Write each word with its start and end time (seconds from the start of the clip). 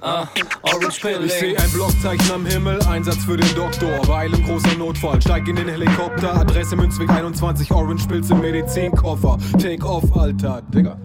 ah, 0.00 0.26
Orange 0.62 0.88
Ich 0.96 1.00
Pilling. 1.02 1.28
seh 1.28 1.56
ein 1.56 1.70
Blockzeichen 1.72 2.30
am 2.32 2.46
Himmel, 2.46 2.80
Einsatz 2.82 3.24
für 3.24 3.36
den 3.36 3.54
Doktor. 3.54 4.06
Weil 4.08 4.32
im 4.32 4.44
großer 4.44 4.76
Notfall, 4.78 5.20
steig 5.20 5.46
in 5.48 5.56
den 5.56 5.68
Helikopter. 5.68 6.34
Adresse 6.34 6.76
Münzweg 6.76 7.10
21, 7.10 7.70
Orange 7.72 8.06
Pilz 8.08 8.30
im 8.30 8.40
Medizinkoffer. 8.40 9.38
Take 9.58 9.84
off, 9.86 10.04
Alter. 10.16 10.62
Digga. 10.74 10.98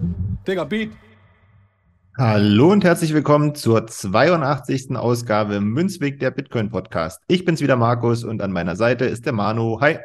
Digga, 0.46 0.64
Beat. 0.64 0.90
Hallo 2.18 2.72
und 2.72 2.82
herzlich 2.82 3.12
willkommen 3.12 3.54
zur 3.54 3.86
82. 3.86 4.96
Ausgabe 4.96 5.60
Münzweg 5.60 6.18
der 6.18 6.30
Bitcoin 6.30 6.70
Podcast. 6.70 7.20
Ich 7.28 7.44
bin's 7.44 7.60
wieder 7.60 7.76
Markus 7.76 8.24
und 8.24 8.40
an 8.40 8.52
meiner 8.52 8.74
Seite 8.74 9.04
ist 9.04 9.26
der 9.26 9.34
Manu. 9.34 9.80
Hi. 9.82 9.98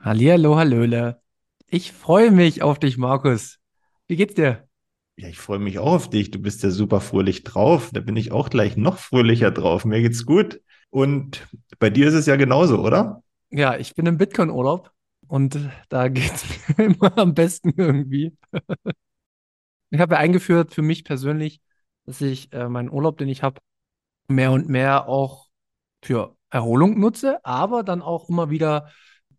Hallihallo, 0.00 0.56
hallöle. 0.56 1.20
Ich 1.66 1.92
freue 1.92 2.30
mich 2.30 2.62
auf 2.62 2.78
dich, 2.78 2.96
Markus. 2.96 3.58
Wie 4.06 4.14
geht's 4.14 4.34
dir? 4.34 4.67
Ja, 5.18 5.26
ich 5.28 5.38
freue 5.38 5.58
mich 5.58 5.80
auch 5.80 5.94
auf 5.94 6.10
dich. 6.10 6.30
Du 6.30 6.38
bist 6.38 6.62
ja 6.62 6.70
super 6.70 7.00
fröhlich 7.00 7.42
drauf. 7.42 7.90
Da 7.92 7.98
bin 7.98 8.14
ich 8.14 8.30
auch 8.30 8.50
gleich 8.50 8.76
noch 8.76 8.98
fröhlicher 8.98 9.50
drauf. 9.50 9.84
Mir 9.84 10.00
geht's 10.00 10.24
gut. 10.24 10.60
Und 10.90 11.48
bei 11.80 11.90
dir 11.90 12.06
ist 12.06 12.14
es 12.14 12.26
ja 12.26 12.36
genauso, 12.36 12.78
oder? 12.78 13.24
Ja, 13.50 13.76
ich 13.76 13.96
bin 13.96 14.06
im 14.06 14.16
Bitcoin-Urlaub 14.16 14.92
und 15.26 15.58
da 15.88 16.06
geht's 16.06 16.46
mir 16.76 16.84
immer 16.84 17.18
am 17.18 17.34
besten 17.34 17.74
irgendwie. 17.76 18.36
Ich 19.90 20.00
habe 20.00 20.16
ja 20.16 20.20
eingeführt 20.20 20.74
für 20.74 20.82
mich 20.82 21.02
persönlich, 21.02 21.62
dass 22.04 22.20
ich 22.20 22.52
äh, 22.52 22.68
meinen 22.68 22.90
Urlaub, 22.90 23.16
den 23.16 23.30
ich 23.30 23.42
habe, 23.42 23.58
mehr 24.28 24.52
und 24.52 24.68
mehr 24.68 25.08
auch 25.08 25.46
für 26.04 26.36
Erholung 26.50 27.00
nutze, 27.00 27.42
aber 27.42 27.82
dann 27.82 28.02
auch 28.02 28.28
immer 28.28 28.50
wieder 28.50 28.90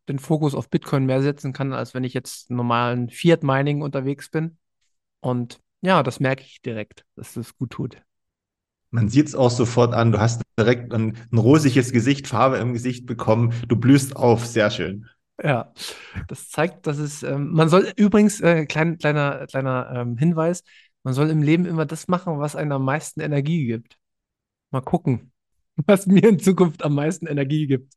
den 0.07 0.17
Fokus 0.17 0.56
auf 0.56 0.67
Bitcoin 0.72 1.06
mehr 1.06 1.22
setzen 1.22 1.53
kann, 1.53 1.72
als 1.72 1.94
wenn 1.94 2.03
ich 2.03 2.16
jetzt 2.16 2.50
normalen 2.50 3.11
Fiat-Mining 3.11 3.84
unterwegs 3.84 4.31
bin. 4.31 4.57
Und 5.19 5.59
ja, 5.81 6.03
das 6.03 6.19
merke 6.19 6.44
ich 6.44 6.62
direkt, 6.62 7.06
dass 7.16 7.34
das 7.34 7.57
gut 7.57 7.72
tut. 7.72 8.01
Man 8.91 9.09
sieht's 9.09 9.35
auch 9.35 9.51
sofort 9.51 9.94
an. 9.94 10.12
Du 10.12 10.19
hast 10.19 10.41
direkt 10.57 10.94
ein, 10.94 11.16
ein 11.31 11.38
rosiges 11.38 11.91
Gesicht, 11.91 12.28
Farbe 12.28 12.57
im 12.57 12.73
Gesicht 12.73 13.06
bekommen. 13.06 13.53
Du 13.67 13.75
blühst 13.75 14.16
auf. 14.16 14.45
Sehr 14.45 14.72
schön. 14.72 15.06
Ja, 15.41 15.72
das 16.28 16.50
zeigt, 16.50 16.85
dass 16.85 16.97
es, 16.97 17.23
ähm, 17.23 17.51
man 17.51 17.69
soll 17.69 17.94
übrigens, 17.95 18.41
äh, 18.41 18.66
klein, 18.66 18.97
kleiner, 18.97 19.47
kleiner 19.47 19.90
ähm, 19.95 20.17
Hinweis, 20.17 20.63
man 21.03 21.13
soll 21.13 21.29
im 21.29 21.41
Leben 21.41 21.66
immer 21.66 21.85
das 21.85 22.09
machen, 22.09 22.40
was 22.40 22.57
einem 22.57 22.73
am 22.73 22.84
meisten 22.84 23.22
Energie 23.22 23.66
gibt. 23.66 23.97
Mal 24.72 24.81
gucken, 24.81 25.31
was 25.88 26.07
mir 26.07 26.28
in 26.28 26.40
Zukunft 26.40 26.84
am 26.84 26.96
meisten 26.96 27.28
Energie 27.28 27.67
gibt. 27.67 27.94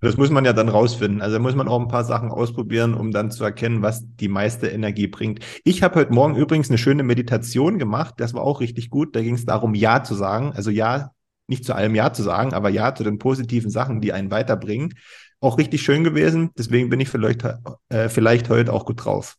Das 0.00 0.18
muss 0.18 0.30
man 0.30 0.44
ja 0.44 0.52
dann 0.52 0.68
rausfinden. 0.68 1.22
Also 1.22 1.36
da 1.36 1.42
muss 1.42 1.54
man 1.54 1.68
auch 1.68 1.80
ein 1.80 1.88
paar 1.88 2.04
Sachen 2.04 2.30
ausprobieren, 2.30 2.92
um 2.94 3.12
dann 3.12 3.30
zu 3.30 3.44
erkennen, 3.44 3.80
was 3.80 4.04
die 4.16 4.28
meiste 4.28 4.68
Energie 4.68 5.06
bringt. 5.06 5.40
Ich 5.64 5.82
habe 5.82 5.94
heute 5.94 6.12
Morgen 6.12 6.36
übrigens 6.36 6.68
eine 6.68 6.76
schöne 6.76 7.02
Meditation 7.02 7.78
gemacht. 7.78 8.14
Das 8.18 8.34
war 8.34 8.42
auch 8.42 8.60
richtig 8.60 8.90
gut. 8.90 9.16
Da 9.16 9.22
ging 9.22 9.34
es 9.34 9.46
darum, 9.46 9.74
Ja 9.74 10.02
zu 10.02 10.14
sagen. 10.14 10.52
Also 10.54 10.70
Ja, 10.70 11.12
nicht 11.46 11.64
zu 11.64 11.74
allem 11.74 11.94
Ja 11.94 12.12
zu 12.12 12.22
sagen, 12.22 12.52
aber 12.52 12.68
Ja 12.68 12.94
zu 12.94 13.04
den 13.04 13.18
positiven 13.18 13.70
Sachen, 13.70 14.02
die 14.02 14.12
einen 14.12 14.30
weiterbringen. 14.30 14.94
Auch 15.40 15.56
richtig 15.56 15.80
schön 15.82 16.04
gewesen. 16.04 16.50
Deswegen 16.58 16.90
bin 16.90 17.00
ich 17.00 17.08
vielleicht, 17.08 17.44
äh, 17.88 18.08
vielleicht 18.10 18.50
heute 18.50 18.74
auch 18.74 18.84
gut 18.84 19.04
drauf. 19.04 19.36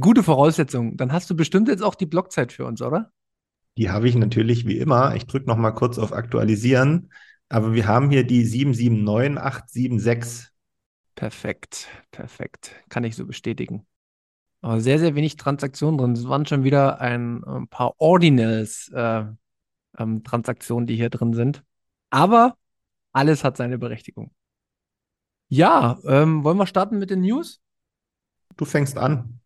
Gute 0.00 0.22
Voraussetzung. 0.22 0.96
Dann 0.96 1.12
hast 1.12 1.28
du 1.28 1.36
bestimmt 1.36 1.68
jetzt 1.68 1.82
auch 1.82 1.94
die 1.94 2.06
Blockzeit 2.06 2.50
für 2.50 2.64
uns, 2.64 2.80
oder? 2.80 3.10
Die 3.76 3.90
habe 3.90 4.08
ich 4.08 4.14
natürlich 4.14 4.66
wie 4.66 4.78
immer. 4.78 5.14
Ich 5.16 5.26
drücke 5.26 5.46
noch 5.46 5.56
mal 5.56 5.72
kurz 5.72 5.98
auf 5.98 6.14
Aktualisieren. 6.14 7.10
Aber 7.48 7.74
wir 7.74 7.86
haben 7.86 8.10
hier 8.10 8.24
die 8.24 8.44
779876. 8.44 10.48
Perfekt, 11.14 11.86
perfekt. 12.10 12.74
Kann 12.88 13.04
ich 13.04 13.14
so 13.16 13.24
bestätigen. 13.26 13.86
Aber 14.60 14.80
sehr, 14.80 14.98
sehr 14.98 15.14
wenig 15.14 15.36
Transaktionen 15.36 15.98
drin. 15.98 16.12
Es 16.12 16.28
waren 16.28 16.46
schon 16.46 16.64
wieder 16.64 17.00
ein, 17.00 17.44
ein 17.44 17.68
paar 17.68 17.94
Ordinals 17.98 18.90
äh, 18.92 19.24
ähm, 19.98 20.22
die 20.86 20.96
hier 20.96 21.10
drin 21.10 21.34
sind. 21.34 21.62
Aber 22.10 22.56
alles 23.12 23.44
hat 23.44 23.56
seine 23.56 23.78
Berechtigung. 23.78 24.32
Ja, 25.48 25.98
ähm, 26.04 26.44
wollen 26.44 26.58
wir 26.58 26.66
starten 26.66 26.98
mit 26.98 27.10
den 27.10 27.20
News? 27.20 27.60
Du 28.56 28.64
fängst 28.64 28.98
an. 28.98 29.40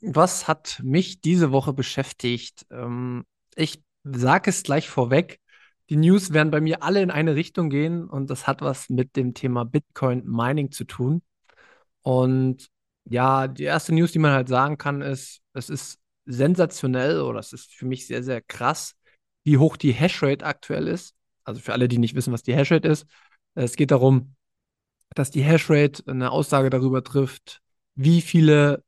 Was 0.00 0.48
hat 0.48 0.80
mich 0.82 1.20
diese 1.20 1.52
Woche 1.52 1.72
beschäftigt? 1.72 2.66
Ähm, 2.70 3.24
ich 3.54 3.82
sage 4.04 4.50
es 4.50 4.62
gleich 4.62 4.88
vorweg. 4.88 5.40
Die 5.90 5.96
News 5.96 6.32
werden 6.32 6.50
bei 6.50 6.60
mir 6.60 6.82
alle 6.82 7.02
in 7.02 7.10
eine 7.10 7.34
Richtung 7.34 7.68
gehen 7.68 8.08
und 8.08 8.30
das 8.30 8.46
hat 8.46 8.62
was 8.62 8.88
mit 8.88 9.16
dem 9.16 9.34
Thema 9.34 9.64
Bitcoin 9.64 10.24
Mining 10.24 10.70
zu 10.70 10.84
tun. 10.84 11.22
Und 12.02 12.68
ja, 13.04 13.48
die 13.48 13.64
erste 13.64 13.94
News, 13.94 14.12
die 14.12 14.18
man 14.18 14.32
halt 14.32 14.48
sagen 14.48 14.78
kann, 14.78 15.02
ist, 15.02 15.42
es 15.52 15.68
ist 15.68 15.98
sensationell 16.26 17.20
oder 17.20 17.38
es 17.38 17.52
ist 17.52 17.72
für 17.74 17.86
mich 17.86 18.06
sehr, 18.06 18.22
sehr 18.22 18.40
krass, 18.40 18.94
wie 19.44 19.58
hoch 19.58 19.76
die 19.76 19.92
Hashrate 19.92 20.44
aktuell 20.44 20.88
ist. 20.88 21.14
Also 21.44 21.60
für 21.60 21.74
alle, 21.74 21.88
die 21.88 21.98
nicht 21.98 22.14
wissen, 22.14 22.32
was 22.32 22.42
die 22.42 22.54
Hashrate 22.54 22.88
ist. 22.88 23.06
Es 23.54 23.76
geht 23.76 23.90
darum, 23.90 24.34
dass 25.14 25.30
die 25.30 25.42
Hashrate 25.42 26.02
eine 26.06 26.30
Aussage 26.30 26.70
darüber 26.70 27.04
trifft, 27.04 27.60
wie 27.94 28.22
viele 28.22 28.82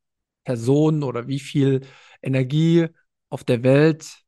Personen 0.44 1.02
oder 1.02 1.28
wie 1.28 1.40
viel 1.40 1.82
Energie 2.22 2.88
auf 3.28 3.44
der 3.44 3.62
Welt 3.62 4.24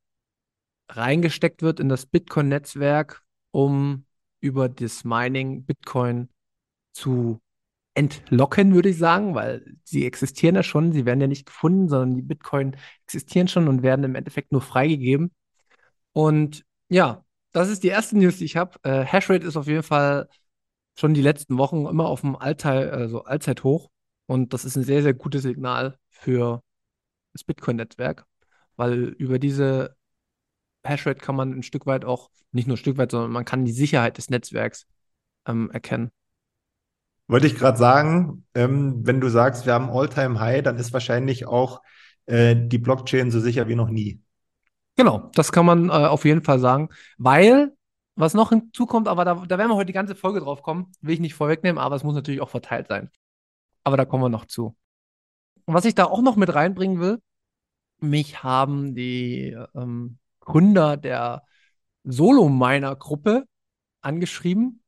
reingesteckt 0.89 1.63
wird 1.63 1.81
in 1.81 1.89
das 1.89 2.07
Bitcoin-Netzwerk, 2.07 3.23
um 3.51 4.05
über 4.41 4.69
das 4.69 5.05
Mining 5.05 5.65
Bitcoin 5.65 6.29
zu 6.93 7.41
entlocken, 7.95 8.75
würde 8.75 8.91
ich 8.91 8.99
sagen, 8.99 9.35
weil 9.35 9.77
sie 9.85 10.07
existieren 10.07 10.55
ja 10.55 10.63
schon, 10.63 10.93
sie 10.93 11.05
werden 11.05 11.21
ja 11.21 11.27
nicht 11.27 11.47
gefunden, 11.47 11.89
sondern 11.89 12.15
die 12.15 12.23
Bitcoin 12.23 12.77
existieren 13.05 13.49
schon 13.49 13.67
und 13.69 13.83
werden 13.83 14.05
im 14.05 14.15
Endeffekt 14.15 14.53
nur 14.53 14.61
freigegeben. 14.61 15.33
Und 16.13 16.65
ja, 16.89 17.25
das 17.53 17.69
ist 17.69 17.83
die 17.83 17.89
erste 17.89 18.17
News, 18.17 18.39
die 18.39 18.45
ich 18.45 18.57
habe. 18.57 18.79
Äh, 18.85 19.05
Hashrate 19.05 19.47
ist 19.47 19.57
auf 19.57 19.67
jeden 19.67 19.83
Fall 19.83 20.29
schon 20.97 21.15
die 21.15 21.23
letzten 21.23 21.59
Wochen 21.59 21.87
immer 21.87 22.07
auf 22.07 22.21
dem 22.23 22.37
Allteil, 22.37 22.91
also 22.91 23.25
Allzeithoch. 23.25 23.91
Und 24.27 24.53
das 24.53 24.65
ist 24.65 24.77
ein 24.77 24.85
sehr, 24.85 25.03
sehr 25.03 25.15
gutes 25.15 25.43
Signal 25.43 25.99
für 26.09 26.63
das 27.33 27.45
Bitcoin-Netzwerk, 27.45 28.27
weil 28.77 29.05
über 29.19 29.39
diese 29.39 29.97
Hashrate 30.85 31.21
kann 31.21 31.37
man 31.37 31.53
ein 31.53 31.63
Stück 31.63 31.87
weit 31.87 32.05
auch, 32.05 32.31
nicht 32.53 32.67
nur 32.67 32.77
ein 32.77 32.79
Stück 32.79 32.99
weit, 32.99 33.11
sondern 33.11 33.31
man 33.31 33.45
kann 33.45 33.65
die 33.65 33.73
Sicherheit 33.73 34.19
des 34.19 34.31
Netzwerks 34.31 34.87
ähm, 35.47 35.71
erkennen. 35.71 36.11
Wollte 37.27 37.47
ich 37.47 37.57
gerade 37.57 37.77
sagen, 37.77 38.47
ähm, 38.55 39.07
wenn 39.07 39.21
du 39.21 39.29
sagst, 39.29 39.67
wir 39.67 39.75
haben 39.75 39.91
All-Time-High, 39.91 40.63
dann 40.63 40.79
ist 40.79 40.93
wahrscheinlich 40.93 41.47
auch 41.47 41.83
äh, 42.27 42.57
die 42.57 42.79
Blockchain 42.79 43.31
so 43.31 43.41
sicher 43.41 43.69
wie 43.69 43.75
noch 43.75 43.91
nie. 43.91 44.21
Genau, 44.97 45.31
das 45.35 45.53
kann 45.53 45.67
man 45.67 45.91
äh, 45.91 45.93
auf 45.93 46.25
jeden 46.25 46.43
Fall 46.43 46.59
sagen, 46.59 46.89
weil, 47.19 47.73
was 48.17 48.35
noch 48.35 48.49
hinzukommt, 48.49 49.09
aber 49.09 49.25
da, 49.25 49.35
da 49.35 49.59
werden 49.59 49.71
wir 49.71 49.77
heute 49.77 49.87
die 49.87 49.93
ganze 49.93 50.15
Folge 50.15 50.41
drauf 50.41 50.63
kommen, 50.63 50.91
will 51.03 51.15
ich 51.15 51.21
nicht 51.21 51.35
vorwegnehmen, 51.35 51.79
aber 51.79 51.97
es 51.97 52.03
muss 52.03 52.15
natürlich 52.15 52.41
auch 52.41 52.49
verteilt 52.49 52.89
sein. 52.89 53.11
Aber 53.85 53.97
da 53.97 54.05
kommen 54.05 54.25
wir 54.25 54.29
noch 54.29 54.47
zu. 54.47 54.77
Und 55.67 55.75
was 55.75 55.85
ich 55.85 55.95
da 55.95 56.05
auch 56.05 56.23
noch 56.23 56.37
mit 56.37 56.55
reinbringen 56.55 56.99
will, 56.99 57.21
mich 58.01 58.43
haben 58.43 58.95
die 58.95 59.57
ähm, 59.75 60.19
Gründer 60.49 60.97
der 60.97 61.43
Solo-Miner-Gruppe 62.05 63.45
angeschrieben, 64.01 64.83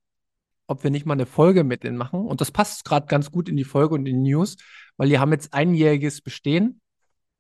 ob 0.66 0.82
wir 0.82 0.90
nicht 0.90 1.04
mal 1.04 1.12
eine 1.12 1.26
Folge 1.26 1.64
mit 1.64 1.84
denen 1.84 1.98
machen. 1.98 2.20
Und 2.24 2.40
das 2.40 2.50
passt 2.50 2.84
gerade 2.86 3.06
ganz 3.06 3.30
gut 3.30 3.48
in 3.48 3.58
die 3.58 3.64
Folge 3.64 3.94
und 3.94 4.06
in 4.06 4.24
die 4.24 4.30
News, 4.30 4.56
weil 4.96 5.10
die 5.10 5.18
haben 5.18 5.32
jetzt 5.32 5.52
einjähriges 5.52 6.22
Bestehen. 6.22 6.80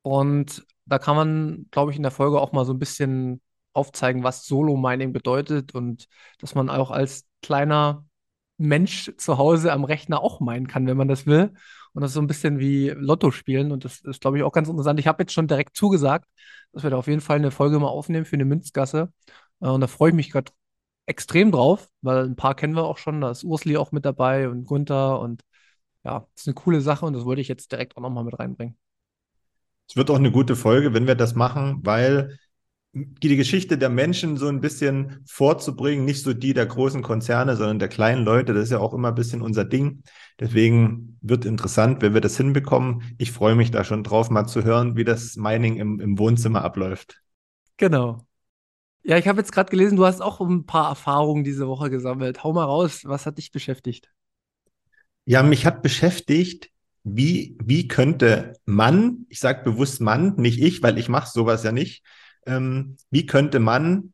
Und 0.02 0.66
da 0.84 0.98
kann 0.98 1.16
man, 1.16 1.66
glaube 1.70 1.92
ich, 1.92 1.96
in 1.96 2.02
der 2.02 2.12
Folge 2.12 2.40
auch 2.40 2.52
mal 2.52 2.66
so 2.66 2.74
ein 2.74 2.78
bisschen 2.78 3.40
aufzeigen, 3.72 4.22
was 4.22 4.44
Solo-Mining 4.46 5.14
bedeutet 5.14 5.74
und 5.74 6.06
dass 6.40 6.54
man 6.54 6.68
auch 6.68 6.90
als 6.90 7.24
kleiner 7.40 8.04
Mensch 8.58 9.10
zu 9.16 9.38
Hause 9.38 9.72
am 9.72 9.84
Rechner 9.84 10.20
auch 10.20 10.40
meinen 10.40 10.66
kann, 10.66 10.86
wenn 10.86 10.98
man 10.98 11.08
das 11.08 11.24
will. 11.24 11.54
Und 11.92 12.02
das 12.02 12.10
ist 12.10 12.14
so 12.14 12.20
ein 12.20 12.26
bisschen 12.26 12.58
wie 12.58 12.90
Lotto 12.90 13.30
spielen. 13.30 13.72
Und 13.72 13.84
das 13.84 14.00
ist, 14.00 14.20
glaube 14.20 14.38
ich, 14.38 14.44
auch 14.44 14.52
ganz 14.52 14.68
interessant. 14.68 15.00
Ich 15.00 15.06
habe 15.06 15.22
jetzt 15.22 15.32
schon 15.32 15.48
direkt 15.48 15.76
zugesagt, 15.76 16.28
dass 16.72 16.82
wir 16.82 16.90
da 16.90 16.96
auf 16.96 17.06
jeden 17.06 17.20
Fall 17.20 17.36
eine 17.38 17.50
Folge 17.50 17.78
mal 17.78 17.88
aufnehmen 17.88 18.24
für 18.24 18.36
eine 18.36 18.44
Münzgasse. 18.44 19.12
Äh, 19.60 19.68
und 19.68 19.80
da 19.80 19.86
freue 19.86 20.10
ich 20.10 20.14
mich 20.16 20.30
gerade 20.30 20.52
extrem 21.06 21.50
drauf, 21.52 21.88
weil 22.02 22.24
ein 22.24 22.36
paar 22.36 22.54
kennen 22.54 22.74
wir 22.74 22.84
auch 22.84 22.98
schon. 22.98 23.20
Da 23.20 23.30
ist 23.30 23.44
Ursli 23.44 23.76
auch 23.76 23.92
mit 23.92 24.04
dabei 24.04 24.48
und 24.48 24.64
Gunther. 24.64 25.20
Und 25.20 25.42
ja, 26.04 26.20
das 26.34 26.42
ist 26.42 26.48
eine 26.48 26.54
coole 26.54 26.80
Sache 26.80 27.06
und 27.06 27.14
das 27.14 27.24
wollte 27.24 27.40
ich 27.40 27.48
jetzt 27.48 27.72
direkt 27.72 27.96
auch 27.96 28.02
nochmal 28.02 28.24
mit 28.24 28.38
reinbringen. 28.38 28.76
Es 29.88 29.96
wird 29.96 30.10
auch 30.10 30.16
eine 30.16 30.30
gute 30.30 30.54
Folge, 30.54 30.94
wenn 30.94 31.08
wir 31.08 31.16
das 31.16 31.34
machen, 31.34 31.80
weil 31.82 32.38
die 32.92 33.36
Geschichte 33.36 33.78
der 33.78 33.88
Menschen 33.88 34.36
so 34.36 34.48
ein 34.48 34.60
bisschen 34.60 35.22
vorzubringen, 35.26 36.04
nicht 36.04 36.22
so 36.22 36.32
die 36.32 36.54
der 36.54 36.66
großen 36.66 37.02
Konzerne, 37.02 37.56
sondern 37.56 37.78
der 37.78 37.88
kleinen 37.88 38.24
Leute, 38.24 38.52
das 38.52 38.64
ist 38.64 38.70
ja 38.70 38.78
auch 38.80 38.94
immer 38.94 39.08
ein 39.08 39.14
bisschen 39.14 39.42
unser 39.42 39.64
Ding. 39.64 40.02
Deswegen 40.40 41.16
wird 41.20 41.44
interessant, 41.44 42.02
wenn 42.02 42.14
wir 42.14 42.20
das 42.20 42.36
hinbekommen. 42.36 43.02
Ich 43.18 43.30
freue 43.30 43.54
mich 43.54 43.70
da 43.70 43.84
schon 43.84 44.02
drauf, 44.02 44.28
mal 44.30 44.46
zu 44.46 44.64
hören, 44.64 44.96
wie 44.96 45.04
das 45.04 45.36
Mining 45.36 45.76
im, 45.76 46.00
im 46.00 46.18
Wohnzimmer 46.18 46.64
abläuft. 46.64 47.20
Genau. 47.76 48.26
Ja, 49.02 49.16
ich 49.16 49.28
habe 49.28 49.38
jetzt 49.38 49.52
gerade 49.52 49.70
gelesen, 49.70 49.96
du 49.96 50.04
hast 50.04 50.20
auch 50.20 50.40
ein 50.40 50.66
paar 50.66 50.88
Erfahrungen 50.88 51.44
diese 51.44 51.68
Woche 51.68 51.90
gesammelt. 51.90 52.42
Hau 52.42 52.52
mal 52.52 52.64
raus, 52.64 53.02
was 53.04 53.24
hat 53.24 53.38
dich 53.38 53.52
beschäftigt? 53.52 54.10
Ja, 55.24 55.42
mich 55.44 55.64
hat 55.64 55.82
beschäftigt, 55.82 56.70
wie, 57.04 57.56
wie 57.64 57.86
könnte 57.88 58.54
man, 58.66 59.26
ich 59.28 59.38
sage 59.38 59.62
bewusst 59.62 60.00
Mann, 60.00 60.34
nicht 60.36 60.60
ich, 60.60 60.82
weil 60.82 60.98
ich 60.98 61.08
mache 61.08 61.30
sowas 61.30 61.62
ja 61.62 61.72
nicht, 61.72 62.02
ähm, 62.46 62.96
wie 63.10 63.26
könnte 63.26 63.58
man 63.58 64.12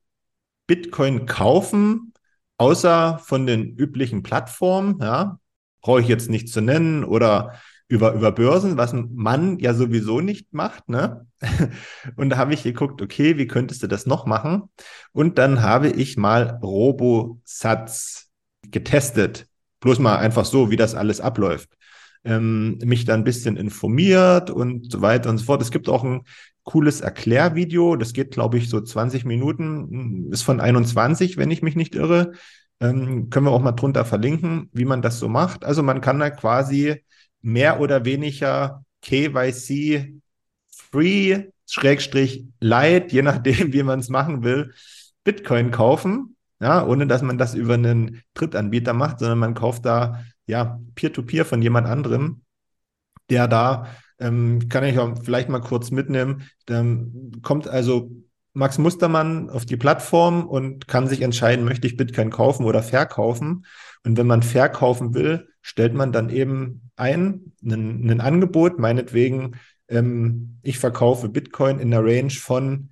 Bitcoin 0.67 1.27
kaufen, 1.27 2.13
außer 2.59 3.19
von 3.19 3.47
den 3.47 3.77
üblichen 3.77 4.23
Plattformen, 4.23 4.99
ja, 5.01 5.39
brauche 5.81 6.01
ich 6.01 6.09
jetzt 6.09 6.31
nicht 6.31 6.49
zu 6.49 6.61
nennen, 6.61 7.05
oder 7.05 7.55
über, 7.89 8.15
über 8.15 8.33
Börsen, 8.33 8.77
was 8.77 8.93
Mann 8.93 9.59
ja 9.59 9.73
sowieso 9.75 10.21
nicht 10.21 10.53
macht, 10.53 10.89
ne? 10.89 11.27
Und 12.17 12.31
da 12.31 12.37
habe 12.37 12.55
ich 12.55 12.65
geguckt, 12.65 13.01
okay, 13.01 13.39
wie 13.39 13.47
könntest 13.47 13.83
du 13.83 13.87
das 13.87 14.07
noch 14.07 14.27
machen? 14.27 14.65
Und 15.13 15.39
dann 15.39 15.63
habe 15.63 15.89
ich 15.89 16.17
mal 16.17 16.59
Robosatz 16.63 18.31
getestet. 18.63 19.47
Bloß 19.81 20.01
mal 20.01 20.17
einfach 20.17 20.45
so, 20.45 20.71
wie 20.71 20.77
das 20.77 20.95
alles 20.95 21.21
abläuft. 21.21 21.77
Ähm, 22.25 22.79
mich 22.85 23.05
da 23.05 23.15
ein 23.15 23.25
bisschen 23.25 23.57
informiert 23.57 24.51
und 24.51 24.91
so 24.91 25.01
weiter 25.01 25.31
und 25.31 25.39
so 25.39 25.45
fort. 25.45 25.63
Es 25.63 25.71
gibt 25.71 25.89
auch 25.89 26.05
ein 26.05 26.23
cooles 26.65 27.01
Erklärvideo. 27.01 27.97
Das 27.97 28.13
geht, 28.13 28.33
glaube 28.33 28.59
ich, 28.59 28.69
so 28.69 28.81
20 28.81 29.25
Minuten. 29.25 30.31
Ist 30.33 30.43
von 30.43 30.61
21, 30.61 31.37
wenn 31.37 31.51
ich 31.51 31.63
mich 31.63 31.77
nicht 31.77 31.95
irre. 31.95 32.33
Ähm, 32.81 33.31
können 33.31 33.47
wir 33.47 33.53
auch 33.53 33.63
mal 33.63 33.73
drunter 33.73 34.05
verlinken, 34.05 34.69
wie 34.73 34.85
man 34.85 35.03
das 35.03 35.19
so 35.19 35.29
macht. 35.29 35.65
Also 35.65 35.83
man 35.83 36.01
kann 36.01 36.19
da 36.19 36.31
quasi 36.31 37.03
mehr 37.41 37.81
oder 37.81 38.05
weniger 38.05 38.85
KYC 39.03 40.21
free, 40.91 41.45
Schrägstrich 41.69 42.45
light, 42.61 43.13
je 43.13 43.23
nachdem, 43.23 43.55
wie 43.73 43.83
man 43.83 44.01
es 44.01 44.09
machen 44.09 44.43
will, 44.43 44.73
Bitcoin 45.25 45.71
kaufen, 45.71 46.37
ja, 46.61 46.87
ohne 46.87 47.07
dass 47.07 47.23
man 47.23 47.39
das 47.39 47.55
über 47.55 47.75
einen 47.75 48.23
Drittanbieter 48.35 48.93
macht, 48.93 49.19
sondern 49.21 49.39
man 49.39 49.55
kauft 49.55 49.85
da 49.85 50.23
ja 50.47 50.81
Peer-to-Peer 50.95 51.45
-Peer 51.45 51.49
von 51.49 51.63
jemand 51.63 51.87
anderem, 51.87 52.43
der 53.31 53.49
da 53.49 53.87
ähm, 54.19 54.69
kann 54.69 54.85
ich 54.85 54.99
auch 54.99 55.15
vielleicht 55.23 55.49
mal 55.49 55.61
kurz 55.61 55.91
mitnehmen. 55.91 56.49
Dann 56.67 57.33
kommt 57.43 57.69
also 57.69 58.11
Max 58.55 58.79
Mustermann 58.79 59.51
auf 59.51 59.67
die 59.67 59.77
Plattform 59.77 60.47
und 60.47 60.89
kann 60.89 61.09
sich 61.09 61.21
entscheiden, 61.21 61.65
möchte 61.65 61.87
ich 61.87 61.97
Bitcoin 61.97 62.31
kaufen 62.31 62.65
oder 62.65 62.83
verkaufen. 62.83 63.67
Und 64.05 64.17
wenn 64.17 64.27
man 64.27 64.43
verkaufen 64.43 65.13
will, 65.13 65.49
stellt 65.61 65.93
man 65.93 66.11
dann 66.11 66.31
eben 66.31 66.91
ein, 66.97 67.53
ein, 67.63 68.11
ein 68.11 68.21
Angebot, 68.21 68.79
meinetwegen, 68.79 69.57
ähm, 69.89 70.59
ich 70.63 70.79
verkaufe 70.79 71.29
Bitcoin 71.29 71.79
in 71.81 71.91
der 71.91 72.03
Range 72.03 72.31
von 72.31 72.91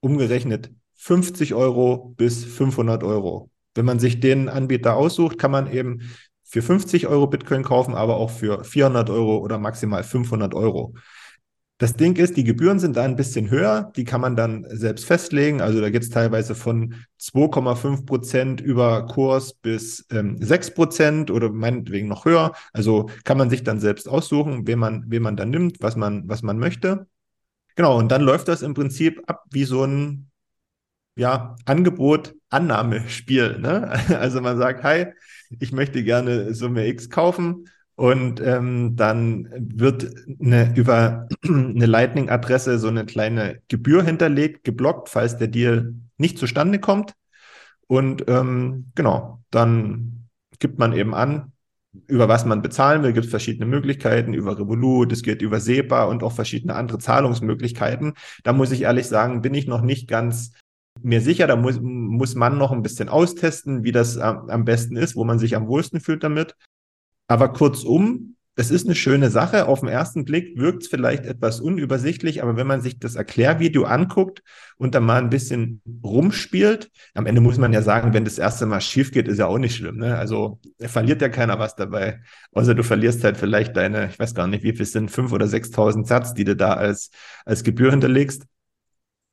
umgerechnet 0.00 0.70
50 0.94 1.54
Euro 1.54 2.14
bis 2.16 2.44
500 2.44 3.02
Euro. 3.02 3.50
Wenn 3.74 3.84
man 3.84 3.98
sich 3.98 4.20
den 4.20 4.48
Anbieter 4.48 4.94
aussucht, 4.94 5.38
kann 5.38 5.50
man 5.50 5.72
eben 5.72 6.02
für 6.54 6.62
50 6.62 7.08
Euro 7.08 7.26
Bitcoin 7.26 7.64
kaufen, 7.64 7.96
aber 7.96 8.16
auch 8.16 8.30
für 8.30 8.62
400 8.62 9.10
Euro 9.10 9.38
oder 9.38 9.58
maximal 9.58 10.04
500 10.04 10.54
Euro. 10.54 10.94
Das 11.78 11.94
Ding 11.94 12.14
ist, 12.14 12.36
die 12.36 12.44
Gebühren 12.44 12.78
sind 12.78 12.96
da 12.96 13.02
ein 13.02 13.16
bisschen 13.16 13.50
höher, 13.50 13.90
die 13.96 14.04
kann 14.04 14.20
man 14.20 14.36
dann 14.36 14.64
selbst 14.68 15.04
festlegen. 15.04 15.60
Also 15.60 15.80
da 15.80 15.90
geht 15.90 16.04
es 16.04 16.10
teilweise 16.10 16.54
von 16.54 16.94
2,5 17.20 18.06
Prozent 18.06 18.60
über 18.60 19.04
Kurs 19.06 19.54
bis 19.54 20.06
ähm, 20.12 20.40
6 20.40 20.74
Prozent 20.74 21.30
oder 21.32 21.50
meinetwegen 21.50 22.06
noch 22.06 22.24
höher. 22.24 22.52
Also 22.72 23.10
kann 23.24 23.36
man 23.36 23.50
sich 23.50 23.64
dann 23.64 23.80
selbst 23.80 24.08
aussuchen, 24.08 24.68
wen 24.68 24.78
man, 24.78 25.06
wen 25.08 25.22
man 25.22 25.36
dann 25.36 25.50
nimmt, 25.50 25.78
was 25.80 25.96
man, 25.96 26.28
was 26.28 26.44
man 26.44 26.58
möchte. 26.60 27.08
Genau, 27.74 27.98
und 27.98 28.12
dann 28.12 28.22
läuft 28.22 28.46
das 28.46 28.62
im 28.62 28.74
Prinzip 28.74 29.20
ab 29.26 29.42
wie 29.50 29.64
so 29.64 29.82
ein 29.82 30.30
ja, 31.16 31.56
Angebot-Annahmespiel. 31.64 33.58
Ne? 33.58 33.92
Also 34.20 34.40
man 34.40 34.56
sagt, 34.56 34.84
hi, 34.84 35.06
ich 35.60 35.72
möchte 35.72 36.04
gerne 36.04 36.54
Summe 36.54 36.86
X 36.86 37.10
kaufen 37.10 37.66
und 37.96 38.40
ähm, 38.40 38.96
dann 38.96 39.48
wird 39.56 40.12
eine, 40.40 40.74
über 40.74 41.28
eine 41.44 41.86
Lightning-Adresse 41.86 42.78
so 42.78 42.88
eine 42.88 43.06
kleine 43.06 43.60
Gebühr 43.68 44.02
hinterlegt, 44.02 44.64
geblockt, 44.64 45.08
falls 45.08 45.38
der 45.38 45.48
Deal 45.48 45.94
nicht 46.18 46.38
zustande 46.38 46.78
kommt. 46.78 47.14
Und 47.86 48.24
ähm, 48.28 48.90
genau, 48.94 49.42
dann 49.50 50.28
gibt 50.58 50.78
man 50.78 50.92
eben 50.92 51.14
an, 51.14 51.52
über 52.08 52.28
was 52.28 52.44
man 52.44 52.62
bezahlen 52.62 53.02
will, 53.02 53.12
gibt 53.12 53.26
es 53.26 53.30
verschiedene 53.30 53.66
Möglichkeiten, 53.66 54.34
über 54.34 54.58
Revolut, 54.58 55.12
es 55.12 55.22
geht 55.22 55.42
über 55.42 55.60
SEPA 55.60 56.04
und 56.04 56.22
auch 56.22 56.32
verschiedene 56.32 56.74
andere 56.74 56.98
Zahlungsmöglichkeiten. 56.98 58.14
Da 58.42 58.52
muss 58.52 58.72
ich 58.72 58.82
ehrlich 58.82 59.06
sagen, 59.06 59.42
bin 59.42 59.54
ich 59.54 59.68
noch 59.68 59.82
nicht 59.82 60.08
ganz 60.08 60.52
mir 61.02 61.20
sicher, 61.20 61.46
da 61.46 61.56
muss, 61.56 61.80
muss 61.80 62.34
man 62.34 62.58
noch 62.58 62.72
ein 62.72 62.82
bisschen 62.82 63.08
austesten, 63.08 63.84
wie 63.84 63.92
das 63.92 64.16
am, 64.16 64.64
besten 64.64 64.96
ist, 64.96 65.16
wo 65.16 65.24
man 65.24 65.38
sich 65.38 65.56
am 65.56 65.66
wohlsten 65.66 66.00
fühlt 66.00 66.22
damit. 66.22 66.54
Aber 67.26 67.52
kurzum, 67.52 68.36
es 68.56 68.70
ist 68.70 68.86
eine 68.86 68.94
schöne 68.94 69.30
Sache. 69.30 69.66
Auf 69.66 69.80
den 69.80 69.88
ersten 69.88 70.24
Blick 70.24 70.56
wirkt 70.56 70.84
es 70.84 70.88
vielleicht 70.88 71.24
etwas 71.26 71.60
unübersichtlich, 71.60 72.42
aber 72.42 72.56
wenn 72.56 72.66
man 72.66 72.80
sich 72.80 72.98
das 73.00 73.16
Erklärvideo 73.16 73.84
anguckt 73.84 74.42
und 74.76 74.94
dann 74.94 75.04
mal 75.04 75.20
ein 75.20 75.30
bisschen 75.30 75.82
rumspielt, 76.04 76.90
am 77.14 77.26
Ende 77.26 77.40
muss 77.40 77.58
man 77.58 77.72
ja 77.72 77.82
sagen, 77.82 78.14
wenn 78.14 78.24
das 78.24 78.38
erste 78.38 78.66
Mal 78.66 78.80
schief 78.80 79.10
geht, 79.10 79.26
ist 79.26 79.38
ja 79.38 79.46
auch 79.46 79.58
nicht 79.58 79.74
schlimm. 79.74 79.96
Ne? 79.96 80.16
Also 80.16 80.60
verliert 80.80 81.20
ja 81.20 81.28
keiner 81.28 81.58
was 81.58 81.74
dabei. 81.74 82.20
Außer 82.52 82.74
du 82.74 82.84
verlierst 82.84 83.24
halt 83.24 83.36
vielleicht 83.36 83.76
deine, 83.76 84.08
ich 84.10 84.18
weiß 84.18 84.34
gar 84.34 84.46
nicht, 84.46 84.62
wie 84.62 84.76
viel 84.76 84.86
sind, 84.86 85.10
fünf 85.10 85.32
oder 85.32 85.48
sechstausend 85.48 86.06
Satz, 86.06 86.34
die 86.34 86.44
du 86.44 86.54
da 86.54 86.74
als, 86.74 87.10
als 87.44 87.64
Gebühr 87.64 87.90
hinterlegst. 87.90 88.44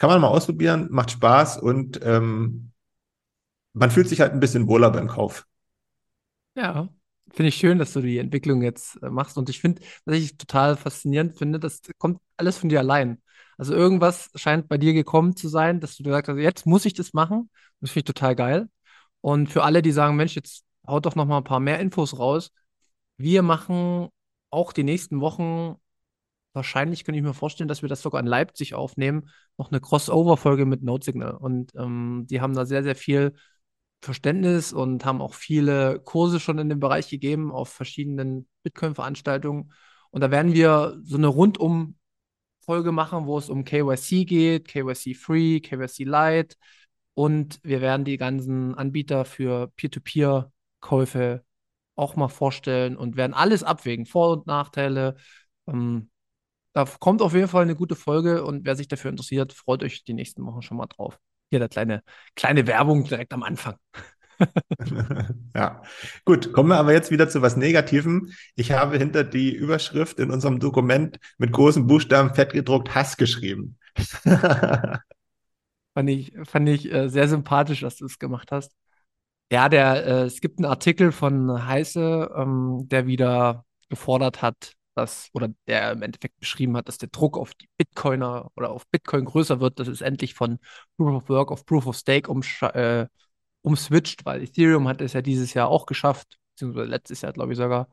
Kann 0.01 0.09
man 0.09 0.19
mal 0.19 0.29
ausprobieren, 0.29 0.87
macht 0.89 1.11
Spaß 1.11 1.59
und 1.59 1.99
ähm, 2.03 2.71
man 3.73 3.91
fühlt 3.91 4.09
sich 4.09 4.19
halt 4.19 4.33
ein 4.33 4.39
bisschen 4.39 4.67
wohler 4.67 4.89
beim 4.89 5.07
Kauf. 5.07 5.45
Ja, 6.55 6.89
finde 7.29 7.49
ich 7.49 7.55
schön, 7.55 7.77
dass 7.77 7.93
du 7.93 8.01
die 8.01 8.17
Entwicklung 8.17 8.63
jetzt 8.63 8.95
äh, 9.03 9.11
machst. 9.11 9.37
Und 9.37 9.47
ich 9.47 9.61
finde, 9.61 9.83
was 10.05 10.15
ich 10.15 10.37
total 10.37 10.75
faszinierend 10.75 11.37
finde, 11.37 11.59
das 11.59 11.83
kommt 11.99 12.19
alles 12.35 12.57
von 12.57 12.69
dir 12.69 12.79
allein. 12.79 13.21
Also 13.59 13.75
irgendwas 13.75 14.31
scheint 14.33 14.67
bei 14.67 14.79
dir 14.79 14.93
gekommen 14.93 15.35
zu 15.35 15.47
sein, 15.47 15.79
dass 15.79 15.97
du 15.97 16.03
gesagt 16.03 16.29
hast, 16.29 16.37
jetzt 16.37 16.65
muss 16.65 16.85
ich 16.85 16.95
das 16.95 17.13
machen. 17.13 17.51
Das 17.79 17.91
finde 17.91 17.99
ich 17.99 18.15
total 18.15 18.35
geil. 18.35 18.69
Und 19.21 19.51
für 19.51 19.61
alle, 19.63 19.83
die 19.83 19.91
sagen, 19.91 20.15
Mensch, 20.15 20.33
jetzt 20.33 20.63
haut 20.87 21.05
doch 21.05 21.13
noch 21.13 21.27
mal 21.27 21.37
ein 21.37 21.43
paar 21.43 21.59
mehr 21.59 21.79
Infos 21.79 22.17
raus. 22.17 22.51
Wir 23.17 23.43
machen 23.43 24.09
auch 24.49 24.73
die 24.73 24.83
nächsten 24.83 25.21
Wochen 25.21 25.75
wahrscheinlich 26.53 27.03
könnte 27.03 27.19
ich 27.19 27.23
mir 27.23 27.33
vorstellen, 27.33 27.67
dass 27.67 27.81
wir 27.81 27.89
das 27.89 28.01
sogar 28.01 28.21
in 28.21 28.27
Leipzig 28.27 28.73
aufnehmen, 28.73 29.29
noch 29.57 29.71
eine 29.71 29.81
Crossover-Folge 29.81 30.65
mit 30.65 30.83
Note 30.83 31.05
Signal. 31.05 31.35
Und 31.35 31.73
ähm, 31.75 32.25
die 32.29 32.41
haben 32.41 32.53
da 32.53 32.65
sehr, 32.65 32.83
sehr 32.83 32.95
viel 32.95 33.33
Verständnis 34.01 34.73
und 34.73 35.05
haben 35.05 35.21
auch 35.21 35.33
viele 35.35 35.99
Kurse 35.99 36.39
schon 36.39 36.57
in 36.57 36.69
dem 36.69 36.79
Bereich 36.79 37.09
gegeben 37.09 37.51
auf 37.51 37.69
verschiedenen 37.69 38.47
Bitcoin-Veranstaltungen. 38.63 39.71
Und 40.09 40.21
da 40.21 40.31
werden 40.31 40.53
wir 40.53 40.99
so 41.03 41.17
eine 41.17 41.27
rundum 41.27 41.97
Folge 42.61 42.91
machen, 42.91 43.25
wo 43.25 43.37
es 43.37 43.49
um 43.49 43.65
KYC 43.65 44.25
geht, 44.25 44.67
KYC 44.67 45.15
Free, 45.15 45.59
KYC 45.61 46.03
Light 46.05 46.57
Und 47.15 47.59
wir 47.63 47.81
werden 47.81 48.05
die 48.05 48.17
ganzen 48.17 48.75
Anbieter 48.75 49.25
für 49.25 49.69
Peer-to-Peer-Käufe 49.75 51.43
auch 51.95 52.15
mal 52.15 52.29
vorstellen 52.29 52.97
und 52.97 53.17
werden 53.17 53.33
alles 53.33 53.63
abwägen, 53.63 54.05
Vor- 54.05 54.31
und 54.33 54.47
Nachteile. 54.47 55.15
Ähm, 55.67 56.10
da 56.73 56.85
kommt 56.99 57.21
auf 57.21 57.33
jeden 57.33 57.47
Fall 57.47 57.63
eine 57.63 57.75
gute 57.75 57.95
Folge 57.95 58.43
und 58.43 58.65
wer 58.65 58.75
sich 58.75 58.87
dafür 58.87 59.11
interessiert, 59.11 59.53
freut 59.53 59.83
euch 59.83 60.03
die 60.03 60.13
nächsten 60.13 60.45
Wochen 60.45 60.61
schon 60.61 60.77
mal 60.77 60.87
drauf. 60.87 61.19
Hier 61.49 61.59
der 61.59 61.69
kleine, 61.69 62.03
kleine 62.35 62.65
Werbung 62.67 63.03
direkt 63.03 63.33
am 63.33 63.43
Anfang. 63.43 63.75
ja, 65.55 65.83
gut. 66.25 66.53
Kommen 66.53 66.69
wir 66.69 66.77
aber 66.77 66.93
jetzt 66.93 67.11
wieder 67.11 67.29
zu 67.29 67.41
was 67.41 67.57
Negativem. 67.57 68.31
Ich 68.55 68.71
habe 68.71 68.97
hinter 68.97 69.23
die 69.23 69.53
Überschrift 69.53 70.19
in 70.19 70.31
unserem 70.31 70.59
Dokument 70.59 71.19
mit 71.37 71.51
großen 71.51 71.87
Buchstaben 71.87 72.33
fett 72.33 72.53
gedruckt 72.53 72.95
Hass 72.95 73.17
geschrieben. 73.17 73.77
fand 75.93 76.09
ich, 76.09 76.33
fand 76.45 76.69
ich 76.69 76.91
äh, 76.91 77.09
sehr 77.09 77.27
sympathisch, 77.27 77.81
dass 77.81 77.97
du 77.97 78.05
es 78.05 78.17
gemacht 78.19 78.51
hast. 78.51 78.71
Ja, 79.51 79.67
der, 79.67 80.05
äh, 80.05 80.23
es 80.23 80.39
gibt 80.39 80.59
einen 80.59 80.65
Artikel 80.65 81.11
von 81.11 81.67
Heiße, 81.67 82.31
ähm, 82.35 82.87
der 82.87 83.05
wieder 83.05 83.65
gefordert 83.89 84.41
hat, 84.41 84.73
dass, 84.95 85.29
oder 85.33 85.49
der 85.67 85.91
im 85.91 86.01
Endeffekt 86.01 86.39
beschrieben 86.39 86.75
hat, 86.77 86.87
dass 86.87 86.97
der 86.97 87.09
Druck 87.09 87.37
auf 87.37 87.53
die 87.55 87.69
Bitcoiner 87.77 88.51
oder 88.55 88.71
auf 88.71 88.87
Bitcoin 88.87 89.25
größer 89.25 89.59
wird, 89.59 89.79
dass 89.79 89.87
es 89.87 90.01
endlich 90.01 90.33
von 90.33 90.59
Proof 90.97 91.23
of 91.23 91.29
Work 91.29 91.51
auf 91.51 91.65
Proof 91.65 91.87
of 91.87 91.95
Stake 91.97 92.31
äh, 92.73 93.07
umswitcht, 93.61 94.25
weil 94.25 94.43
Ethereum 94.43 94.87
hat 94.87 95.01
es 95.01 95.13
ja 95.13 95.21
dieses 95.21 95.53
Jahr 95.53 95.69
auch 95.69 95.85
geschafft, 95.85 96.37
beziehungsweise 96.53 96.89
letztes 96.89 97.21
Jahr, 97.21 97.33
glaube 97.33 97.53
ich 97.53 97.57
sogar. 97.57 97.89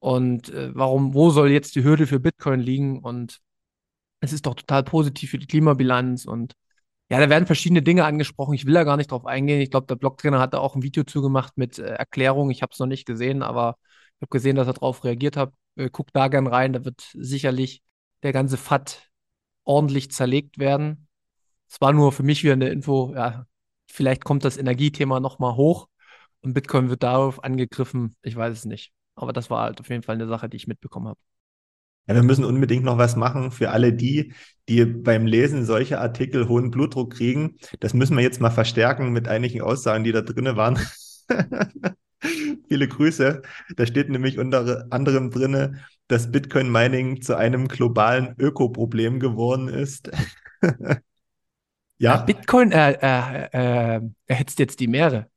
Und 0.00 0.50
äh, 0.50 0.74
warum, 0.74 1.14
wo 1.14 1.30
soll 1.30 1.50
jetzt 1.50 1.74
die 1.74 1.84
Hürde 1.84 2.06
für 2.06 2.20
Bitcoin 2.20 2.60
liegen? 2.60 3.00
Und 3.00 3.40
es 4.20 4.32
ist 4.32 4.46
doch 4.46 4.54
total 4.54 4.84
positiv 4.84 5.30
für 5.30 5.38
die 5.38 5.46
Klimabilanz 5.46 6.24
und 6.24 6.54
ja, 7.10 7.20
da 7.20 7.30
werden 7.30 7.46
verschiedene 7.46 7.82
Dinge 7.82 8.04
angesprochen. 8.04 8.54
Ich 8.54 8.66
will 8.66 8.74
da 8.74 8.84
gar 8.84 8.96
nicht 8.98 9.10
drauf 9.10 9.24
eingehen. 9.26 9.60
Ich 9.60 9.70
glaube, 9.70 9.86
der 9.86 9.96
Blogtrainer 9.96 10.38
hat 10.40 10.52
da 10.54 10.58
auch 10.58 10.74
ein 10.76 10.82
Video 10.82 11.04
zugemacht 11.04 11.56
mit 11.56 11.78
äh, 11.78 11.86
Erklärung. 11.94 12.50
Ich 12.50 12.62
habe 12.62 12.72
es 12.72 12.78
noch 12.78 12.86
nicht 12.86 13.06
gesehen, 13.06 13.42
aber 13.42 13.78
ich 14.16 14.22
habe 14.22 14.30
gesehen, 14.30 14.56
dass 14.56 14.66
er 14.66 14.74
darauf 14.74 15.04
reagiert 15.04 15.36
hat. 15.36 15.52
Äh, 15.78 15.90
guckt 15.90 16.10
da 16.14 16.28
gern 16.28 16.46
rein. 16.46 16.72
Da 16.72 16.84
wird 16.84 17.08
sicherlich 17.14 17.82
der 18.22 18.32
ganze 18.32 18.56
FAT 18.56 19.08
ordentlich 19.64 20.10
zerlegt 20.10 20.58
werden. 20.58 21.08
Es 21.70 21.80
war 21.80 21.92
nur 21.92 22.12
für 22.12 22.22
mich 22.22 22.42
wieder 22.42 22.54
eine 22.54 22.68
Info. 22.68 23.14
Ja, 23.14 23.46
vielleicht 23.86 24.24
kommt 24.24 24.44
das 24.44 24.56
Energiethema 24.56 25.20
nochmal 25.20 25.54
hoch 25.54 25.88
und 26.40 26.54
Bitcoin 26.54 26.90
wird 26.90 27.02
darauf 27.02 27.44
angegriffen. 27.44 28.16
Ich 28.22 28.34
weiß 28.34 28.56
es 28.56 28.64
nicht. 28.64 28.92
Aber 29.14 29.32
das 29.32 29.50
war 29.50 29.62
halt 29.62 29.80
auf 29.80 29.88
jeden 29.88 30.02
Fall 30.02 30.16
eine 30.16 30.26
Sache, 30.28 30.48
die 30.48 30.56
ich 30.56 30.66
mitbekommen 30.66 31.08
habe. 31.08 31.20
Ja, 32.06 32.14
wir 32.14 32.22
müssen 32.22 32.44
unbedingt 32.44 32.84
noch 32.84 32.96
was 32.96 33.16
machen 33.16 33.50
für 33.50 33.70
alle 33.70 33.92
die, 33.92 34.32
die 34.68 34.84
beim 34.86 35.26
Lesen 35.26 35.66
solcher 35.66 36.00
Artikel 36.00 36.48
hohen 36.48 36.70
Blutdruck 36.70 37.12
kriegen. 37.12 37.58
Das 37.80 37.92
müssen 37.92 38.16
wir 38.16 38.22
jetzt 38.22 38.40
mal 38.40 38.50
verstärken 38.50 39.12
mit 39.12 39.28
einigen 39.28 39.60
Aussagen, 39.60 40.04
die 40.04 40.12
da 40.12 40.22
drinnen 40.22 40.56
waren. 40.56 40.78
Viele 42.20 42.88
Grüße. 42.88 43.42
Da 43.76 43.86
steht 43.86 44.08
nämlich 44.08 44.38
unter 44.38 44.86
anderem 44.90 45.30
drinne, 45.30 45.80
dass 46.08 46.30
Bitcoin 46.30 46.70
Mining 46.70 47.22
zu 47.22 47.36
einem 47.36 47.68
globalen 47.68 48.34
Ökoproblem 48.38 49.20
geworden 49.20 49.68
ist. 49.68 50.10
ja. 51.98 52.16
Bitcoin 52.18 52.72
äh, 52.72 52.92
äh, 52.92 53.96
äh, 53.96 54.00
erhitzt 54.26 54.58
jetzt 54.58 54.80
die 54.80 54.88
Meere. 54.88 55.28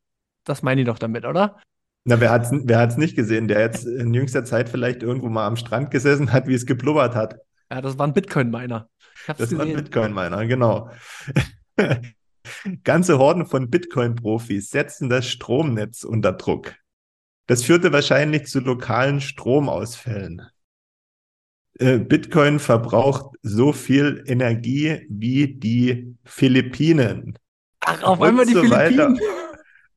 Das 0.44 0.64
meine 0.64 0.82
ich 0.82 0.88
doch 0.88 0.98
damit, 0.98 1.26
oder? 1.26 1.62
Na, 2.04 2.20
wer 2.20 2.32
hat's, 2.32 2.50
wer 2.52 2.80
hat's 2.80 2.98
nicht 2.98 3.16
gesehen, 3.16 3.48
der 3.48 3.60
jetzt 3.60 3.86
in 3.86 4.14
jüngster 4.14 4.44
Zeit 4.44 4.70
vielleicht 4.70 5.04
irgendwo 5.04 5.30
mal 5.30 5.46
am 5.46 5.56
Strand 5.56 5.92
gesessen 5.92 6.34
hat, 6.34 6.48
wie 6.48 6.56
es 6.56 6.66
geblubbert 6.66 7.16
hat? 7.16 7.38
Ja, 7.70 7.82
das 7.82 8.00
waren 8.00 8.14
Bitcoin-Miner. 8.14 8.90
Das 9.28 9.38
gesehen. 9.38 9.60
waren 9.60 9.74
Bitcoin-Miner, 9.74 10.48
genau. 10.48 10.90
Ganze 12.84 13.18
Horden 13.18 13.46
von 13.46 13.70
Bitcoin-Profis 13.70 14.70
setzen 14.70 15.10
das 15.10 15.28
Stromnetz 15.28 16.04
unter 16.04 16.34
Druck. 16.34 16.76
Das 17.48 17.64
führte 17.64 17.92
wahrscheinlich 17.92 18.46
zu 18.46 18.60
lokalen 18.60 19.22
Stromausfällen. 19.22 20.42
Äh, 21.80 22.00
Bitcoin 22.00 22.60
verbraucht 22.60 23.36
so 23.42 23.74
viel 23.74 24.24
Energie 24.28 25.06
wie 25.10 25.54
die 25.54 26.16
Philippinen. 26.24 27.38
Ach, 27.82 28.04
auf 28.04 28.22
einmal 28.22 28.46
die 28.46 28.54
so 28.54 28.62
Philippinen. 28.62 29.18
Weiter 29.20 29.41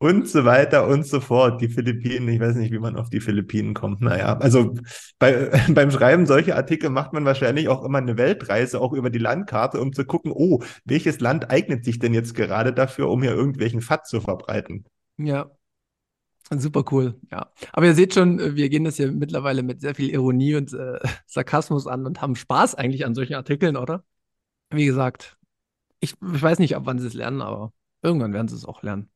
und 0.05 0.29
so 0.29 0.45
weiter 0.45 0.87
und 0.87 1.07
so 1.07 1.19
fort. 1.19 1.63
Die 1.63 1.69
Philippinen, 1.69 2.29
ich 2.29 2.39
weiß 2.39 2.57
nicht, 2.57 2.73
wie 2.73 2.79
man 2.79 2.97
auf 2.97 3.09
die 3.09 3.21
Philippinen 3.21 3.73
kommt. 3.73 4.03
Naja, 4.03 4.37
also 4.37 4.75
bei, 5.19 5.51
beim 5.71 5.91
Schreiben 5.91 6.27
solcher 6.27 6.57
Artikel 6.57 6.91
macht 6.91 7.15
man 7.15 7.25
wahrscheinlich 7.25 7.69
auch 7.69 7.83
immer 7.83 7.99
eine 7.99 8.19
Weltreise, 8.19 8.83
auch 8.83 8.93
über 8.93 9.09
die 9.09 9.19
Landkarte, 9.19 9.81
um 9.81 9.95
zu 9.95 10.05
gucken, 10.05 10.31
oh, 10.35 10.63
welches 10.85 11.21
Land 11.21 11.51
eignet 11.51 11.87
sich 11.87 11.99
denn 11.99 12.13
jetzt 12.13 12.35
gerade 12.35 12.75
dafür, 12.75 13.09
um 13.09 13.23
hier 13.23 13.33
irgendwelchen 13.33 13.81
FAT 13.81 14.07
zu 14.07 14.21
verbreiten? 14.21 14.85
Ja, 15.17 15.51
Super 16.51 16.85
cool, 16.93 17.19
ja. 17.33 17.51
Aber 17.73 17.87
ihr 17.87 17.95
seht 17.95 18.13
schon, 18.13 18.39
wir 18.55 18.69
gehen 18.69 18.85
das 18.85 18.99
ja 18.99 19.11
mittlerweile 19.11 19.63
mit 19.63 19.81
sehr 19.81 19.95
viel 19.95 20.11
Ironie 20.11 20.57
und 20.57 20.75
äh, 20.75 20.99
Sarkasmus 21.27 21.87
an 21.87 22.05
und 22.05 22.21
haben 22.21 22.37
Spaß 22.37 22.75
eigentlich 22.75 23.07
an 23.07 23.15
solchen 23.15 23.35
Artikeln, 23.35 23.79
oder? 23.79 24.05
Wie 24.69 24.85
gesagt, 24.85 25.39
ich, 26.01 26.13
ich 26.13 26.43
weiß 26.43 26.59
nicht, 26.59 26.77
ab 26.77 26.83
wann 26.85 26.99
sie 26.99 27.07
es 27.07 27.15
lernen, 27.15 27.41
aber 27.41 27.73
irgendwann 28.03 28.35
werden 28.35 28.49
sie 28.49 28.57
es 28.57 28.67
auch 28.67 28.83
lernen. 28.83 29.09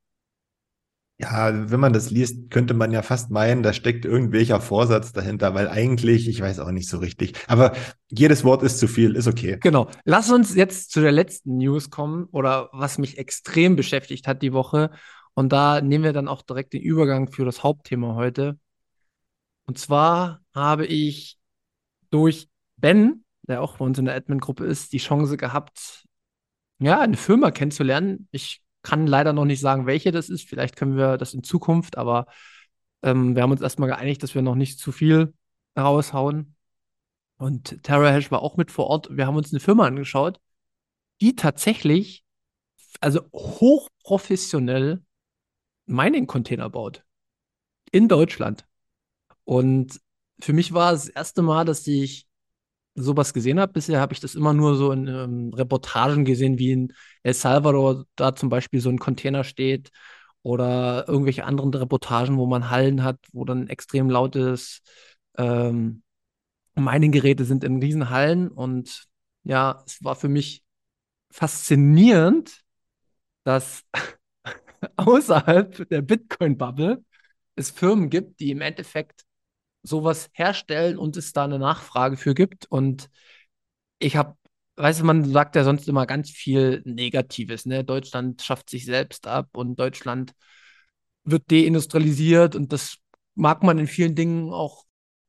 Ja, 1.21 1.71
wenn 1.71 1.81
man 1.81 1.93
das 1.93 2.11
liest, 2.11 2.49
könnte 2.49 2.75
man 2.75 2.93
ja 2.93 3.03
fast 3.03 3.31
meinen, 3.31 3.65
da 3.65 3.73
steckt 3.73 4.05
irgendwelcher 4.05 4.61
Vorsatz 4.61 5.13
dahinter, 5.13 5.53
weil 5.53 5.69
eigentlich, 5.69 6.29
ich 6.29 6.41
weiß 6.41 6.61
auch 6.61 6.71
nicht 6.71 6.89
so 6.89 6.99
richtig. 6.99 7.33
Aber 7.49 7.73
jedes 8.09 8.45
Wort 8.45 8.63
ist 8.63 8.79
zu 8.79 8.87
viel, 8.87 9.17
ist 9.17 9.27
okay. 9.27 9.59
Genau. 9.61 9.91
Lass 10.05 10.31
uns 10.31 10.55
jetzt 10.55 10.93
zu 10.93 11.01
der 11.01 11.11
letzten 11.11 11.57
News 11.57 11.91
kommen 11.91 12.27
oder 12.31 12.69
was 12.73 12.99
mich 12.99 13.19
extrem 13.19 13.75
beschäftigt 13.75 14.29
hat 14.29 14.43
die 14.43 14.53
Woche. 14.53 14.91
Und 15.35 15.53
da 15.53 15.81
nehmen 15.81 16.05
wir 16.05 16.13
dann 16.13 16.29
auch 16.29 16.43
direkt 16.43 16.73
den 16.73 16.83
Übergang 16.83 17.27
für 17.27 17.45
das 17.45 17.65
Hauptthema 17.65 18.15
heute. 18.15 18.57
Und 19.67 19.77
zwar 19.77 20.41
habe 20.55 20.87
ich 20.87 21.37
durch 22.11 22.49
Ben, 22.77 23.25
der 23.43 23.61
auch 23.63 23.79
bei 23.79 23.85
uns 23.85 23.99
in 23.99 24.05
der 24.05 24.15
Admin-Gruppe 24.15 24.65
ist, 24.67 24.93
die 24.93 24.99
Chance 24.99 25.37
gehabt, 25.37 26.05
ja, 26.79 27.01
eine 27.01 27.17
Firma 27.17 27.51
kennenzulernen. 27.51 28.29
Ich 28.31 28.63
kann 28.83 29.07
leider 29.07 29.33
noch 29.33 29.45
nicht 29.45 29.61
sagen, 29.61 29.87
welche 29.87 30.13
das 30.13 30.29
ist. 30.29 30.49
Vielleicht 30.49 30.77
können 30.77 30.97
wir 30.97 31.19
das 31.19 31.35
in 31.35 31.43
Zukunft, 31.43 31.99
aber 31.99 32.27
ähm, 33.03 33.35
wir 33.35 33.43
haben 33.43 33.51
uns 33.51 33.61
erstmal 33.61 33.89
geeinigt, 33.89 34.23
dass 34.23 34.35
wir 34.35 34.43
noch 34.43 34.55
nicht 34.55 34.79
zu 34.79 34.93
viel 34.93 35.35
raushauen. 35.77 36.55
Und 37.37 37.83
TerraHash 37.85 38.31
war 38.31 38.43
auch 38.43 38.57
mit 38.57 38.71
vor 38.71 38.89
Ort. 38.89 39.09
Wir 39.17 39.27
haben 39.27 39.37
uns 39.37 39.53
eine 39.53 39.61
Firma 39.61 39.87
angeschaut, 39.87 40.41
die 41.21 41.37
tatsächlich, 41.37 42.25
also 43.01 43.21
hochprofessionell 43.33 45.03
Mining-Container 45.87 46.69
baut. 46.71 47.05
In 47.91 48.09
Deutschland. 48.09 48.67
Und 49.45 50.01
für 50.41 50.53
mich 50.53 50.73
war 50.75 50.93
es 50.93 51.07
das 51.07 51.11
erste 51.11 51.43
Mal, 51.43 51.65
dass 51.65 51.87
ich 51.87 52.28
sowas 53.03 53.35
gesehen 53.35 53.61
habe. 53.61 53.73
Bisher 53.73 54.01
habe 54.01 54.13
ich 54.13 54.21
das 54.21 54.35
immer 54.35 54.53
nur 54.53 54.77
so 54.77 54.93
in 54.93 55.07
ähm, 55.07 55.53
Reportagen 55.55 56.25
gesehen, 56.25 56.59
wie 56.59 56.73
in 56.73 56.93
El 57.23 57.35
Salvador 57.35 58.05
da 58.17 58.35
zum 58.35 58.49
Beispiel 58.49 58.81
so 58.81 58.91
ein 58.91 58.99
Container 58.99 59.45
steht 59.45 59.91
oder 60.43 61.07
irgendwelche 61.09 61.45
anderen 61.45 61.73
Reportagen, 61.75 62.39
wo 62.39 62.47
man 62.47 62.71
Hallen 62.71 63.03
hat, 63.05 63.19
wo 63.33 63.45
dann 63.45 63.69
extrem 63.69 64.11
lautes 64.11 64.83
ähm, 65.37 66.03
Mining-Geräte 66.75 67.45
sind 67.45 67.65
in 67.65 67.81
Riesenhallen. 67.81 68.49
Und 68.49 69.07
ja, 69.45 69.83
es 69.87 70.03
war 70.05 70.17
für 70.17 70.29
mich 70.29 70.63
faszinierend, 71.31 72.63
dass 73.45 73.85
außerhalb 74.97 75.89
der 75.89 76.03
Bitcoin-Bubble 76.03 77.05
es 77.57 77.71
Firmen 77.71 78.11
gibt, 78.11 78.41
die 78.41 78.51
im 78.51 78.61
Endeffekt 78.61 79.25
sowas 79.89 80.31
herstellen 80.33 80.99
und 80.99 81.17
es 81.17 81.33
da 81.33 81.45
eine 81.45 81.59
Nachfrage 81.59 82.17
für 82.17 82.35
gibt. 82.35 82.67
Und 82.67 83.11
ich 83.99 84.17
habe, 84.17 84.37
weißt 84.77 85.01
du, 85.01 85.05
man 85.05 85.25
sagt 85.31 85.57
ja 85.57 85.65
sonst 85.65 85.89
immer 85.89 86.07
ganz 86.07 86.31
viel 86.31 86.83
Negatives, 86.85 87.67
ne? 87.67 87.85
Deutschland 87.85 88.43
schafft 88.43 88.71
sich 88.71 88.85
selbst 88.85 89.27
ab 89.27 89.49
und 89.57 89.79
Deutschland 89.79 90.35
wird 91.25 91.51
deindustrialisiert 91.51 92.57
und 92.57 92.73
das 92.73 92.99
mag 93.35 93.63
man 93.63 93.79
in 93.79 93.87
vielen 93.87 94.15
Dingen 94.15 94.53
auch 94.53 94.85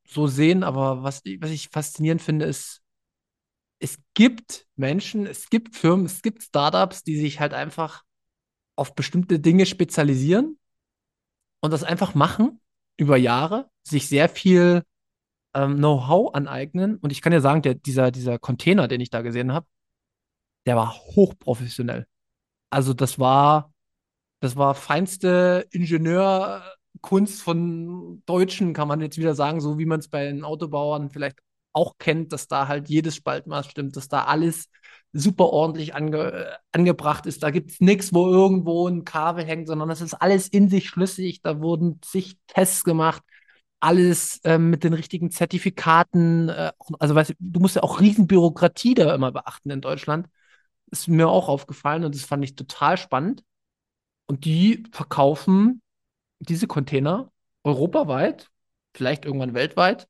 so 0.08 0.28
sehen, 0.28 0.64
aber 0.64 1.04
was, 1.04 1.22
was 1.40 1.52
ich 1.52 1.70
faszinierend 1.70 2.22
finde, 2.22 2.46
ist, 2.46 2.82
es 3.80 4.00
gibt 4.14 4.68
Menschen, 4.76 5.26
es 5.26 5.50
gibt 5.50 5.76
Firmen, 5.76 6.06
es 6.06 6.22
gibt 6.22 6.44
Startups, 6.44 7.04
die 7.04 7.18
sich 7.18 7.40
halt 7.40 7.54
einfach 7.54 8.04
auf 8.76 8.96
bestimmte 8.96 9.40
Dinge 9.40 9.66
spezialisieren 9.66 10.58
und 11.62 11.72
das 11.72 11.84
einfach 11.84 12.16
machen 12.16 12.60
über 12.98 13.18
Jahre, 13.18 13.70
sich 13.90 14.08
sehr 14.08 14.30
viel 14.30 14.84
ähm, 15.54 15.78
Know-how 15.78 16.34
aneignen. 16.34 16.98
Und 16.98 17.12
ich 17.12 17.22
kann 17.22 17.34
ja 17.34 17.42
sagen, 17.42 17.62
der, 17.62 17.76
dieser, 17.76 18.12
dieser 18.12 18.40
Container, 18.40 18.88
den 18.88 19.02
ich 19.02 19.10
da 19.10 19.22
gesehen 19.22 19.54
habe, 19.54 19.68
der 20.66 20.76
war 20.76 20.94
hochprofessionell. 20.94 22.08
Also 22.70 22.94
das 22.94 23.20
war, 23.20 23.74
das 24.42 24.56
war 24.56 24.76
feinste 24.76 25.68
Ingenieurkunst 25.72 27.42
von 27.42 28.24
Deutschen, 28.26 28.74
kann 28.74 28.88
man 28.88 29.02
jetzt 29.02 29.18
wieder 29.18 29.36
sagen, 29.36 29.62
so 29.62 29.80
wie 29.80 29.86
man 29.86 30.00
es 30.00 30.10
bei 30.10 30.26
den 30.26 30.44
Autobauern 30.44 31.10
vielleicht 31.10 31.40
auch 31.74 31.98
kennt, 31.98 32.34
dass 32.34 32.48
da 32.48 32.68
halt 32.68 32.90
jedes 32.90 33.16
Spaltmaß 33.16 33.68
stimmt, 33.68 33.96
dass 33.96 34.08
da 34.08 34.26
alles 34.26 34.70
super 35.14 35.46
ordentlich 35.46 35.96
ange 35.96 36.58
angebracht 36.72 37.26
ist. 37.26 37.42
Da 37.44 37.52
gibt 37.52 37.72
es 37.72 37.80
nichts, 37.80 38.14
wo 38.14 38.28
irgendwo 38.28 38.88
ein 38.88 39.06
Kabel 39.06 39.46
hängt, 39.46 39.68
sondern 39.68 39.90
das 39.90 40.02
ist 40.02 40.14
alles 40.14 40.48
in 40.48 40.70
sich 40.70 40.88
schlüssig. 40.88 41.42
Da 41.42 41.62
wurden 41.62 42.00
zig 42.02 42.38
Tests 42.48 42.84
gemacht, 42.84 43.24
alles 43.80 44.40
äh, 44.44 44.58
mit 44.58 44.84
den 44.84 44.94
richtigen 44.94 45.32
Zertifikaten. 45.32 46.50
Äh, 46.50 46.72
also 47.00 47.16
weißt 47.16 47.32
du, 47.32 47.34
du 47.40 47.60
musst 47.60 47.76
ja 47.76 47.84
auch 47.84 48.00
Riesenbürokratie 48.00 48.94
da 48.94 49.14
immer 49.16 49.32
beachten 49.32 49.70
in 49.70 49.82
Deutschland. 49.82 50.28
Ist 50.92 51.08
mir 51.08 51.30
auch 51.30 51.50
aufgefallen 51.50 52.04
und 52.04 52.16
das 52.16 52.24
fand 52.24 52.44
ich 52.44 52.56
total 52.56 52.98
spannend. 52.98 53.44
Und 54.26 54.46
die 54.46 54.84
verkaufen 54.92 55.82
diese 56.40 56.68
Container 56.68 57.32
europaweit, 57.64 58.50
vielleicht 58.94 59.26
irgendwann 59.26 59.54
weltweit, 59.54 60.08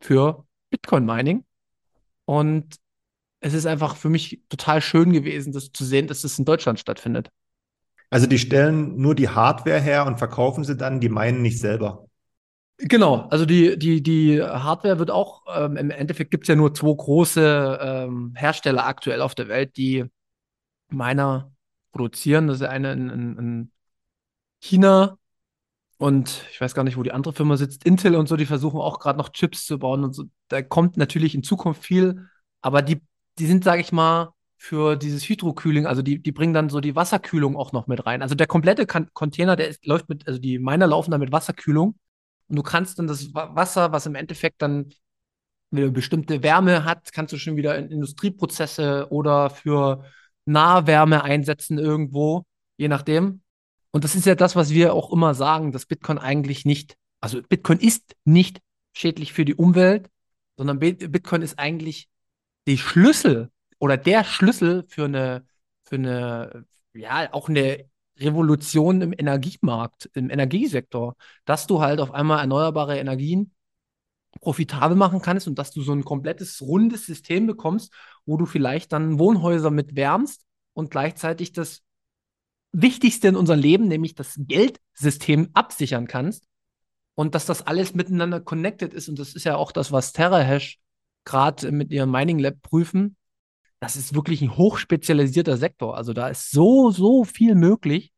für 0.00 0.44
Bitcoin-Mining. 0.70 1.44
Und 2.24 2.76
es 3.40 3.54
ist 3.54 3.66
einfach 3.66 3.96
für 3.96 4.08
mich 4.08 4.42
total 4.48 4.80
schön 4.80 5.12
gewesen, 5.12 5.52
das 5.52 5.72
zu 5.72 5.84
sehen, 5.84 6.06
dass 6.06 6.22
das 6.22 6.38
in 6.38 6.44
Deutschland 6.44 6.78
stattfindet. 6.78 7.30
Also 8.10 8.26
die 8.26 8.38
stellen 8.38 8.96
nur 8.96 9.14
die 9.14 9.28
Hardware 9.28 9.80
her 9.80 10.06
und 10.06 10.18
verkaufen 10.18 10.64
sie 10.64 10.76
dann, 10.76 11.00
die 11.00 11.08
meinen 11.08 11.42
nicht 11.42 11.58
selber. 11.58 12.09
Genau, 12.82 13.28
also 13.28 13.44
die, 13.44 13.78
die, 13.78 14.02
die 14.02 14.42
Hardware 14.42 14.98
wird 14.98 15.10
auch, 15.10 15.42
ähm, 15.54 15.76
im 15.76 15.90
Endeffekt 15.90 16.30
gibt 16.30 16.44
es 16.44 16.48
ja 16.48 16.56
nur 16.56 16.72
zwei 16.72 16.94
große 16.94 17.78
ähm, 17.82 18.32
Hersteller 18.34 18.86
aktuell 18.86 19.20
auf 19.20 19.34
der 19.34 19.48
Welt, 19.48 19.76
die 19.76 20.06
Miner 20.88 21.52
produzieren. 21.92 22.46
Das 22.46 22.60
ist 22.60 22.66
eine 22.66 22.92
in, 22.92 23.10
in, 23.10 23.38
in 23.38 23.72
China 24.60 25.18
und 25.98 26.46
ich 26.50 26.60
weiß 26.60 26.74
gar 26.74 26.84
nicht, 26.84 26.96
wo 26.96 27.02
die 27.02 27.12
andere 27.12 27.34
Firma 27.34 27.58
sitzt. 27.58 27.84
Intel 27.84 28.16
und 28.16 28.28
so, 28.28 28.36
die 28.36 28.46
versuchen 28.46 28.80
auch 28.80 28.98
gerade 28.98 29.18
noch 29.18 29.30
Chips 29.30 29.66
zu 29.66 29.78
bauen 29.78 30.02
und 30.04 30.14
so. 30.14 30.24
Da 30.48 30.62
kommt 30.62 30.96
natürlich 30.96 31.34
in 31.34 31.42
Zukunft 31.42 31.82
viel, 31.84 32.28
aber 32.62 32.80
die, 32.80 33.02
die 33.38 33.46
sind, 33.46 33.62
sage 33.62 33.82
ich 33.82 33.92
mal, 33.92 34.32
für 34.56 34.96
dieses 34.96 35.28
Hydrokühling, 35.28 35.86
also 35.86 36.02
die, 36.02 36.22
die 36.22 36.32
bringen 36.32 36.54
dann 36.54 36.70
so 36.70 36.80
die 36.80 36.96
Wasserkühlung 36.96 37.56
auch 37.56 37.72
noch 37.72 37.86
mit 37.88 38.06
rein. 38.06 38.22
Also 38.22 38.34
der 38.34 38.46
komplette 38.46 38.86
Container, 38.86 39.56
der 39.56 39.68
ist, 39.68 39.84
läuft 39.86 40.08
mit, 40.08 40.26
also 40.26 40.38
die 40.38 40.58
Miner 40.58 40.86
laufen 40.86 41.10
dann 41.10 41.20
mit 41.20 41.32
Wasserkühlung 41.32 41.96
und 42.50 42.56
du 42.56 42.62
kannst 42.62 42.98
dann 42.98 43.06
das 43.06 43.32
Wasser, 43.32 43.92
was 43.92 44.06
im 44.06 44.16
Endeffekt 44.16 44.60
dann 44.60 44.92
eine 45.70 45.90
bestimmte 45.92 46.42
Wärme 46.42 46.84
hat, 46.84 47.12
kannst 47.12 47.32
du 47.32 47.38
schon 47.38 47.56
wieder 47.56 47.78
in 47.78 47.90
Industrieprozesse 47.90 49.06
oder 49.10 49.50
für 49.50 50.04
Nahwärme 50.46 51.22
einsetzen 51.22 51.78
irgendwo, 51.78 52.44
je 52.76 52.88
nachdem. 52.88 53.42
Und 53.92 54.02
das 54.02 54.16
ist 54.16 54.26
ja 54.26 54.34
das, 54.34 54.56
was 54.56 54.70
wir 54.70 54.94
auch 54.94 55.12
immer 55.12 55.34
sagen, 55.34 55.70
dass 55.70 55.86
Bitcoin 55.86 56.18
eigentlich 56.18 56.64
nicht, 56.64 56.96
also 57.20 57.40
Bitcoin 57.40 57.78
ist 57.78 58.16
nicht 58.24 58.58
schädlich 58.92 59.32
für 59.32 59.44
die 59.44 59.54
Umwelt, 59.54 60.10
sondern 60.56 60.80
Bitcoin 60.80 61.42
ist 61.42 61.56
eigentlich 61.56 62.08
die 62.66 62.78
Schlüssel 62.78 63.50
oder 63.78 63.96
der 63.96 64.24
Schlüssel 64.24 64.84
für 64.88 65.04
eine, 65.04 65.46
für 65.84 65.96
eine, 65.96 66.66
ja, 66.94 67.32
auch 67.32 67.48
eine 67.48 67.89
Revolution 68.20 69.00
im 69.00 69.12
Energiemarkt, 69.16 70.10
im 70.14 70.30
Energiesektor, 70.30 71.16
dass 71.44 71.66
du 71.66 71.80
halt 71.80 72.00
auf 72.00 72.12
einmal 72.12 72.40
erneuerbare 72.40 72.98
Energien 72.98 73.52
profitabel 74.40 74.96
machen 74.96 75.20
kannst 75.20 75.48
und 75.48 75.58
dass 75.58 75.70
du 75.72 75.82
so 75.82 75.92
ein 75.92 76.04
komplettes 76.04 76.60
rundes 76.62 77.06
System 77.06 77.46
bekommst, 77.46 77.92
wo 78.26 78.36
du 78.36 78.46
vielleicht 78.46 78.92
dann 78.92 79.18
Wohnhäuser 79.18 79.70
mit 79.70 79.96
wärmst 79.96 80.44
und 80.72 80.90
gleichzeitig 80.90 81.52
das 81.52 81.82
Wichtigste 82.72 83.28
in 83.28 83.36
unserem 83.36 83.60
Leben, 83.60 83.88
nämlich 83.88 84.14
das 84.14 84.36
Geldsystem 84.38 85.50
absichern 85.54 86.06
kannst 86.06 86.46
und 87.14 87.34
dass 87.34 87.46
das 87.46 87.66
alles 87.66 87.94
miteinander 87.94 88.40
connected 88.40 88.94
ist 88.94 89.08
und 89.08 89.18
das 89.18 89.34
ist 89.34 89.44
ja 89.44 89.56
auch 89.56 89.72
das, 89.72 89.90
was 89.90 90.12
TerraHash 90.12 90.78
gerade 91.24 91.72
mit 91.72 91.90
ihrem 91.90 92.10
Mining 92.10 92.38
Lab 92.38 92.62
prüfen. 92.62 93.16
Das 93.80 93.96
ist 93.96 94.14
wirklich 94.14 94.42
ein 94.42 94.56
hochspezialisierter 94.56 95.56
Sektor. 95.56 95.96
Also 95.96 96.12
da 96.12 96.28
ist 96.28 96.50
so, 96.50 96.90
so 96.90 97.24
viel 97.24 97.54
möglich 97.54 98.12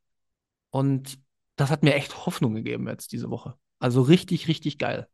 und 0.69 1.17
das 1.55 1.69
hat 1.69 1.83
mir 1.83 1.95
echt 1.95 2.25
Hoffnung 2.25 2.53
gegeben 2.53 2.87
jetzt 2.87 3.11
diese 3.11 3.29
Woche. 3.29 3.55
Also 3.79 4.01
richtig, 4.01 4.47
richtig 4.47 4.77
geil. 4.77 5.07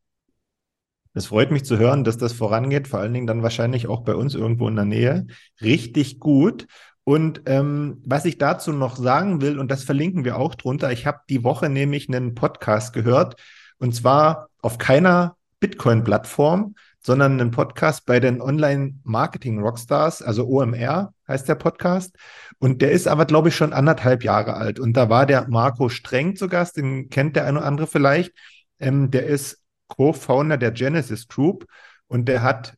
Es 1.13 1.27
freut 1.27 1.51
mich 1.51 1.65
zu 1.65 1.77
hören, 1.77 2.03
dass 2.03 2.17
das 2.17 2.33
vorangeht, 2.33 2.87
vor 2.87 2.99
allen 2.99 3.13
Dingen 3.13 3.27
dann 3.27 3.43
wahrscheinlich 3.43 3.87
auch 3.87 4.01
bei 4.01 4.15
uns 4.15 4.35
irgendwo 4.35 4.67
in 4.67 4.75
der 4.75 4.85
Nähe. 4.85 5.27
Richtig 5.61 6.19
gut. 6.19 6.67
Und 7.03 7.41
ähm, 7.47 8.01
was 8.05 8.25
ich 8.25 8.37
dazu 8.37 8.71
noch 8.71 8.95
sagen 8.95 9.41
will, 9.41 9.57
und 9.57 9.71
das 9.71 9.83
verlinken 9.83 10.23
wir 10.23 10.37
auch 10.37 10.53
drunter, 10.53 10.91
ich 10.91 11.07
habe 11.07 11.21
die 11.27 11.43
Woche 11.43 11.67
nämlich 11.67 12.07
einen 12.07 12.35
Podcast 12.35 12.93
gehört, 12.93 13.35
und 13.79 13.95
zwar 13.95 14.49
auf 14.61 14.77
keiner 14.77 15.35
Bitcoin-Plattform, 15.59 16.75
sondern 17.01 17.39
einen 17.39 17.51
Podcast 17.51 18.05
bei 18.05 18.19
den 18.19 18.41
Online-Marketing-Rockstars, 18.41 20.21
also 20.21 20.47
OMR 20.47 21.13
heißt 21.27 21.47
der 21.47 21.55
Podcast. 21.55 22.15
Und 22.59 22.81
der 22.81 22.91
ist 22.91 23.07
aber, 23.07 23.25
glaube 23.25 23.49
ich, 23.49 23.55
schon 23.55 23.73
anderthalb 23.73 24.23
Jahre 24.23 24.55
alt. 24.55 24.79
Und 24.79 24.93
da 24.93 25.09
war 25.09 25.25
der 25.25 25.47
Marco 25.47 25.89
Streng 25.89 26.35
zu 26.35 26.49
Gast, 26.49 26.77
den 26.77 27.09
kennt 27.09 27.35
der 27.35 27.45
eine 27.45 27.59
oder 27.59 27.67
andere 27.67 27.87
vielleicht. 27.87 28.33
Ähm, 28.79 29.11
der 29.11 29.25
ist 29.25 29.63
Co-Founder 29.87 30.57
der 30.57 30.71
Genesis 30.71 31.27
Group 31.27 31.65
und 32.07 32.27
der 32.27 32.43
hat 32.43 32.75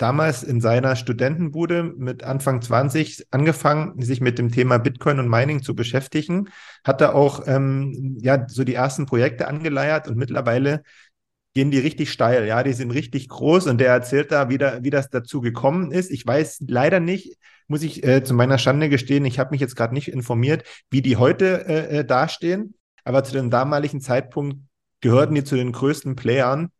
damals 0.00 0.42
in 0.42 0.60
seiner 0.62 0.96
Studentenbude 0.96 1.82
mit 1.82 2.24
Anfang 2.24 2.62
20 2.62 3.26
angefangen, 3.30 4.00
sich 4.00 4.20
mit 4.22 4.38
dem 4.38 4.50
Thema 4.50 4.78
Bitcoin 4.78 5.18
und 5.18 5.28
Mining 5.28 5.62
zu 5.62 5.74
beschäftigen, 5.74 6.48
hat 6.84 7.02
er 7.02 7.14
auch 7.14 7.46
ähm, 7.46 8.16
ja 8.20 8.46
so 8.48 8.64
die 8.64 8.74
ersten 8.74 9.04
Projekte 9.04 9.46
angeleiert 9.46 10.08
und 10.08 10.16
mittlerweile 10.16 10.82
gehen 11.54 11.70
die 11.70 11.78
richtig 11.78 12.12
steil, 12.12 12.46
ja, 12.46 12.62
die 12.62 12.72
sind 12.72 12.92
richtig 12.92 13.28
groß 13.28 13.66
und 13.66 13.78
der 13.78 13.90
erzählt 13.90 14.30
da 14.30 14.48
wieder, 14.48 14.84
wie 14.84 14.90
das 14.90 15.10
dazu 15.10 15.40
gekommen 15.40 15.90
ist. 15.90 16.10
Ich 16.10 16.26
weiß 16.26 16.64
leider 16.68 17.00
nicht, 17.00 17.36
muss 17.66 17.82
ich 17.82 18.04
äh, 18.04 18.22
zu 18.22 18.34
meiner 18.34 18.58
Schande 18.58 18.88
gestehen, 18.88 19.24
ich 19.24 19.38
habe 19.38 19.50
mich 19.50 19.60
jetzt 19.60 19.76
gerade 19.76 19.94
nicht 19.94 20.08
informiert, 20.08 20.64
wie 20.90 21.02
die 21.02 21.16
heute 21.16 21.66
äh, 21.66 21.98
äh, 21.98 22.04
dastehen, 22.04 22.74
aber 23.04 23.24
zu 23.24 23.32
dem 23.32 23.50
damaligen 23.50 24.00
Zeitpunkt 24.00 24.58
gehörten 25.00 25.34
die 25.34 25.44
zu 25.44 25.56
den 25.56 25.72
größten 25.72 26.16
Playern, 26.16 26.70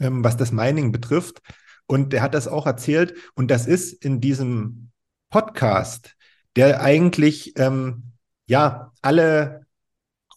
ähm, 0.00 0.24
was 0.24 0.36
das 0.36 0.52
Mining 0.52 0.92
betrifft. 0.92 1.40
Und 1.86 2.12
er 2.12 2.22
hat 2.22 2.34
das 2.34 2.48
auch 2.48 2.66
erzählt. 2.66 3.14
Und 3.34 3.50
das 3.50 3.66
ist 3.66 4.04
in 4.04 4.20
diesem 4.20 4.90
Podcast, 5.30 6.16
der 6.56 6.82
eigentlich 6.82 7.58
ähm, 7.58 8.12
ja 8.46 8.92
alle 9.00 9.66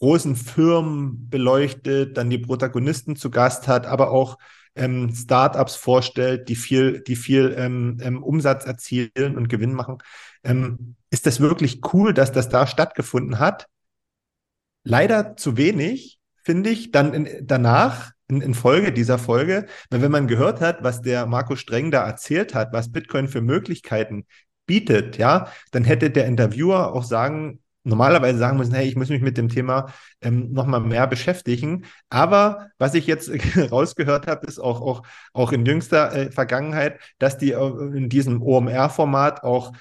großen 0.02 0.36
Firmen 0.36 1.30
beleuchtet, 1.30 2.18
dann 2.18 2.30
die 2.30 2.40
Protagonisten 2.40 3.16
zu 3.16 3.30
Gast 3.30 3.68
hat, 3.68 3.86
aber 3.86 4.10
auch 4.10 4.38
ähm, 4.76 5.14
Startups 5.14 5.76
vorstellt, 5.76 6.50
die 6.50 6.56
viel, 6.56 7.02
die 7.02 7.16
viel 7.16 7.54
ähm, 7.56 8.00
ähm, 8.02 8.24
Umsatz 8.24 8.66
erzielen 8.66 9.38
und 9.38 9.48
Gewinn 9.48 9.74
machen. 9.74 10.00
Ähm, 10.44 10.96
ist 11.12 11.28
das 11.28 11.40
wirklich 11.40 11.82
cool, 11.94 12.14
dass 12.14 12.32
das 12.32 12.50
da 12.50 12.66
stattgefunden 12.66 13.38
hat? 13.38 13.68
Leider 14.84 15.38
zu 15.38 15.56
wenig, 15.56 16.20
finde 16.44 16.72
ich. 16.72 16.92
Dann 16.92 17.14
in, 17.14 17.46
danach 17.46 18.12
in, 18.28 18.42
in 18.42 18.56
Folge 18.56 18.92
dieser 18.92 19.20
Folge, 19.20 19.68
weil 19.92 20.02
wenn 20.02 20.12
man 20.12 20.28
gehört 20.28 20.62
hat, 20.62 20.84
was 20.84 21.02
der 21.02 21.28
Marco 21.28 21.56
Streng 21.56 21.92
da 21.92 22.04
erzählt 22.04 22.56
hat, 22.56 22.74
was 22.74 22.92
Bitcoin 22.92 23.28
für 23.28 23.42
Möglichkeiten 23.42 24.26
bietet, 24.66 25.18
ja, 25.18 25.48
dann 25.72 25.84
hätte 25.84 26.10
der 26.10 26.26
Interviewer 26.26 26.94
auch 26.94 27.04
sagen, 27.04 27.61
normalerweise 27.84 28.38
sagen 28.38 28.58
müssen, 28.58 28.74
hey, 28.74 28.88
ich 28.88 28.96
muss 28.96 29.10
mich 29.10 29.22
mit 29.22 29.38
dem 29.38 29.50
Thema 29.50 29.94
ähm, 30.22 30.52
nochmal 30.52 30.82
mehr 30.82 31.08
beschäftigen. 31.08 31.86
Aber 32.10 32.70
was 32.78 32.94
ich 32.94 33.08
jetzt 33.08 33.30
rausgehört 33.72 34.28
habe, 34.28 34.48
ist 34.48 34.60
auch, 34.60 34.82
auch, 34.82 35.04
auch 35.34 35.52
in 35.52 35.66
jüngster 35.66 36.14
äh, 36.14 36.32
Vergangenheit, 36.32 37.00
dass 37.20 37.38
die 37.38 37.52
äh, 37.52 37.98
in 37.98 38.10
diesem 38.10 38.42
OMR-Format 38.42 39.44
auch 39.44 39.72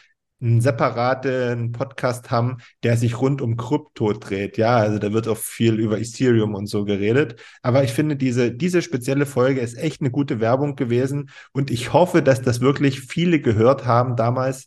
einen 0.42 0.60
separaten 0.60 1.72
Podcast 1.72 2.30
haben, 2.30 2.58
der 2.82 2.96
sich 2.96 3.20
rund 3.20 3.42
um 3.42 3.56
Krypto 3.56 4.12
dreht. 4.14 4.56
Ja, 4.56 4.76
also 4.76 4.98
da 4.98 5.12
wird 5.12 5.28
auch 5.28 5.36
viel 5.36 5.78
über 5.78 5.98
Ethereum 5.98 6.54
und 6.54 6.66
so 6.66 6.84
geredet. 6.84 7.36
Aber 7.62 7.84
ich 7.84 7.92
finde, 7.92 8.16
diese, 8.16 8.50
diese 8.50 8.80
spezielle 8.80 9.26
Folge 9.26 9.60
ist 9.60 9.76
echt 9.76 10.00
eine 10.00 10.10
gute 10.10 10.40
Werbung 10.40 10.76
gewesen. 10.76 11.30
Und 11.52 11.70
ich 11.70 11.92
hoffe, 11.92 12.22
dass 12.22 12.40
das 12.40 12.60
wirklich 12.60 13.00
viele 13.00 13.40
gehört 13.40 13.84
haben 13.84 14.16
damals, 14.16 14.66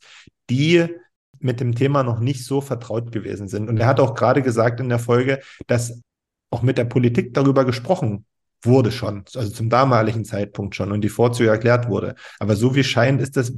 die 0.50 0.89
mit 1.43 1.60
dem 1.60 1.75
Thema 1.75 2.03
noch 2.03 2.19
nicht 2.19 2.45
so 2.45 2.62
vertraut 2.62 3.12
gewesen 3.12 3.47
sind. 3.47 3.69
Und 3.69 3.77
er 3.77 3.88
hat 3.88 3.99
auch 3.99 4.15
gerade 4.15 4.41
gesagt 4.41 4.79
in 4.79 4.89
der 4.89 4.99
Folge, 4.99 5.39
dass 5.67 6.01
auch 6.49 6.62
mit 6.62 6.77
der 6.77 6.86
Politik 6.86 7.34
darüber 7.34 7.65
gesprochen 7.65 8.25
wurde 8.62 8.91
schon, 8.91 9.25
also 9.36 9.51
zum 9.51 9.69
damaligen 9.69 10.23
Zeitpunkt 10.23 10.75
schon 10.75 10.91
und 10.91 11.01
die 11.01 11.10
Vorzüge 11.10 11.49
erklärt 11.49 11.89
wurde. 11.89 12.15
Aber 12.39 12.56
so 12.56 12.75
wie 12.75 12.84
scheint, 12.84 13.21
ist 13.21 13.36
das 13.36 13.53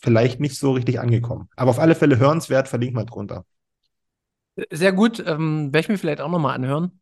vielleicht 0.00 0.40
nicht 0.40 0.58
so 0.58 0.72
richtig 0.72 1.00
angekommen. 1.00 1.48
Aber 1.56 1.70
auf 1.70 1.78
alle 1.78 1.94
Fälle 1.94 2.18
hörenswert, 2.18 2.68
verlinkt 2.68 2.94
mal 2.94 3.04
drunter. 3.04 3.44
Sehr 4.70 4.92
gut, 4.92 5.20
ähm, 5.24 5.66
werde 5.66 5.80
ich 5.80 5.88
mir 5.88 5.98
vielleicht 5.98 6.20
auch 6.20 6.30
nochmal 6.30 6.54
anhören. 6.54 7.00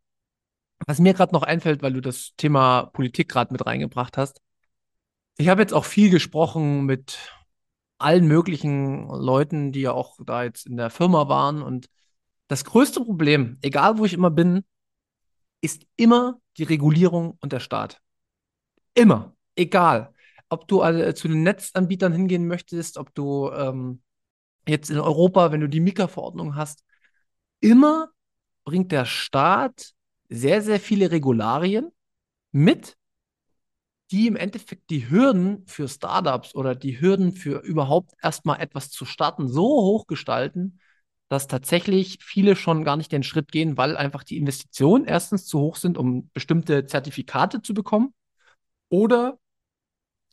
Was 0.86 0.98
mir 0.98 1.14
gerade 1.14 1.32
noch 1.32 1.42
einfällt, 1.42 1.82
weil 1.82 1.94
du 1.94 2.02
das 2.02 2.32
Thema 2.36 2.90
Politik 2.92 3.30
gerade 3.30 3.52
mit 3.52 3.64
reingebracht 3.64 4.18
hast. 4.18 4.42
Ich 5.38 5.48
habe 5.48 5.62
jetzt 5.62 5.72
auch 5.72 5.86
viel 5.86 6.10
gesprochen 6.10 6.84
mit 6.84 7.18
allen 7.98 8.26
möglichen 8.26 9.08
Leuten, 9.08 9.72
die 9.72 9.80
ja 9.82 9.92
auch 9.92 10.18
da 10.24 10.44
jetzt 10.44 10.66
in 10.66 10.76
der 10.76 10.90
Firma 10.90 11.28
waren. 11.28 11.62
Und 11.62 11.86
das 12.48 12.64
größte 12.64 13.00
Problem, 13.00 13.58
egal 13.62 13.98
wo 13.98 14.04
ich 14.04 14.12
immer 14.12 14.30
bin, 14.30 14.64
ist 15.60 15.86
immer 15.96 16.38
die 16.58 16.64
Regulierung 16.64 17.38
und 17.40 17.52
der 17.52 17.60
Staat. 17.60 18.00
Immer. 18.94 19.34
Egal. 19.56 20.12
ob 20.48 20.68
du 20.68 20.82
äh, 20.82 21.14
zu 21.14 21.28
den 21.28 21.42
Netzanbietern 21.42 22.12
hingehen 22.12 22.46
möchtest, 22.46 22.98
ob 22.98 23.14
du 23.14 23.50
ähm, 23.50 24.02
jetzt 24.68 24.90
in 24.90 24.98
Europa, 24.98 25.50
wenn 25.50 25.60
du 25.60 25.68
die 25.68 25.80
Mika-Verordnung 25.80 26.54
hast, 26.54 26.84
immer 27.60 28.10
bringt 28.64 28.92
der 28.92 29.06
Staat 29.06 29.92
sehr, 30.28 30.62
sehr 30.62 30.80
viele 30.80 31.10
Regularien 31.10 31.90
mit, 32.52 32.96
die 34.10 34.26
im 34.26 34.36
Endeffekt 34.36 34.90
die 34.90 35.10
Hürden 35.10 35.64
für 35.66 35.88
Startups 35.88 36.54
oder 36.54 36.74
die 36.74 37.00
Hürden 37.00 37.32
für 37.32 37.60
überhaupt 37.60 38.12
erstmal 38.22 38.60
etwas 38.60 38.90
zu 38.90 39.04
starten 39.04 39.48
so 39.48 39.64
hoch 39.64 40.06
gestalten, 40.06 40.78
dass 41.28 41.48
tatsächlich 41.48 42.18
viele 42.22 42.54
schon 42.54 42.84
gar 42.84 42.96
nicht 42.96 43.10
den 43.10 43.24
Schritt 43.24 43.50
gehen, 43.50 43.76
weil 43.76 43.96
einfach 43.96 44.22
die 44.22 44.36
Investitionen 44.36 45.04
erstens 45.06 45.46
zu 45.46 45.58
hoch 45.58 45.76
sind, 45.76 45.98
um 45.98 46.30
bestimmte 46.32 46.86
Zertifikate 46.86 47.62
zu 47.62 47.74
bekommen. 47.74 48.14
Oder 48.88 49.38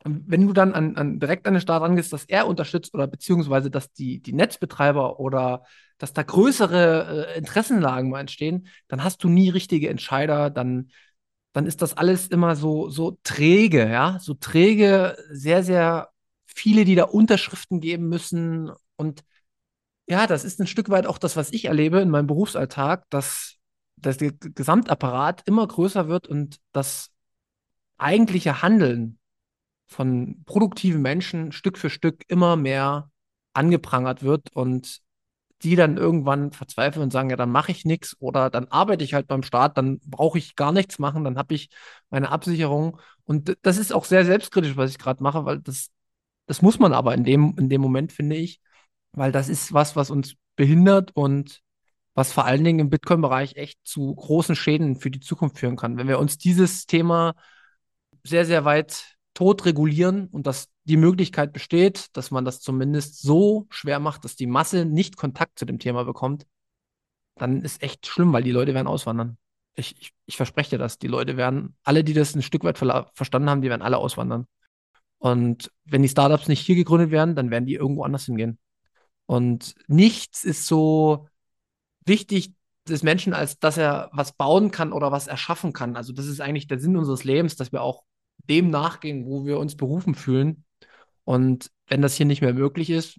wenn 0.05 0.47
du 0.47 0.53
dann 0.53 0.73
an, 0.73 0.97
an 0.97 1.19
direkt 1.19 1.47
an 1.47 1.53
den 1.53 1.61
Staat 1.61 1.81
rangehst, 1.81 2.11
dass 2.11 2.25
er 2.25 2.47
unterstützt 2.47 2.93
oder 2.93 3.07
beziehungsweise 3.07 3.71
dass 3.71 3.91
die, 3.93 4.21
die 4.21 4.33
Netzbetreiber 4.33 5.19
oder 5.19 5.63
dass 5.97 6.13
da 6.13 6.23
größere 6.23 7.27
äh, 7.35 7.37
Interessenlagen 7.37 8.09
mal 8.09 8.19
entstehen, 8.19 8.67
dann 8.87 9.03
hast 9.03 9.23
du 9.23 9.29
nie 9.29 9.49
richtige 9.49 9.89
Entscheider, 9.89 10.49
dann 10.49 10.89
dann 11.53 11.67
ist 11.67 11.81
das 11.81 11.95
alles 11.95 12.27
immer 12.27 12.55
so, 12.55 12.89
so 12.89 13.17
träge, 13.23 13.89
ja, 13.89 14.17
so 14.19 14.33
träge, 14.33 15.15
sehr, 15.29 15.63
sehr 15.63 16.09
viele, 16.45 16.83
die 16.83 16.95
da 16.95 17.05
Unterschriften 17.05 17.79
geben 17.79 18.09
müssen. 18.09 18.71
Und 18.95 19.23
ja, 20.07 20.27
das 20.27 20.43
ist 20.43 20.59
ein 20.59 20.67
Stück 20.67 20.89
weit 20.89 21.05
auch 21.05 21.17
das, 21.17 21.37
was 21.37 21.53
ich 21.53 21.65
erlebe 21.65 21.99
in 22.01 22.09
meinem 22.09 22.27
Berufsalltag, 22.27 23.05
dass, 23.09 23.55
dass 23.97 24.17
der 24.17 24.31
Gesamtapparat 24.31 25.43
immer 25.47 25.67
größer 25.67 26.07
wird 26.07 26.27
und 26.27 26.59
das 26.71 27.11
eigentliche 27.97 28.61
Handeln 28.61 29.19
von 29.85 30.43
produktiven 30.45 31.01
Menschen 31.01 31.51
Stück 31.51 31.77
für 31.77 31.89
Stück 31.89 32.23
immer 32.27 32.55
mehr 32.55 33.11
angeprangert 33.53 34.23
wird 34.23 34.51
und 34.53 35.01
die 35.63 35.75
dann 35.75 35.97
irgendwann 35.97 36.51
verzweifeln 36.51 37.03
und 37.03 37.11
sagen, 37.11 37.29
ja, 37.29 37.35
dann 37.35 37.51
mache 37.51 37.71
ich 37.71 37.85
nichts 37.85 38.15
oder 38.19 38.49
dann 38.49 38.67
arbeite 38.67 39.03
ich 39.03 39.13
halt 39.13 39.27
beim 39.27 39.43
Staat, 39.43 39.77
dann 39.77 39.99
brauche 40.05 40.37
ich 40.37 40.55
gar 40.55 40.71
nichts 40.71 40.99
machen, 40.99 41.23
dann 41.23 41.37
habe 41.37 41.55
ich 41.55 41.69
meine 42.09 42.29
Absicherung. 42.29 42.99
Und 43.25 43.57
das 43.61 43.77
ist 43.77 43.93
auch 43.93 44.05
sehr 44.05 44.25
selbstkritisch, 44.25 44.75
was 44.77 44.91
ich 44.91 44.97
gerade 44.99 45.23
mache, 45.23 45.45
weil 45.45 45.59
das, 45.59 45.89
das 46.45 46.61
muss 46.61 46.79
man 46.79 46.93
aber 46.93 47.13
in 47.13 47.23
dem, 47.23 47.55
in 47.57 47.69
dem 47.69 47.81
Moment, 47.81 48.11
finde 48.11 48.35
ich, 48.35 48.59
weil 49.13 49.31
das 49.31 49.49
ist 49.49 49.73
was, 49.73 49.95
was 49.95 50.09
uns 50.09 50.35
behindert 50.55 51.11
und 51.15 51.61
was 52.13 52.31
vor 52.33 52.45
allen 52.45 52.63
Dingen 52.63 52.79
im 52.79 52.89
Bitcoin-Bereich 52.89 53.55
echt 53.55 53.79
zu 53.83 54.13
großen 54.13 54.55
Schäden 54.55 54.97
für 54.97 55.09
die 55.09 55.19
Zukunft 55.19 55.57
führen 55.57 55.77
kann. 55.77 55.97
Wenn 55.97 56.07
wir 56.07 56.19
uns 56.19 56.37
dieses 56.37 56.85
Thema 56.85 57.33
sehr, 58.23 58.45
sehr 58.45 58.65
weit 58.65 59.15
tot 59.33 59.65
regulieren 59.65 60.27
und 60.27 60.47
dass 60.47 60.69
die 60.83 60.97
Möglichkeit 60.97 61.53
besteht, 61.53 62.15
dass 62.15 62.31
man 62.31 62.45
das 62.45 62.59
zumindest 62.59 63.21
so 63.21 63.67
schwer 63.69 63.99
macht, 63.99 64.25
dass 64.25 64.35
die 64.35 64.47
Masse 64.47 64.85
nicht 64.85 65.17
Kontakt 65.17 65.57
zu 65.57 65.65
dem 65.65 65.79
Thema 65.79 66.03
bekommt, 66.03 66.45
dann 67.35 67.61
ist 67.61 67.81
echt 67.81 68.05
schlimm, 68.05 68.33
weil 68.33 68.43
die 68.43 68.51
Leute 68.51 68.73
werden 68.73 68.87
auswandern. 68.87 69.37
Ich, 69.75 69.95
ich, 69.99 70.11
ich 70.25 70.37
verspreche 70.37 70.71
dir 70.71 70.77
das. 70.77 70.99
Die 70.99 71.07
Leute 71.07 71.35
werden, 71.35 71.75
alle, 71.83 72.03
die 72.03 72.13
das 72.13 72.35
ein 72.35 72.43
Stück 72.43 72.63
weit 72.63 72.77
ver 72.77 73.09
verstanden 73.15 73.49
haben, 73.49 73.61
die 73.61 73.69
werden 73.69 73.81
alle 73.81 73.97
auswandern. 73.97 74.45
Und 75.17 75.71
wenn 75.85 76.03
die 76.03 76.09
Startups 76.09 76.47
nicht 76.47 76.65
hier 76.65 76.75
gegründet 76.75 77.09
werden, 77.09 77.35
dann 77.35 77.49
werden 77.49 77.65
die 77.65 77.75
irgendwo 77.75 78.03
anders 78.03 78.25
hingehen. 78.25 78.59
Und 79.25 79.73
nichts 79.87 80.43
ist 80.43 80.67
so 80.67 81.27
wichtig 82.05 82.53
des 82.87 83.03
Menschen, 83.03 83.33
als 83.33 83.57
dass 83.57 83.77
er 83.77 84.09
was 84.13 84.33
bauen 84.33 84.69
kann 84.71 84.91
oder 84.91 85.11
was 85.11 85.27
erschaffen 85.27 85.73
kann. 85.73 85.95
Also 85.95 86.13
das 86.13 86.25
ist 86.27 86.41
eigentlich 86.41 86.67
der 86.67 86.79
Sinn 86.79 86.97
unseres 86.97 87.23
Lebens, 87.23 87.55
dass 87.55 87.71
wir 87.71 87.81
auch 87.81 88.03
dem 88.49 88.69
nachgehen, 88.69 89.25
wo 89.25 89.45
wir 89.45 89.59
uns 89.59 89.75
berufen 89.75 90.15
fühlen. 90.15 90.63
Und 91.23 91.71
wenn 91.87 92.01
das 92.01 92.15
hier 92.15 92.25
nicht 92.25 92.41
mehr 92.41 92.53
möglich 92.53 92.89
ist, 92.89 93.17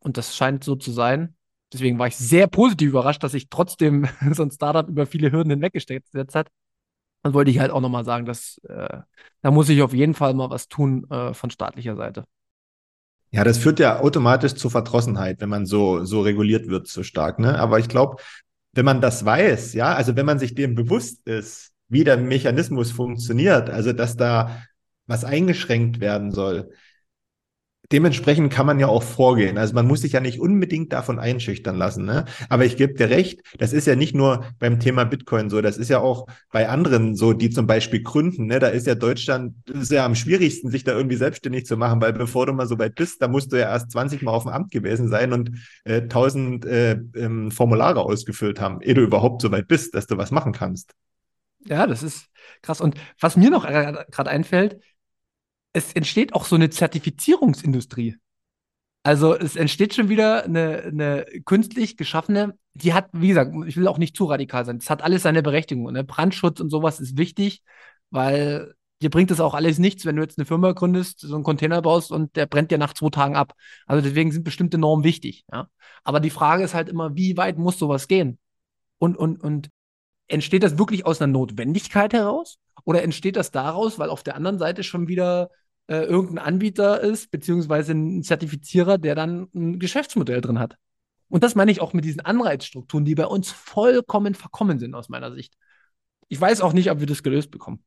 und 0.00 0.16
das 0.16 0.36
scheint 0.36 0.64
so 0.64 0.76
zu 0.76 0.92
sein, 0.92 1.36
deswegen 1.72 1.98
war 1.98 2.06
ich 2.06 2.16
sehr 2.16 2.46
positiv 2.46 2.90
überrascht, 2.90 3.22
dass 3.22 3.32
sich 3.32 3.48
trotzdem 3.48 4.08
so 4.32 4.42
ein 4.42 4.50
Startup 4.50 4.88
über 4.88 5.06
viele 5.06 5.32
Hürden 5.32 5.50
hinweggesetzt 5.50 6.34
hat. 6.34 6.48
Dann 7.22 7.34
wollte 7.34 7.50
ich 7.50 7.58
halt 7.58 7.70
auch 7.70 7.82
nochmal 7.82 8.04
sagen, 8.04 8.24
dass 8.24 8.58
äh, 8.68 8.98
da 9.42 9.50
muss 9.50 9.68
ich 9.68 9.82
auf 9.82 9.92
jeden 9.92 10.14
Fall 10.14 10.32
mal 10.34 10.48
was 10.48 10.68
tun 10.68 11.08
äh, 11.10 11.34
von 11.34 11.50
staatlicher 11.50 11.96
Seite. 11.96 12.24
Ja, 13.32 13.44
das 13.44 13.58
führt 13.58 13.78
ja 13.78 14.00
automatisch 14.00 14.54
zur 14.54 14.70
Verdrossenheit, 14.70 15.40
wenn 15.40 15.50
man 15.50 15.66
so, 15.66 16.04
so 16.04 16.22
reguliert 16.22 16.66
wird, 16.66 16.88
so 16.88 17.02
stark. 17.02 17.38
Ne? 17.38 17.58
Aber 17.60 17.78
ich 17.78 17.88
glaube, 17.88 18.16
wenn 18.72 18.84
man 18.84 19.00
das 19.00 19.24
weiß, 19.24 19.74
ja, 19.74 19.94
also 19.94 20.16
wenn 20.16 20.26
man 20.26 20.38
sich 20.38 20.54
dem 20.54 20.74
bewusst 20.74 21.26
ist, 21.26 21.69
wie 21.90 22.04
der 22.04 22.16
Mechanismus 22.16 22.90
funktioniert, 22.90 23.68
also 23.68 23.92
dass 23.92 24.16
da 24.16 24.62
was 25.06 25.24
eingeschränkt 25.24 26.00
werden 26.00 26.30
soll, 26.30 26.70
dementsprechend 27.92 28.52
kann 28.52 28.66
man 28.66 28.78
ja 28.78 28.86
auch 28.86 29.02
vorgehen. 29.02 29.58
Also 29.58 29.74
man 29.74 29.86
muss 29.86 30.02
sich 30.02 30.12
ja 30.12 30.20
nicht 30.20 30.40
unbedingt 30.40 30.92
davon 30.92 31.18
einschüchtern 31.18 31.76
lassen. 31.76 32.04
Ne? 32.04 32.24
Aber 32.48 32.64
ich 32.64 32.76
gebe 32.76 32.94
dir 32.94 33.10
recht, 33.10 33.40
das 33.58 33.72
ist 33.72 33.86
ja 33.86 33.96
nicht 33.96 34.14
nur 34.14 34.44
beim 34.58 34.78
Thema 34.78 35.04
Bitcoin 35.04 35.50
so, 35.50 35.60
das 35.60 35.76
ist 35.76 35.90
ja 35.90 35.98
auch 35.98 36.26
bei 36.52 36.68
anderen 36.68 37.16
so, 37.16 37.32
die 37.32 37.50
zum 37.50 37.66
Beispiel 37.66 38.02
gründen. 38.02 38.46
Ne? 38.46 38.60
Da 38.60 38.68
ist 38.68 38.86
ja 38.86 38.94
Deutschland 38.94 39.54
ist 39.68 39.90
ja 39.90 40.04
am 40.04 40.14
schwierigsten, 40.14 40.70
sich 40.70 40.84
da 40.84 40.92
irgendwie 40.92 41.16
selbstständig 41.16 41.66
zu 41.66 41.76
machen, 41.76 42.00
weil 42.00 42.12
bevor 42.12 42.46
du 42.46 42.52
mal 42.52 42.66
so 42.66 42.78
weit 42.78 42.94
bist, 42.94 43.20
da 43.22 43.28
musst 43.28 43.52
du 43.52 43.56
ja 43.58 43.70
erst 43.70 43.90
20 43.90 44.22
Mal 44.22 44.32
auf 44.32 44.44
dem 44.44 44.52
Amt 44.52 44.70
gewesen 44.70 45.08
sein 45.08 45.32
und 45.32 45.50
äh, 45.84 46.02
1000 46.02 46.64
äh, 46.66 46.92
ähm, 47.16 47.50
Formulare 47.50 48.00
ausgefüllt 48.02 48.60
haben, 48.60 48.80
ehe 48.80 48.94
du 48.94 49.02
überhaupt 49.02 49.42
so 49.42 49.50
weit 49.50 49.66
bist, 49.66 49.94
dass 49.94 50.06
du 50.06 50.16
was 50.16 50.30
machen 50.30 50.52
kannst. 50.52 50.94
Ja, 51.66 51.86
das 51.86 52.02
ist 52.02 52.26
krass. 52.62 52.80
Und 52.80 52.96
was 53.20 53.36
mir 53.36 53.50
noch 53.50 53.66
gerade 53.66 54.30
einfällt, 54.30 54.80
es 55.72 55.92
entsteht 55.92 56.34
auch 56.34 56.44
so 56.44 56.56
eine 56.56 56.70
Zertifizierungsindustrie. 56.70 58.16
Also 59.02 59.34
es 59.34 59.56
entsteht 59.56 59.94
schon 59.94 60.08
wieder 60.08 60.44
eine, 60.44 60.82
eine 60.82 61.26
künstlich 61.44 61.96
geschaffene, 61.96 62.58
die 62.74 62.92
hat, 62.92 63.08
wie 63.12 63.28
gesagt, 63.28 63.52
ich 63.66 63.76
will 63.76 63.88
auch 63.88 63.98
nicht 63.98 64.16
zu 64.16 64.24
radikal 64.26 64.64
sein, 64.64 64.78
das 64.78 64.90
hat 64.90 65.02
alles 65.02 65.22
seine 65.22 65.42
Berechtigung. 65.42 65.90
Ne? 65.92 66.04
Brandschutz 66.04 66.60
und 66.60 66.68
sowas 66.70 67.00
ist 67.00 67.16
wichtig, 67.16 67.62
weil 68.10 68.74
dir 69.00 69.08
bringt 69.10 69.30
das 69.30 69.40
auch 69.40 69.54
alles 69.54 69.78
nichts, 69.78 70.04
wenn 70.04 70.16
du 70.16 70.22
jetzt 70.22 70.38
eine 70.38 70.44
Firma 70.44 70.72
gründest, 70.72 71.20
so 71.20 71.34
einen 71.34 71.44
Container 71.44 71.80
baust 71.80 72.12
und 72.12 72.36
der 72.36 72.44
brennt 72.44 72.70
dir 72.70 72.78
nach 72.78 72.92
zwei 72.92 73.08
Tagen 73.08 73.36
ab. 73.36 73.54
Also 73.86 74.06
deswegen 74.06 74.32
sind 74.32 74.44
bestimmte 74.44 74.76
Normen 74.76 75.04
wichtig. 75.04 75.44
Ja? 75.50 75.68
Aber 76.04 76.20
die 76.20 76.30
Frage 76.30 76.62
ist 76.64 76.74
halt 76.74 76.90
immer, 76.90 77.16
wie 77.16 77.36
weit 77.38 77.56
muss 77.56 77.78
sowas 77.78 78.06
gehen? 78.06 78.38
Und, 78.98 79.16
und, 79.16 79.42
und 79.42 79.70
entsteht 80.30 80.62
das 80.62 80.78
wirklich 80.78 81.04
aus 81.06 81.20
einer 81.20 81.32
Notwendigkeit 81.32 82.12
heraus? 82.12 82.58
Oder 82.84 83.02
entsteht 83.02 83.36
das 83.36 83.50
daraus, 83.50 83.98
weil 83.98 84.08
auf 84.08 84.22
der 84.22 84.36
anderen 84.36 84.58
Seite 84.58 84.82
schon 84.82 85.08
wieder 85.08 85.50
äh, 85.86 86.04
irgendein 86.04 86.38
Anbieter 86.38 87.00
ist, 87.00 87.30
beziehungsweise 87.30 87.92
ein 87.92 88.22
Zertifizierer, 88.22 88.98
der 88.98 89.14
dann 89.14 89.48
ein 89.54 89.78
Geschäftsmodell 89.78 90.40
drin 90.40 90.58
hat? 90.58 90.76
Und 91.28 91.44
das 91.44 91.54
meine 91.54 91.70
ich 91.70 91.80
auch 91.80 91.92
mit 91.92 92.04
diesen 92.04 92.20
Anreizstrukturen, 92.20 93.04
die 93.04 93.14
bei 93.14 93.26
uns 93.26 93.50
vollkommen 93.50 94.34
verkommen 94.34 94.78
sind 94.78 94.94
aus 94.94 95.08
meiner 95.08 95.32
Sicht. 95.32 95.54
Ich 96.28 96.40
weiß 96.40 96.60
auch 96.60 96.72
nicht, 96.72 96.90
ob 96.90 97.00
wir 97.00 97.06
das 97.06 97.22
gelöst 97.22 97.50
bekommen. 97.50 97.84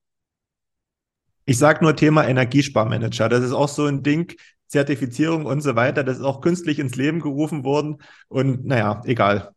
Ich 1.46 1.58
sage 1.58 1.84
nur 1.84 1.96
Thema 1.96 2.26
Energiesparmanager. 2.26 3.28
Das 3.28 3.44
ist 3.44 3.52
auch 3.52 3.68
so 3.68 3.86
ein 3.86 4.02
Ding, 4.02 4.34
Zertifizierung 4.68 5.46
und 5.46 5.62
so 5.62 5.76
weiter. 5.76 6.04
Das 6.04 6.18
ist 6.18 6.24
auch 6.24 6.40
künstlich 6.40 6.80
ins 6.80 6.96
Leben 6.96 7.20
gerufen 7.20 7.64
worden. 7.66 7.98
Und 8.30 8.66
naja, 8.66 9.02
egal. 9.06 9.52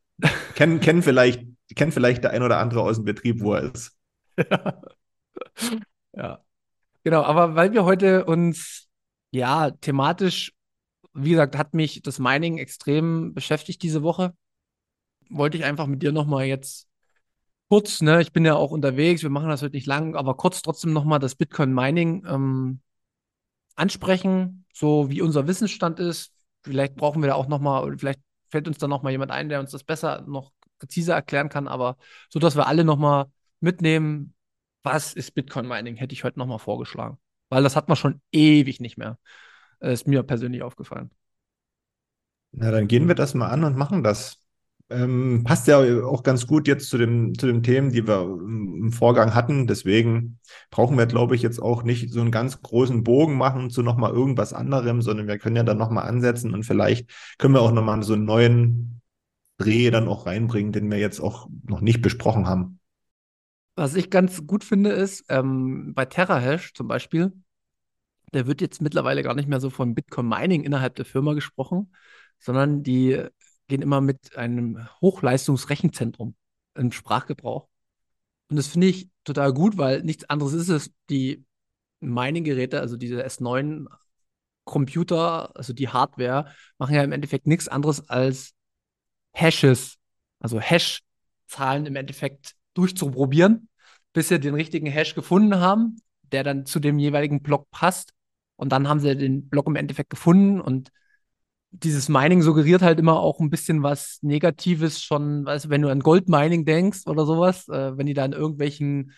kennen, 0.54 0.80
kennen 0.80 1.02
vielleicht 1.02 1.44
kennt 1.74 1.94
vielleicht 1.94 2.24
der 2.24 2.30
ein 2.30 2.42
oder 2.42 2.58
andere 2.58 2.82
aus 2.82 2.96
dem 2.96 3.04
Betrieb, 3.04 3.40
wo 3.40 3.54
er 3.54 3.74
ist. 3.74 3.96
ja. 6.12 6.42
Genau, 7.04 7.22
aber 7.22 7.54
weil 7.54 7.72
wir 7.72 7.84
heute 7.84 8.24
uns, 8.24 8.88
ja, 9.30 9.70
thematisch, 9.70 10.52
wie 11.14 11.30
gesagt, 11.30 11.56
hat 11.56 11.74
mich 11.74 12.02
das 12.02 12.18
Mining 12.18 12.58
extrem 12.58 13.32
beschäftigt 13.32 13.82
diese 13.82 14.02
Woche, 14.02 14.34
wollte 15.28 15.56
ich 15.56 15.64
einfach 15.64 15.86
mit 15.86 16.02
dir 16.02 16.12
nochmal 16.12 16.44
jetzt 16.44 16.88
kurz, 17.68 18.00
ne, 18.00 18.20
ich 18.20 18.32
bin 18.32 18.44
ja 18.44 18.54
auch 18.54 18.70
unterwegs, 18.70 19.22
wir 19.22 19.30
machen 19.30 19.48
das 19.48 19.62
heute 19.62 19.76
nicht 19.76 19.86
lang, 19.86 20.14
aber 20.14 20.36
kurz 20.36 20.62
trotzdem 20.62 20.92
nochmal 20.92 21.18
das 21.18 21.34
Bitcoin-Mining 21.34 22.24
ähm, 22.28 22.80
ansprechen, 23.74 24.64
so 24.72 25.10
wie 25.10 25.22
unser 25.22 25.46
Wissensstand 25.46 26.00
ist. 26.00 26.32
Vielleicht 26.62 26.96
brauchen 26.96 27.22
wir 27.22 27.28
da 27.28 27.34
auch 27.34 27.48
nochmal, 27.48 27.96
vielleicht 27.98 28.20
fällt 28.48 28.68
uns 28.68 28.78
da 28.78 28.88
nochmal 28.88 29.12
jemand 29.12 29.30
ein, 29.30 29.48
der 29.48 29.60
uns 29.60 29.70
das 29.70 29.84
besser 29.84 30.22
noch 30.26 30.52
präziser 30.78 31.14
erklären 31.14 31.48
kann, 31.48 31.68
aber 31.68 31.96
so, 32.28 32.38
dass 32.38 32.56
wir 32.56 32.66
alle 32.66 32.84
nochmal 32.84 33.26
mitnehmen, 33.60 34.34
was 34.82 35.14
ist 35.14 35.32
Bitcoin 35.34 35.66
Mining, 35.66 35.96
hätte 35.96 36.12
ich 36.12 36.24
heute 36.24 36.38
nochmal 36.38 36.58
vorgeschlagen. 36.58 37.18
Weil 37.48 37.62
das 37.62 37.76
hat 37.76 37.88
man 37.88 37.96
schon 37.96 38.20
ewig 38.32 38.80
nicht 38.80 38.98
mehr. 38.98 39.18
Ist 39.80 40.06
mir 40.06 40.22
persönlich 40.22 40.62
aufgefallen. 40.62 41.10
Na, 42.52 42.70
dann 42.70 42.88
gehen 42.88 43.08
wir 43.08 43.14
das 43.14 43.34
mal 43.34 43.48
an 43.48 43.64
und 43.64 43.76
machen 43.76 44.02
das. 44.02 44.42
Ähm, 44.88 45.42
passt 45.44 45.66
ja 45.66 45.78
auch 46.04 46.22
ganz 46.22 46.46
gut 46.46 46.68
jetzt 46.68 46.88
zu, 46.88 46.96
dem, 46.96 47.36
zu 47.36 47.48
den 47.48 47.64
Themen, 47.64 47.90
die 47.90 48.06
wir 48.06 48.22
im 48.22 48.92
Vorgang 48.92 49.34
hatten. 49.34 49.66
Deswegen 49.66 50.38
brauchen 50.70 50.96
wir, 50.96 51.06
glaube 51.06 51.34
ich, 51.34 51.42
jetzt 51.42 51.60
auch 51.60 51.82
nicht 51.82 52.12
so 52.12 52.20
einen 52.20 52.30
ganz 52.30 52.62
großen 52.62 53.02
Bogen 53.02 53.36
machen 53.36 53.68
zu 53.70 53.82
nochmal 53.82 54.12
irgendwas 54.12 54.52
anderem, 54.52 55.02
sondern 55.02 55.26
wir 55.26 55.38
können 55.38 55.56
ja 55.56 55.64
dann 55.64 55.78
nochmal 55.78 56.08
ansetzen 56.08 56.54
und 56.54 56.62
vielleicht 56.62 57.10
können 57.38 57.54
wir 57.54 57.62
auch 57.62 57.72
nochmal 57.72 58.02
so 58.04 58.14
einen 58.14 58.24
neuen 58.24 59.00
Dreh 59.58 59.90
dann 59.90 60.08
auch 60.08 60.26
reinbringen, 60.26 60.72
den 60.72 60.90
wir 60.90 60.98
jetzt 60.98 61.20
auch 61.20 61.48
noch 61.64 61.80
nicht 61.80 62.02
besprochen 62.02 62.46
haben. 62.46 62.78
Was 63.74 63.94
ich 63.94 64.10
ganz 64.10 64.46
gut 64.46 64.64
finde, 64.64 64.90
ist, 64.90 65.24
ähm, 65.28 65.92
bei 65.94 66.06
TerraHash 66.06 66.72
zum 66.74 66.88
Beispiel, 66.88 67.32
da 68.32 68.46
wird 68.46 68.60
jetzt 68.60 68.82
mittlerweile 68.82 69.22
gar 69.22 69.34
nicht 69.34 69.48
mehr 69.48 69.60
so 69.60 69.70
von 69.70 69.94
Bitcoin 69.94 70.28
Mining 70.28 70.64
innerhalb 70.64 70.96
der 70.96 71.04
Firma 71.04 71.34
gesprochen, 71.34 71.92
sondern 72.38 72.82
die 72.82 73.22
gehen 73.68 73.82
immer 73.82 74.00
mit 74.00 74.36
einem 74.36 74.86
Hochleistungsrechenzentrum 75.00 76.34
im 76.74 76.92
Sprachgebrauch. 76.92 77.68
Und 78.48 78.56
das 78.56 78.68
finde 78.68 78.88
ich 78.88 79.10
total 79.24 79.52
gut, 79.52 79.76
weil 79.76 80.02
nichts 80.02 80.24
anderes 80.24 80.52
ist 80.52 80.68
es. 80.68 80.90
Die 81.10 81.44
Mining-Geräte, 82.00 82.80
also 82.80 82.96
diese 82.96 83.24
S9 83.24 83.86
Computer, 84.64 85.56
also 85.56 85.72
die 85.72 85.88
Hardware, 85.88 86.46
machen 86.78 86.94
ja 86.94 87.02
im 87.02 87.12
Endeffekt 87.12 87.46
nichts 87.46 87.68
anderes 87.68 88.08
als 88.08 88.55
Hashes, 89.36 89.98
also 90.40 90.60
Hash-Zahlen 90.60 91.86
im 91.86 91.96
Endeffekt 91.96 92.54
durchzuprobieren, 92.74 93.68
bis 94.12 94.28
sie 94.28 94.40
den 94.40 94.54
richtigen 94.54 94.86
Hash 94.86 95.14
gefunden 95.14 95.56
haben, 95.56 95.98
der 96.32 96.42
dann 96.42 96.64
zu 96.64 96.80
dem 96.80 96.98
jeweiligen 96.98 97.42
Block 97.42 97.70
passt. 97.70 98.12
Und 98.56 98.72
dann 98.72 98.88
haben 98.88 99.00
sie 99.00 99.14
den 99.14 99.48
Block 99.48 99.66
im 99.66 99.76
Endeffekt 99.76 100.10
gefunden 100.10 100.60
und 100.60 100.90
dieses 101.70 102.08
Mining 102.08 102.40
suggeriert 102.40 102.80
halt 102.80 102.98
immer 102.98 103.20
auch 103.20 103.38
ein 103.40 103.50
bisschen 103.50 103.82
was 103.82 104.18
Negatives 104.22 105.02
schon, 105.02 105.44
weißt 105.44 105.68
wenn 105.68 105.82
du 105.82 105.90
an 105.90 106.00
Goldmining 106.00 106.64
denkst 106.64 107.06
oder 107.06 107.26
sowas, 107.26 107.68
äh, 107.68 107.98
wenn 107.98 108.06
die 108.06 108.14
da 108.14 108.24
in 108.24 108.32
irgendwelchen 108.32 109.12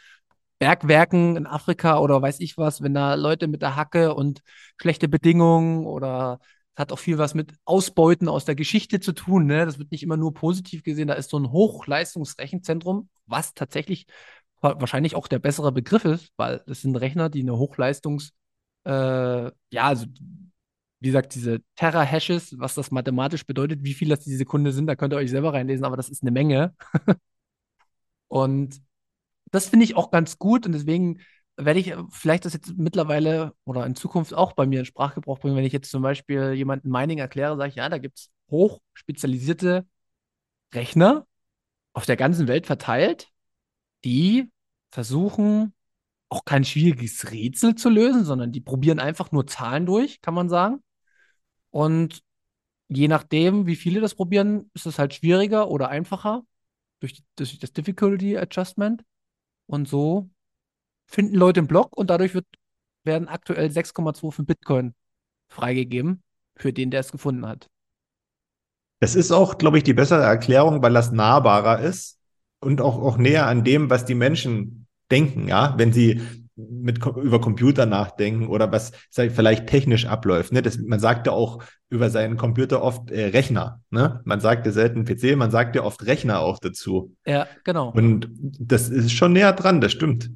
Bergwerken 0.58 1.36
in 1.36 1.46
Afrika 1.46 2.00
oder 2.00 2.20
weiß 2.20 2.40
ich 2.40 2.58
was, 2.58 2.82
wenn 2.82 2.94
da 2.94 3.14
Leute 3.14 3.46
mit 3.46 3.62
der 3.62 3.76
Hacke 3.76 4.14
und 4.14 4.40
schlechte 4.80 5.08
Bedingungen 5.08 5.86
oder 5.86 6.40
hat 6.78 6.92
auch 6.92 6.98
viel 6.98 7.18
was 7.18 7.34
mit 7.34 7.54
Ausbeuten 7.64 8.28
aus 8.28 8.44
der 8.44 8.54
Geschichte 8.54 9.00
zu 9.00 9.12
tun. 9.12 9.46
Ne? 9.46 9.66
Das 9.66 9.78
wird 9.78 9.90
nicht 9.90 10.02
immer 10.02 10.16
nur 10.16 10.32
positiv 10.32 10.82
gesehen. 10.82 11.08
Da 11.08 11.14
ist 11.14 11.30
so 11.30 11.38
ein 11.38 11.50
Hochleistungsrechenzentrum, 11.50 13.08
was 13.26 13.54
tatsächlich 13.54 14.06
wahrscheinlich 14.60 15.14
auch 15.14 15.28
der 15.28 15.38
bessere 15.38 15.72
Begriff 15.72 16.04
ist, 16.04 16.32
weil 16.36 16.62
das 16.66 16.80
sind 16.80 16.96
Rechner, 16.96 17.28
die 17.28 17.40
eine 17.40 17.56
Hochleistungs, 17.56 18.32
äh, 18.84 18.90
ja, 18.90 19.52
also 19.72 20.06
wie 21.00 21.08
gesagt, 21.08 21.34
diese 21.34 21.60
Terra-Hashes, 21.76 22.58
was 22.58 22.74
das 22.74 22.90
mathematisch 22.90 23.46
bedeutet, 23.46 23.84
wie 23.84 23.94
viel 23.94 24.08
das 24.08 24.20
die 24.20 24.34
Sekunde 24.34 24.72
sind, 24.72 24.86
da 24.88 24.96
könnt 24.96 25.12
ihr 25.12 25.16
euch 25.16 25.30
selber 25.30 25.52
reinlesen, 25.52 25.84
aber 25.84 25.96
das 25.96 26.08
ist 26.08 26.22
eine 26.22 26.32
Menge. 26.32 26.74
und 28.28 28.80
das 29.50 29.68
finde 29.68 29.84
ich 29.84 29.96
auch 29.96 30.10
ganz 30.10 30.38
gut 30.38 30.66
und 30.66 30.72
deswegen 30.72 31.20
werde 31.58 31.80
ich 31.80 31.94
vielleicht 32.10 32.44
das 32.44 32.52
jetzt 32.52 32.78
mittlerweile 32.78 33.52
oder 33.64 33.84
in 33.84 33.96
Zukunft 33.96 34.32
auch 34.32 34.52
bei 34.52 34.64
mir 34.64 34.80
in 34.80 34.86
Sprachgebrauch 34.86 35.40
bringen, 35.40 35.56
wenn 35.56 35.64
ich 35.64 35.72
jetzt 35.72 35.90
zum 35.90 36.02
Beispiel 36.02 36.52
jemanden 36.52 36.88
Mining 36.90 37.18
erkläre, 37.18 37.56
sage 37.56 37.70
ich, 37.70 37.74
ja, 37.74 37.88
da 37.88 37.98
gibt 37.98 38.18
es 38.18 38.30
hochspezialisierte 38.50 39.86
Rechner 40.72 41.26
auf 41.92 42.06
der 42.06 42.16
ganzen 42.16 42.46
Welt 42.46 42.66
verteilt, 42.66 43.28
die 44.04 44.50
versuchen, 44.92 45.74
auch 46.28 46.44
kein 46.44 46.64
schwieriges 46.64 47.30
Rätsel 47.32 47.74
zu 47.74 47.88
lösen, 47.88 48.24
sondern 48.24 48.52
die 48.52 48.60
probieren 48.60 49.00
einfach 49.00 49.32
nur 49.32 49.46
Zahlen 49.46 49.86
durch, 49.86 50.20
kann 50.20 50.34
man 50.34 50.48
sagen. 50.48 50.82
Und 51.70 52.22
je 52.88 53.08
nachdem, 53.08 53.66
wie 53.66 53.76
viele 53.76 54.00
das 54.00 54.14
probieren, 54.14 54.70
ist 54.74 54.86
es 54.86 54.98
halt 54.98 55.14
schwieriger 55.14 55.68
oder 55.70 55.88
einfacher 55.88 56.44
durch, 57.00 57.22
durch 57.36 57.58
das 57.58 57.72
Difficulty 57.72 58.36
Adjustment. 58.36 59.04
Und 59.66 59.88
so 59.88 60.30
finden 61.08 61.34
Leute 61.34 61.60
einen 61.60 61.68
Block 61.68 61.96
und 61.96 62.10
dadurch 62.10 62.34
wird, 62.34 62.46
werden 63.04 63.28
aktuell 63.28 63.68
6,25 63.68 64.44
Bitcoin 64.44 64.94
freigegeben 65.48 66.22
für 66.56 66.72
den, 66.72 66.90
der 66.90 67.00
es 67.00 67.10
gefunden 67.10 67.46
hat. 67.46 67.68
Das 69.00 69.14
ist 69.14 69.32
auch, 69.32 69.58
glaube 69.58 69.78
ich, 69.78 69.84
die 69.84 69.94
bessere 69.94 70.22
Erklärung, 70.22 70.82
weil 70.82 70.92
das 70.92 71.12
nahbarer 71.12 71.80
ist 71.80 72.18
und 72.60 72.80
auch, 72.80 72.98
auch 72.98 73.16
näher 73.16 73.46
an 73.46 73.64
dem, 73.64 73.90
was 73.90 74.04
die 74.04 74.16
Menschen 74.16 74.86
denken, 75.10 75.48
ja, 75.48 75.74
wenn 75.78 75.92
sie 75.92 76.20
mit 76.56 76.98
über 77.06 77.40
Computer 77.40 77.86
nachdenken 77.86 78.48
oder 78.48 78.72
was 78.72 78.90
vielleicht 79.12 79.68
technisch 79.68 80.06
abläuft. 80.06 80.52
Ne? 80.52 80.60
Das, 80.60 80.76
man 80.76 80.98
sagt 80.98 81.28
ja 81.28 81.32
auch 81.32 81.62
über 81.88 82.10
seinen 82.10 82.36
Computer 82.36 82.82
oft 82.82 83.12
äh, 83.12 83.26
Rechner. 83.26 83.80
Ne? 83.90 84.20
Man 84.24 84.40
sagt 84.40 84.66
ja 84.66 84.72
selten 84.72 85.04
PC, 85.04 85.36
man 85.36 85.52
sagt 85.52 85.76
ja 85.76 85.84
oft 85.84 86.04
Rechner 86.04 86.40
auch 86.40 86.58
dazu. 86.58 87.14
Ja, 87.24 87.46
genau. 87.62 87.92
Und 87.92 88.28
das 88.58 88.88
ist 88.88 89.12
schon 89.12 89.34
näher 89.34 89.52
dran, 89.52 89.80
das 89.80 89.92
stimmt. 89.92 90.30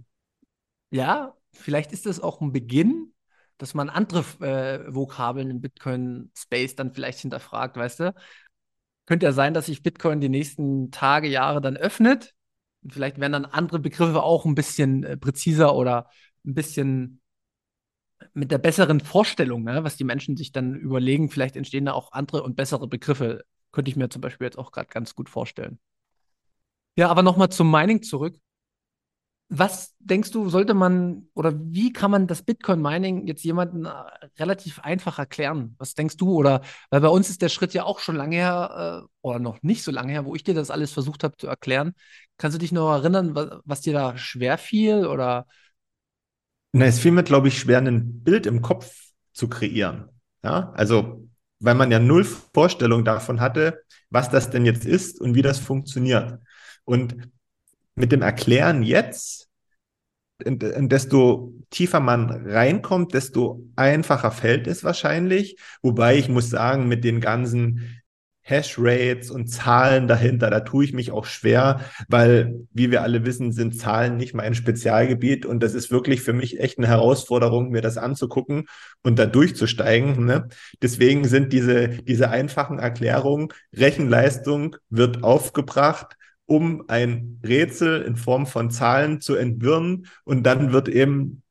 Ja, 0.92 1.34
vielleicht 1.52 1.92
ist 1.92 2.06
das 2.06 2.20
auch 2.20 2.40
ein 2.40 2.52
Beginn, 2.52 3.12
dass 3.58 3.74
man 3.74 3.88
andere 3.90 4.20
äh, 4.40 4.94
Vokabeln 4.94 5.50
im 5.50 5.60
Bitcoin-Space 5.60 6.76
dann 6.76 6.92
vielleicht 6.92 7.20
hinterfragt, 7.20 7.76
weißt 7.76 8.00
du? 8.00 8.14
Könnte 9.06 9.26
ja 9.26 9.32
sein, 9.32 9.54
dass 9.54 9.66
sich 9.66 9.82
Bitcoin 9.82 10.20
die 10.20 10.28
nächsten 10.28 10.90
Tage, 10.92 11.28
Jahre 11.28 11.60
dann 11.60 11.76
öffnet 11.76 12.34
vielleicht 12.88 13.18
werden 13.20 13.32
dann 13.32 13.44
andere 13.46 13.80
Begriffe 13.80 14.22
auch 14.22 14.44
ein 14.46 14.56
bisschen 14.56 15.04
äh, 15.04 15.16
präziser 15.16 15.74
oder 15.76 16.08
ein 16.46 16.54
bisschen 16.54 17.22
mit 18.34 18.50
der 18.50 18.58
besseren 18.58 19.00
Vorstellung, 19.00 19.64
ne, 19.64 19.84
was 19.84 19.96
die 19.96 20.04
Menschen 20.04 20.36
sich 20.36 20.52
dann 20.52 20.74
überlegen. 20.74 21.28
Vielleicht 21.30 21.56
entstehen 21.56 21.86
da 21.86 21.92
auch 21.92 22.12
andere 22.12 22.42
und 22.42 22.56
bessere 22.56 22.88
Begriffe. 22.88 23.44
Könnte 23.72 23.90
ich 23.90 23.96
mir 23.96 24.08
zum 24.10 24.20
Beispiel 24.22 24.46
jetzt 24.46 24.58
auch 24.58 24.72
gerade 24.72 24.88
ganz 24.88 25.14
gut 25.14 25.28
vorstellen. 25.28 25.78
Ja, 26.96 27.08
aber 27.08 27.22
nochmal 27.22 27.48
zum 27.50 27.70
Mining 27.70 28.02
zurück. 28.02 28.38
Was 29.54 29.94
denkst 29.98 30.30
du, 30.30 30.48
sollte 30.48 30.72
man 30.72 31.28
oder 31.34 31.52
wie 31.54 31.92
kann 31.92 32.10
man 32.10 32.26
das 32.26 32.40
Bitcoin-Mining 32.40 33.26
jetzt 33.26 33.44
jemandem 33.44 33.84
äh, 33.84 33.90
relativ 34.38 34.78
einfach 34.78 35.18
erklären? 35.18 35.74
Was 35.76 35.92
denkst 35.92 36.16
du? 36.16 36.32
Oder 36.32 36.62
weil 36.88 37.02
bei 37.02 37.08
uns 37.08 37.28
ist 37.28 37.42
der 37.42 37.50
Schritt 37.50 37.74
ja 37.74 37.84
auch 37.84 37.98
schon 37.98 38.16
lange 38.16 38.36
her 38.36 39.02
äh, 39.04 39.08
oder 39.20 39.40
noch 39.40 39.62
nicht 39.62 39.82
so 39.82 39.90
lange 39.90 40.10
her, 40.10 40.24
wo 40.24 40.34
ich 40.34 40.42
dir 40.42 40.54
das 40.54 40.70
alles 40.70 40.92
versucht 40.92 41.22
habe 41.22 41.36
zu 41.36 41.48
erklären. 41.48 41.92
Kannst 42.38 42.54
du 42.54 42.58
dich 42.58 42.72
noch 42.72 42.90
erinnern, 42.90 43.34
was, 43.34 43.50
was 43.66 43.80
dir 43.82 43.92
da 43.92 44.16
schwer 44.16 44.56
fiel 44.56 45.06
oder? 45.06 45.46
Na, 46.72 46.86
es 46.86 46.98
fiel 46.98 47.12
mir, 47.12 47.22
glaube 47.22 47.48
ich, 47.48 47.58
schwer, 47.58 47.76
ein 47.78 48.22
Bild 48.22 48.46
im 48.46 48.62
Kopf 48.62 48.94
zu 49.34 49.48
kreieren. 49.48 50.08
Ja, 50.42 50.72
also 50.72 51.28
weil 51.60 51.74
man 51.74 51.90
ja 51.90 51.98
null 51.98 52.24
Vorstellung 52.24 53.04
davon 53.04 53.40
hatte, 53.40 53.82
was 54.08 54.30
das 54.30 54.48
denn 54.48 54.64
jetzt 54.64 54.86
ist 54.86 55.20
und 55.20 55.34
wie 55.34 55.42
das 55.42 55.58
funktioniert. 55.58 56.40
Und 56.84 57.30
mit 57.94 58.12
dem 58.12 58.22
Erklären 58.22 58.82
jetzt, 58.82 59.48
und, 60.44 60.64
und 60.64 60.90
desto 60.90 61.54
tiefer 61.70 62.00
man 62.00 62.30
reinkommt, 62.30 63.14
desto 63.14 63.64
einfacher 63.76 64.30
fällt 64.30 64.66
es 64.66 64.84
wahrscheinlich. 64.84 65.56
Wobei 65.82 66.16
ich 66.16 66.28
muss 66.28 66.50
sagen, 66.50 66.88
mit 66.88 67.04
den 67.04 67.20
ganzen 67.20 68.02
Hashrates 68.44 69.30
und 69.30 69.46
Zahlen 69.46 70.08
dahinter, 70.08 70.50
da 70.50 70.60
tue 70.60 70.84
ich 70.84 70.92
mich 70.92 71.12
auch 71.12 71.26
schwer, 71.26 71.80
weil, 72.08 72.66
wie 72.72 72.90
wir 72.90 73.02
alle 73.02 73.24
wissen, 73.24 73.52
sind 73.52 73.78
Zahlen 73.78 74.16
nicht 74.16 74.34
mein 74.34 74.54
Spezialgebiet 74.54 75.46
und 75.46 75.62
das 75.62 75.74
ist 75.74 75.92
wirklich 75.92 76.22
für 76.22 76.32
mich 76.32 76.58
echt 76.58 76.78
eine 76.78 76.88
Herausforderung, 76.88 77.70
mir 77.70 77.82
das 77.82 77.98
anzugucken 77.98 78.64
und 79.04 79.18
da 79.20 79.26
durchzusteigen. 79.26 80.24
Ne? 80.24 80.48
Deswegen 80.82 81.24
sind 81.24 81.52
diese, 81.52 81.88
diese 81.88 82.30
einfachen 82.30 82.80
Erklärungen, 82.80 83.48
Rechenleistung 83.72 84.76
wird 84.90 85.22
aufgebracht, 85.22 86.16
um 86.52 86.84
ein 86.88 87.40
Rätsel 87.42 88.02
in 88.02 88.16
Form 88.16 88.46
von 88.46 88.70
Zahlen 88.70 89.22
zu 89.22 89.36
entwirren 89.36 90.06
und 90.24 90.42
dann 90.44 90.70
wird 90.70 90.86
eben, 90.90 91.42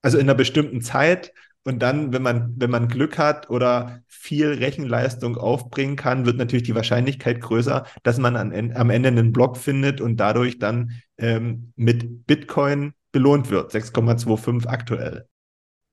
also 0.00 0.16
in 0.16 0.24
einer 0.24 0.34
bestimmten 0.34 0.80
Zeit 0.80 1.34
und 1.64 1.80
dann, 1.80 2.14
wenn 2.14 2.22
man, 2.22 2.54
wenn 2.56 2.70
man 2.70 2.88
Glück 2.88 3.18
hat 3.18 3.50
oder 3.50 4.02
viel 4.06 4.54
Rechenleistung 4.54 5.36
aufbringen 5.36 5.96
kann, 5.96 6.24
wird 6.24 6.38
natürlich 6.38 6.62
die 6.62 6.74
Wahrscheinlichkeit 6.74 7.42
größer, 7.42 7.84
dass 8.04 8.16
man 8.16 8.36
an, 8.36 8.72
am 8.74 8.88
Ende 8.88 9.10
einen 9.10 9.34
Block 9.34 9.58
findet 9.58 10.00
und 10.00 10.16
dadurch 10.16 10.58
dann 10.58 10.92
ähm, 11.18 11.74
mit 11.76 12.26
Bitcoin 12.26 12.94
belohnt 13.12 13.50
wird. 13.50 13.74
6,25 13.74 14.66
aktuell. 14.66 15.26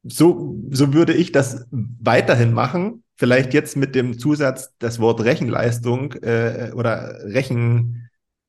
So, 0.03 0.63
so 0.69 0.93
würde 0.93 1.13
ich 1.13 1.33
das 1.33 1.67
weiterhin 1.71 2.53
machen. 2.53 3.03
Vielleicht 3.17 3.53
jetzt 3.53 3.75
mit 3.75 3.95
dem 3.95 4.17
Zusatz, 4.17 4.73
das 4.79 5.01
Wort 5.01 5.25
Rechenleistung 5.25 6.13
äh, 6.13 6.71
oder 6.73 7.19
Rechen, 7.25 8.04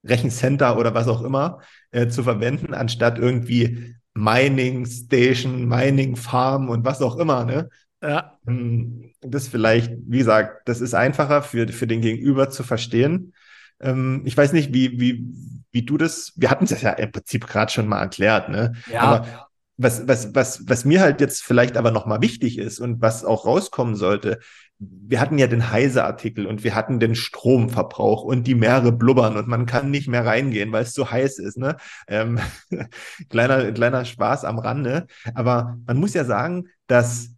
Rechencenter 0.08 0.78
oder 0.78 0.94
was 0.94 1.08
auch 1.08 1.22
immer 1.22 1.60
äh, 1.90 2.08
zu 2.08 2.22
verwenden, 2.22 2.74
anstatt 2.74 3.18
irgendwie 3.18 3.94
Mining 4.14 4.86
Station, 4.86 5.66
Mining 5.68 6.16
Farm 6.16 6.68
und 6.68 6.84
was 6.84 7.02
auch 7.02 7.16
immer. 7.16 7.44
Ne? 7.44 7.68
Ja. 8.02 8.38
Hm, 8.46 9.12
das 9.20 9.48
vielleicht, 9.48 9.92
wie 10.06 10.18
gesagt, 10.18 10.68
das 10.68 10.80
ist 10.80 10.94
einfacher 10.94 11.42
für, 11.42 11.68
für 11.68 11.86
den 11.86 12.00
Gegenüber 12.00 12.50
zu 12.50 12.62
verstehen. 12.62 13.34
Ähm, 13.80 14.22
ich 14.24 14.36
weiß 14.36 14.52
nicht, 14.52 14.72
wie, 14.72 14.98
wie, 15.00 15.26
wie 15.72 15.82
du 15.82 15.98
das, 15.98 16.32
wir 16.36 16.50
hatten 16.50 16.64
es 16.64 16.80
ja 16.80 16.90
im 16.92 17.12
Prinzip 17.12 17.46
gerade 17.46 17.70
schon 17.70 17.88
mal 17.88 18.00
erklärt, 18.00 18.48
ne? 18.48 18.72
Ja. 18.90 19.00
Aber 19.00 19.45
was, 19.76 20.08
was, 20.08 20.34
was, 20.34 20.68
was 20.68 20.84
mir 20.84 21.00
halt 21.00 21.20
jetzt 21.20 21.42
vielleicht 21.42 21.76
aber 21.76 21.90
nochmal 21.90 22.22
wichtig 22.22 22.58
ist 22.58 22.80
und 22.80 23.02
was 23.02 23.24
auch 23.24 23.44
rauskommen 23.44 23.94
sollte, 23.94 24.38
wir 24.78 25.20
hatten 25.20 25.38
ja 25.38 25.46
den 25.46 25.70
Heise-Artikel 25.70 26.46
und 26.46 26.62
wir 26.62 26.74
hatten 26.74 27.00
den 27.00 27.14
Stromverbrauch 27.14 28.22
und 28.22 28.46
die 28.46 28.54
Meere 28.54 28.92
blubbern 28.92 29.36
und 29.36 29.48
man 29.48 29.66
kann 29.66 29.90
nicht 29.90 30.08
mehr 30.08 30.26
reingehen, 30.26 30.72
weil 30.72 30.82
es 30.82 30.92
so 30.92 31.10
heiß 31.10 31.38
ist. 31.38 31.56
Ne? 31.56 31.76
Ähm, 32.08 32.38
kleiner, 33.30 33.72
kleiner 33.72 34.04
Spaß 34.04 34.44
am 34.44 34.58
Rande. 34.58 35.06
Aber 35.34 35.78
man 35.86 35.96
muss 35.96 36.14
ja 36.14 36.24
sagen, 36.24 36.68
dass 36.86 37.30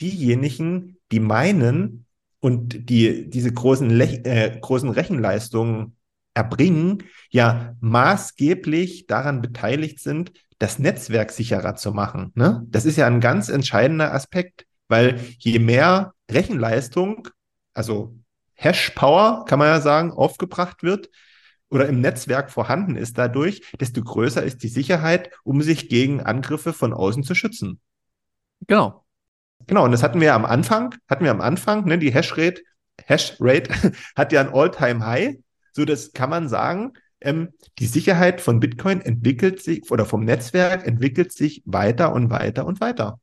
diejenigen, 0.00 0.98
die 1.12 1.20
meinen 1.20 2.06
und 2.40 2.90
die 2.90 3.30
diese 3.30 3.52
großen, 3.52 3.88
Lech 3.88 4.24
äh, 4.24 4.58
großen 4.60 4.90
Rechenleistungen 4.90 5.96
erbringen, 6.34 7.04
ja 7.30 7.76
maßgeblich 7.80 9.06
daran 9.06 9.40
beteiligt 9.40 10.00
sind, 10.00 10.32
das 10.58 10.78
Netzwerk 10.78 11.32
sicherer 11.32 11.76
zu 11.76 11.92
machen. 11.92 12.32
Ne? 12.34 12.64
Das 12.68 12.84
ist 12.84 12.96
ja 12.96 13.06
ein 13.06 13.20
ganz 13.20 13.48
entscheidender 13.48 14.12
Aspekt, 14.12 14.66
weil 14.88 15.20
je 15.38 15.58
mehr 15.58 16.14
Rechenleistung, 16.30 17.28
also 17.72 18.16
Hash-Power, 18.54 19.44
kann 19.46 19.58
man 19.58 19.68
ja 19.68 19.80
sagen, 19.80 20.12
aufgebracht 20.12 20.82
wird 20.82 21.10
oder 21.70 21.88
im 21.88 22.00
Netzwerk 22.00 22.50
vorhanden 22.50 22.96
ist 22.96 23.18
dadurch, 23.18 23.62
desto 23.80 24.02
größer 24.02 24.42
ist 24.42 24.62
die 24.62 24.68
Sicherheit, 24.68 25.30
um 25.42 25.60
sich 25.60 25.88
gegen 25.88 26.20
Angriffe 26.20 26.72
von 26.72 26.92
außen 26.92 27.24
zu 27.24 27.34
schützen. 27.34 27.80
Genau. 28.66 29.04
Genau, 29.66 29.84
und 29.84 29.92
das 29.92 30.02
hatten 30.02 30.20
wir 30.20 30.34
am 30.34 30.44
Anfang, 30.44 30.94
hatten 31.08 31.24
wir 31.24 31.30
am 31.30 31.40
Anfang, 31.40 31.84
ne, 31.86 31.98
die 31.98 32.12
Hashrate, 32.12 32.62
Hashrate 33.06 33.70
hat 34.16 34.32
ja 34.32 34.40
ein 34.40 34.52
All-Time-High, 34.52 35.36
so 35.72 35.84
das 35.84 36.12
kann 36.12 36.30
man 36.30 36.48
sagen, 36.48 36.92
ähm, 37.24 37.48
die 37.78 37.86
Sicherheit 37.86 38.40
von 38.40 38.60
Bitcoin 38.60 39.00
entwickelt 39.00 39.62
sich 39.62 39.90
oder 39.90 40.04
vom 40.04 40.24
Netzwerk 40.24 40.86
entwickelt 40.86 41.32
sich 41.32 41.62
weiter 41.64 42.12
und 42.12 42.30
weiter 42.30 42.66
und 42.66 42.80
weiter. 42.80 43.20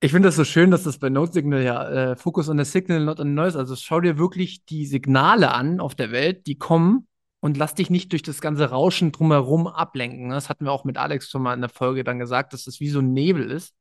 Ich 0.00 0.12
finde 0.12 0.28
das 0.28 0.36
so 0.36 0.44
schön, 0.44 0.70
dass 0.70 0.84
das 0.84 0.98
bei 0.98 1.08
Node 1.08 1.32
Signal 1.32 1.62
ja 1.62 1.88
äh, 1.88 2.16
Focus 2.16 2.48
on 2.48 2.58
the 2.58 2.64
Signal, 2.64 3.04
not 3.04 3.18
on 3.18 3.28
the 3.28 3.32
Noise. 3.32 3.58
Also 3.58 3.74
schau 3.74 4.00
dir 4.00 4.16
wirklich 4.16 4.64
die 4.64 4.86
Signale 4.86 5.52
an 5.52 5.80
auf 5.80 5.96
der 5.96 6.12
Welt, 6.12 6.46
die 6.46 6.56
kommen 6.56 7.08
und 7.40 7.56
lass 7.56 7.74
dich 7.74 7.90
nicht 7.90 8.12
durch 8.12 8.22
das 8.22 8.40
ganze 8.40 8.70
Rauschen 8.70 9.10
drumherum 9.10 9.66
ablenken. 9.66 10.30
Das 10.30 10.48
hatten 10.48 10.64
wir 10.66 10.72
auch 10.72 10.84
mit 10.84 10.98
Alex 10.98 11.28
schon 11.28 11.42
mal 11.42 11.54
in 11.54 11.60
der 11.60 11.70
Folge 11.70 12.04
dann 12.04 12.20
gesagt, 12.20 12.52
dass 12.52 12.64
das 12.64 12.78
wie 12.78 12.90
so 12.90 13.00
ein 13.00 13.12
Nebel 13.12 13.50
ist. 13.50 13.74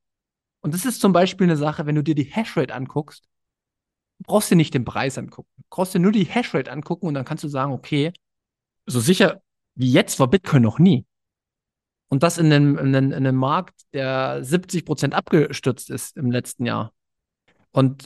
Und 0.62 0.74
das 0.74 0.86
ist 0.86 1.02
zum 1.02 1.13
Beispiel 1.13 1.46
eine 1.46 1.58
Sache, 1.58 1.86
wenn 1.86 1.96
du 1.96 2.04
dir 2.04 2.16
die 2.16 2.24
Hashrate 2.24 2.74
anguckst, 2.74 3.28
brauchst 4.26 4.50
du 4.50 4.56
nicht 4.56 4.74
den 4.74 4.86
Preis 4.86 5.18
angucken. 5.18 5.50
Du 5.58 5.63
brauchst 5.70 5.94
dir 5.94 6.00
nur 6.00 6.12
die 6.12 6.24
Hashrate 6.24 6.72
angucken 6.72 7.08
und 7.08 7.13
dann 7.13 7.26
kannst 7.26 7.44
du 7.44 7.48
sagen, 7.48 7.72
okay, 7.74 8.12
so 8.88 9.00
sicher 9.00 9.41
wie 9.76 9.91
jetzt 9.91 10.19
war 10.19 10.28
Bitcoin 10.28 10.63
noch 10.63 10.80
nie. 10.80 11.06
Und 12.10 12.23
das 12.23 12.38
in 12.38 12.52
einem, 12.52 12.78
in 12.78 12.95
einem, 12.95 13.12
in 13.12 13.13
einem 13.13 13.36
Markt, 13.36 13.82
der 13.93 14.43
70 14.43 14.86
Prozent 14.86 15.13
abgestürzt 15.13 15.89
ist 15.89 16.17
im 16.17 16.32
letzten 16.32 16.65
Jahr. 16.65 16.93
Und 17.71 18.06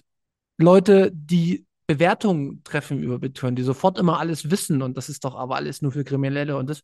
Leute, 0.58 1.12
die 1.14 1.66
Bewertungen 1.88 2.64
treffen 2.64 3.02
über 3.02 3.20
Bitcoin, 3.20 3.56
die 3.56 3.64
sofort 3.64 3.98
immer 3.98 4.20
alles 4.20 4.50
wissen 4.50 4.82
und 4.82 4.98
das 4.98 5.10
ist 5.10 5.24
doch 5.24 5.36
aber 5.36 5.56
alles 5.56 5.82
nur 5.82 5.92
für 5.92 6.04
Kriminelle 6.04 6.58
und 6.58 6.70
das. 6.70 6.82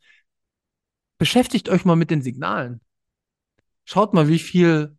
Beschäftigt 1.17 1.69
euch 1.69 1.83
mal 1.83 1.95
mit 1.95 2.11
den 2.11 2.21
Signalen. 2.21 2.81
Schaut 3.83 4.13
mal, 4.13 4.27
wie 4.27 4.39
viel 4.39 4.97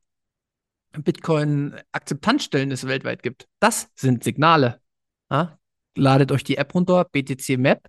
Bitcoin-Akzeptanzstellen 0.92 2.72
es 2.72 2.86
weltweit 2.86 3.22
gibt. 3.22 3.48
Das 3.60 3.90
sind 3.94 4.24
Signale. 4.24 4.80
Ja? 5.30 5.58
Ladet 5.94 6.32
euch 6.32 6.42
die 6.42 6.56
App 6.56 6.74
runter, 6.74 7.04
BTC 7.04 7.58
Map, 7.58 7.88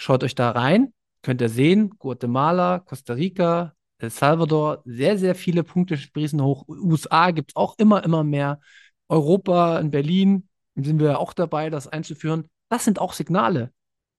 schaut 0.00 0.24
euch 0.24 0.34
da 0.34 0.50
rein, 0.50 0.92
könnt 1.22 1.40
ihr 1.40 1.48
sehen, 1.48 1.90
Guatemala, 1.98 2.78
Costa 2.80 3.14
Rica, 3.14 3.74
El 3.98 4.10
Salvador, 4.10 4.82
sehr, 4.86 5.18
sehr 5.18 5.34
viele 5.34 5.62
Punkte 5.62 5.98
sprießen 5.98 6.42
hoch. 6.42 6.66
USA 6.68 7.30
gibt 7.32 7.50
es 7.52 7.56
auch 7.56 7.74
immer, 7.78 8.02
immer 8.02 8.24
mehr. 8.24 8.60
Europa, 9.08 9.78
in 9.78 9.90
Berlin 9.90 10.48
sind 10.74 11.00
wir 11.00 11.18
auch 11.18 11.34
dabei, 11.34 11.68
das 11.68 11.86
einzuführen. 11.86 12.48
Das 12.70 12.84
sind 12.84 12.98
auch 12.98 13.12
Signale. 13.12 13.72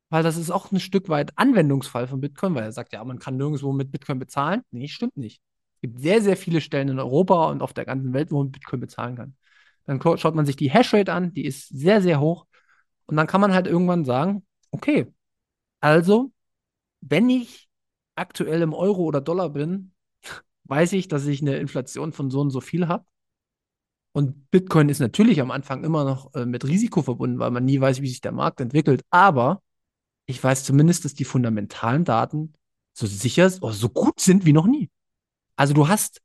Weil 0.10 0.24
das 0.24 0.38
ist 0.38 0.52
auch 0.52 0.72
ein 0.72 0.80
Stück 0.80 1.10
weit 1.10 1.32
Anwendungsfall 1.38 2.06
von 2.08 2.22
Bitcoin, 2.22 2.54
weil 2.54 2.64
er 2.64 2.74
sagt, 2.74 2.94
ja, 2.94 3.04
man 3.04 3.18
kann 3.18 3.38
nirgendwo 3.38 3.72
mit 3.72 3.92
Bitcoin 3.92 4.20
bezahlen. 4.20 4.62
Nee, 4.70 4.88
stimmt 4.88 5.18
nicht. 5.18 5.42
Es 5.76 5.82
gibt 5.82 6.00
sehr, 6.00 6.22
sehr 6.22 6.38
viele 6.38 6.62
Stellen 6.62 6.90
in 6.90 7.00
Europa 7.00 7.50
und 7.50 7.64
auf 7.64 7.74
der 7.74 7.86
ganzen 7.86 8.14
Welt, 8.14 8.32
wo 8.32 8.40
man 8.40 8.52
Bitcoin 8.52 8.82
bezahlen 8.82 9.16
kann. 9.16 9.36
Dann 9.86 10.00
schaut 10.02 10.36
man 10.36 10.46
sich 10.46 10.58
die 10.58 10.70
Hashrate 10.70 11.12
an, 11.12 11.34
die 11.34 11.46
ist 11.46 11.70
sehr, 11.70 12.02
sehr 12.02 12.20
hoch. 12.20 12.46
Und 13.08 13.16
dann 13.18 13.26
kann 13.26 13.42
man 13.42 13.54
halt 13.54 13.66
irgendwann 13.66 14.06
sagen, 14.06 14.46
okay, 14.70 15.08
also 15.82 16.32
wenn 17.02 17.30
ich 17.30 17.68
aktuell 18.16 18.62
im 18.62 18.74
Euro 18.74 19.04
oder 19.04 19.22
Dollar 19.22 19.50
bin, 19.50 19.94
weiß 20.66 20.94
ich, 20.94 21.08
dass 21.08 21.26
ich 21.26 21.42
eine 21.42 21.58
Inflation 21.58 22.14
von 22.14 22.30
so 22.30 22.40
und 22.40 22.52
so 22.52 22.62
viel 22.62 22.88
habe. 22.88 23.06
Und 24.14 24.52
Bitcoin 24.52 24.90
ist 24.90 25.00
natürlich 25.00 25.42
am 25.42 25.52
Anfang 25.52 25.84
immer 25.84 26.04
noch 26.04 26.34
äh, 26.36 26.46
mit 26.46 26.66
Risiko 26.66 27.02
verbunden, 27.02 27.40
weil 27.40 27.52
man 27.52 27.66
nie 27.66 27.80
weiß, 27.80 28.02
wie 28.02 28.10
sich 28.10 28.22
der 28.22 28.34
Markt 28.34 28.60
entwickelt. 28.60 29.04
Aber 29.10 29.62
ich 30.26 30.44
weiß 30.44 30.64
zumindest, 30.64 31.06
dass 31.06 31.14
die 31.14 31.26
fundamentalen 31.26 32.06
Daten 32.06 32.54
so 32.94 33.08
sicher 33.08 33.52
oder 33.62 33.74
so 33.74 33.90
gut 33.90 34.20
sind 34.20 34.46
wie 34.46 34.54
noch 34.54 34.68
nie. 34.68 34.90
Also 35.56 35.74
du 35.74 35.88
hast 35.88 36.22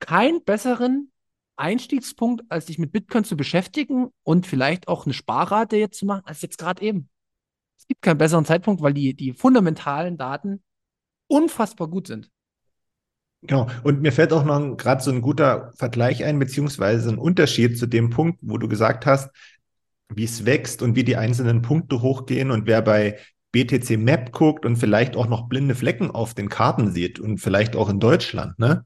keinen 0.00 0.44
besseren 0.44 1.12
Einstiegspunkt, 1.56 2.44
als 2.50 2.66
dich 2.66 2.78
mit 2.78 2.92
Bitcoin 2.92 3.24
zu 3.24 3.36
beschäftigen 3.36 4.10
und 4.22 4.46
vielleicht 4.46 4.88
auch 4.88 5.04
eine 5.04 5.14
Sparrate 5.14 5.76
jetzt 5.76 5.98
zu 5.98 6.06
machen, 6.06 6.22
als 6.24 6.42
jetzt 6.42 6.58
gerade 6.58 6.82
eben 6.82 7.08
gibt 7.90 8.02
keinen 8.02 8.18
besseren 8.18 8.44
Zeitpunkt, 8.44 8.82
weil 8.82 8.94
die, 8.94 9.14
die 9.14 9.32
fundamentalen 9.32 10.16
Daten 10.16 10.62
unfassbar 11.26 11.88
gut 11.88 12.06
sind. 12.06 12.30
Genau. 13.42 13.66
Und 13.82 14.00
mir 14.00 14.12
fällt 14.12 14.32
auch 14.32 14.44
noch 14.44 14.76
gerade 14.76 15.02
so 15.02 15.10
ein 15.10 15.20
guter 15.20 15.72
Vergleich 15.74 16.22
ein, 16.22 16.38
beziehungsweise 16.38 17.08
ein 17.08 17.18
Unterschied 17.18 17.76
zu 17.76 17.88
dem 17.88 18.10
Punkt, 18.10 18.38
wo 18.42 18.58
du 18.58 18.68
gesagt 18.68 19.06
hast, 19.06 19.30
wie 20.08 20.22
es 20.22 20.44
wächst 20.44 20.82
und 20.82 20.94
wie 20.94 21.02
die 21.02 21.16
einzelnen 21.16 21.62
Punkte 21.62 22.00
hochgehen 22.00 22.52
und 22.52 22.68
wer 22.68 22.80
bei 22.80 23.18
BTC 23.50 23.98
Map 23.98 24.30
guckt 24.30 24.64
und 24.64 24.76
vielleicht 24.76 25.16
auch 25.16 25.26
noch 25.26 25.48
blinde 25.48 25.74
Flecken 25.74 26.12
auf 26.12 26.32
den 26.34 26.48
Karten 26.48 26.92
sieht 26.92 27.18
und 27.18 27.38
vielleicht 27.38 27.74
auch 27.74 27.88
in 27.88 27.98
Deutschland, 27.98 28.56
ne? 28.60 28.84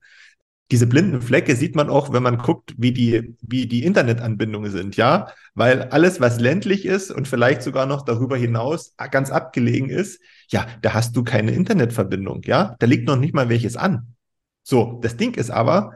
Diese 0.75 0.89
blinden 0.89 1.23
Flecke 1.23 1.55
sieht 1.55 1.77
man 1.77 1.89
auch, 1.89 2.13
wenn 2.13 2.25
man 2.25 2.37
guckt, 2.37 2.75
wie 2.77 2.91
die, 2.91 3.37
wie 3.43 3.69
die 3.69 3.85
Internetanbindungen 3.85 4.73
sind, 4.73 4.97
ja, 4.97 5.29
weil 5.55 5.83
alles, 5.83 6.21
was 6.21 6.41
ländlich 6.41 6.85
ist 6.85 7.13
und 7.13 7.29
vielleicht 7.29 7.63
sogar 7.63 7.87
noch 7.87 8.03
darüber 8.03 8.37
hinaus 8.37 8.93
ganz 9.13 9.31
abgelegen 9.31 9.89
ist, 9.89 10.21
ja, 10.49 10.67
da 10.83 10.93
hast 10.93 11.15
du 11.15 11.23
keine 11.23 11.53
Internetverbindung, 11.53 12.43
ja, 12.43 12.75
da 12.81 12.87
liegt 12.87 13.07
noch 13.07 13.15
nicht 13.15 13.35
mal 13.35 13.49
welches 13.49 13.77
an. 13.77 14.17
So, 14.65 14.99
das 15.01 15.17
Ding 15.17 15.35
ist 15.35 15.53
aber, 15.53 15.93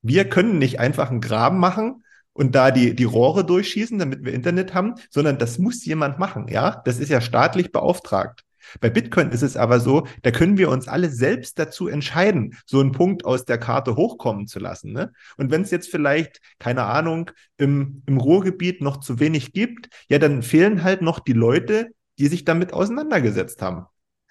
wir 0.00 0.28
können 0.28 0.58
nicht 0.58 0.78
einfach 0.78 1.10
einen 1.10 1.20
Graben 1.20 1.58
machen 1.58 2.04
und 2.32 2.54
da 2.54 2.70
die, 2.70 2.94
die 2.94 3.02
Rohre 3.02 3.44
durchschießen, 3.44 3.98
damit 3.98 4.24
wir 4.24 4.32
Internet 4.32 4.74
haben, 4.74 4.94
sondern 5.10 5.38
das 5.38 5.58
muss 5.58 5.84
jemand 5.84 6.20
machen, 6.20 6.46
ja, 6.46 6.80
das 6.84 7.00
ist 7.00 7.08
ja 7.08 7.20
staatlich 7.20 7.72
beauftragt. 7.72 8.44
Bei 8.80 8.90
Bitcoin 8.90 9.30
ist 9.30 9.42
es 9.42 9.56
aber 9.56 9.80
so, 9.80 10.06
da 10.22 10.30
können 10.30 10.58
wir 10.58 10.70
uns 10.70 10.88
alle 10.88 11.10
selbst 11.10 11.58
dazu 11.58 11.88
entscheiden, 11.88 12.56
so 12.66 12.80
einen 12.80 12.92
Punkt 12.92 13.24
aus 13.24 13.44
der 13.44 13.58
Karte 13.58 13.96
hochkommen 13.96 14.46
zu 14.46 14.58
lassen. 14.58 14.92
Ne? 14.92 15.12
Und 15.36 15.50
wenn 15.50 15.62
es 15.62 15.70
jetzt 15.70 15.90
vielleicht, 15.90 16.40
keine 16.58 16.84
Ahnung, 16.84 17.30
im, 17.56 18.02
im 18.06 18.18
Ruhrgebiet 18.18 18.80
noch 18.80 18.98
zu 18.98 19.20
wenig 19.20 19.52
gibt, 19.52 19.88
ja, 20.08 20.18
dann 20.18 20.42
fehlen 20.42 20.82
halt 20.82 21.02
noch 21.02 21.18
die 21.20 21.32
Leute, 21.32 21.90
die 22.18 22.28
sich 22.28 22.44
damit 22.44 22.72
auseinandergesetzt 22.72 23.62
haben. 23.62 23.86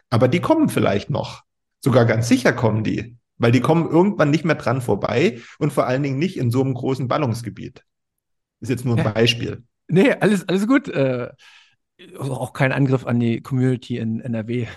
Aber 0.09 0.27
die 0.27 0.41
kommen 0.41 0.69
vielleicht 0.69 1.09
noch. 1.09 1.43
Sogar 1.81 2.05
ganz 2.05 2.27
sicher 2.27 2.53
kommen 2.53 2.83
die. 2.83 3.15
Weil 3.37 3.51
die 3.51 3.61
kommen 3.61 3.89
irgendwann 3.89 4.31
nicht 4.31 4.43
mehr 4.43 4.55
dran 4.55 4.81
vorbei 4.81 5.39
und 5.59 5.71
vor 5.71 5.87
allen 5.87 6.03
Dingen 6.03 6.19
nicht 6.19 6.37
in 6.37 6.51
so 6.51 6.61
einem 6.61 6.73
großen 6.73 7.07
Ballungsgebiet. 7.07 7.83
Ist 8.59 8.69
jetzt 8.69 8.85
nur 8.85 8.97
ein 8.97 9.05
ja. 9.05 9.11
Beispiel. 9.11 9.63
Nee, 9.87 10.11
alles, 10.11 10.47
alles 10.47 10.67
gut. 10.67 10.89
Äh, 10.89 11.29
also 12.17 12.35
auch 12.35 12.53
kein 12.53 12.71
Angriff 12.71 13.05
an 13.05 13.19
die 13.19 13.41
Community 13.41 13.97
in 13.97 14.21
NRW. 14.21 14.67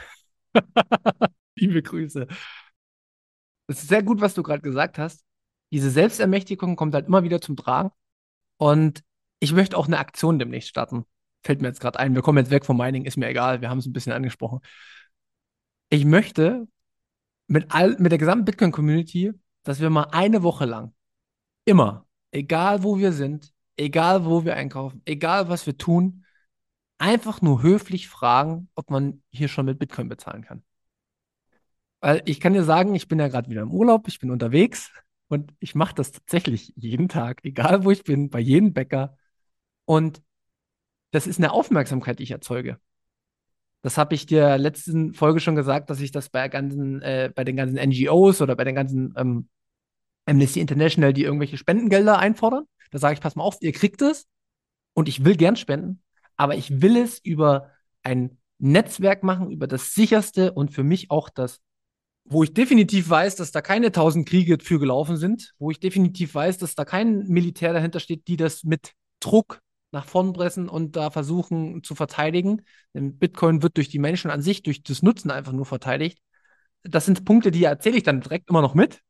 Liebe 1.56 1.82
Grüße. 1.82 2.26
Es 3.68 3.82
ist 3.82 3.88
sehr 3.88 4.02
gut, 4.02 4.20
was 4.20 4.34
du 4.34 4.42
gerade 4.42 4.62
gesagt 4.62 4.98
hast. 4.98 5.24
Diese 5.72 5.90
Selbstermächtigung 5.90 6.76
kommt 6.76 6.94
halt 6.94 7.06
immer 7.06 7.22
wieder 7.22 7.40
zum 7.40 7.56
Tragen. 7.56 7.90
Und 8.58 9.02
ich 9.40 9.52
möchte 9.52 9.76
auch 9.76 9.86
eine 9.86 9.98
Aktion 9.98 10.38
demnächst 10.38 10.68
starten. 10.68 11.04
Fällt 11.44 11.62
mir 11.62 11.68
jetzt 11.68 11.80
gerade 11.80 11.98
ein. 11.98 12.14
Wir 12.14 12.22
kommen 12.22 12.38
jetzt 12.38 12.50
weg 12.50 12.64
vom 12.64 12.76
Mining, 12.76 13.04
ist 13.04 13.16
mir 13.16 13.28
egal. 13.28 13.60
Wir 13.60 13.70
haben 13.70 13.78
es 13.78 13.86
ein 13.86 13.92
bisschen 13.92 14.12
angesprochen. 14.12 14.60
Ich 15.88 16.04
möchte 16.04 16.68
mit, 17.46 17.66
all, 17.70 17.96
mit 17.98 18.12
der 18.12 18.18
gesamten 18.18 18.44
Bitcoin-Community, 18.44 19.32
dass 19.62 19.80
wir 19.80 19.90
mal 19.90 20.08
eine 20.12 20.42
Woche 20.42 20.64
lang 20.64 20.94
immer, 21.64 22.06
egal 22.30 22.82
wo 22.82 22.98
wir 22.98 23.12
sind, 23.12 23.52
egal 23.76 24.24
wo 24.24 24.44
wir 24.44 24.56
einkaufen, 24.56 25.02
egal 25.04 25.48
was 25.48 25.66
wir 25.66 25.76
tun, 25.76 26.21
einfach 27.02 27.42
nur 27.42 27.62
höflich 27.62 28.08
fragen, 28.08 28.68
ob 28.76 28.88
man 28.88 29.22
hier 29.30 29.48
schon 29.48 29.66
mit 29.66 29.80
Bitcoin 29.80 30.08
bezahlen 30.08 30.42
kann. 30.42 30.62
Weil 32.00 32.22
ich 32.26 32.38
kann 32.38 32.52
dir 32.52 32.62
sagen, 32.62 32.94
ich 32.94 33.08
bin 33.08 33.18
ja 33.18 33.26
gerade 33.26 33.50
wieder 33.50 33.62
im 33.62 33.72
Urlaub, 33.72 34.06
ich 34.06 34.20
bin 34.20 34.30
unterwegs 34.30 34.92
und 35.26 35.52
ich 35.58 35.74
mache 35.74 35.94
das 35.96 36.12
tatsächlich 36.12 36.72
jeden 36.76 37.08
Tag, 37.08 37.40
egal 37.44 37.84
wo 37.84 37.90
ich 37.90 38.04
bin, 38.04 38.30
bei 38.30 38.38
jedem 38.38 38.72
Bäcker. 38.72 39.16
Und 39.84 40.22
das 41.10 41.26
ist 41.26 41.38
eine 41.38 41.50
Aufmerksamkeit, 41.50 42.20
die 42.20 42.22
ich 42.22 42.30
erzeuge. 42.30 42.78
Das 43.82 43.98
habe 43.98 44.14
ich 44.14 44.26
dir 44.26 44.56
letzten 44.56 45.12
Folge 45.12 45.40
schon 45.40 45.56
gesagt, 45.56 45.90
dass 45.90 46.00
ich 46.00 46.12
das 46.12 46.30
bei, 46.30 46.48
ganzen, 46.48 47.02
äh, 47.02 47.32
bei 47.34 47.42
den 47.42 47.56
ganzen 47.56 47.78
NGOs 47.78 48.40
oder 48.40 48.54
bei 48.54 48.62
den 48.62 48.76
ganzen 48.76 49.12
ähm, 49.16 49.48
Amnesty 50.24 50.60
International, 50.60 51.12
die 51.12 51.24
irgendwelche 51.24 51.58
Spendengelder 51.58 52.18
einfordern. 52.20 52.64
Da 52.92 52.98
sage 52.98 53.14
ich, 53.14 53.20
pass 53.20 53.34
mal 53.34 53.42
auf, 53.42 53.56
ihr 53.60 53.72
kriegt 53.72 54.02
es 54.02 54.28
und 54.94 55.08
ich 55.08 55.24
will 55.24 55.36
gern 55.36 55.56
spenden, 55.56 56.00
aber 56.42 56.56
ich 56.56 56.82
will 56.82 56.96
es 56.96 57.20
über 57.20 57.70
ein 58.02 58.36
Netzwerk 58.58 59.22
machen, 59.22 59.52
über 59.52 59.68
das 59.68 59.94
sicherste 59.94 60.50
und 60.50 60.72
für 60.72 60.82
mich 60.82 61.08
auch 61.08 61.28
das, 61.28 61.60
wo 62.24 62.42
ich 62.42 62.52
definitiv 62.52 63.08
weiß, 63.08 63.36
dass 63.36 63.52
da 63.52 63.60
keine 63.62 63.92
tausend 63.92 64.28
Kriege 64.28 64.58
für 64.60 64.80
gelaufen 64.80 65.16
sind, 65.16 65.54
wo 65.60 65.70
ich 65.70 65.78
definitiv 65.78 66.34
weiß, 66.34 66.58
dass 66.58 66.74
da 66.74 66.84
kein 66.84 67.28
Militär 67.28 67.72
dahinter 67.72 68.00
steht, 68.00 68.26
die 68.26 68.36
das 68.36 68.64
mit 68.64 68.90
Druck 69.20 69.60
nach 69.92 70.04
vorn 70.04 70.32
pressen 70.32 70.68
und 70.68 70.96
da 70.96 71.10
versuchen 71.10 71.84
zu 71.84 71.94
verteidigen. 71.94 72.62
Denn 72.92 73.18
Bitcoin 73.18 73.62
wird 73.62 73.76
durch 73.76 73.88
die 73.88 74.00
Menschen 74.00 74.32
an 74.32 74.42
sich, 74.42 74.64
durch 74.64 74.82
das 74.82 75.00
Nutzen 75.00 75.30
einfach 75.30 75.52
nur 75.52 75.66
verteidigt. 75.66 76.18
das 76.82 77.06
sind 77.06 77.24
Punkte, 77.24 77.52
die 77.52 77.62
erzähle 77.62 77.98
ich 77.98 78.02
dann 78.02 78.20
direkt 78.20 78.50
immer 78.50 78.62
noch 78.62 78.74
mit. 78.74 79.00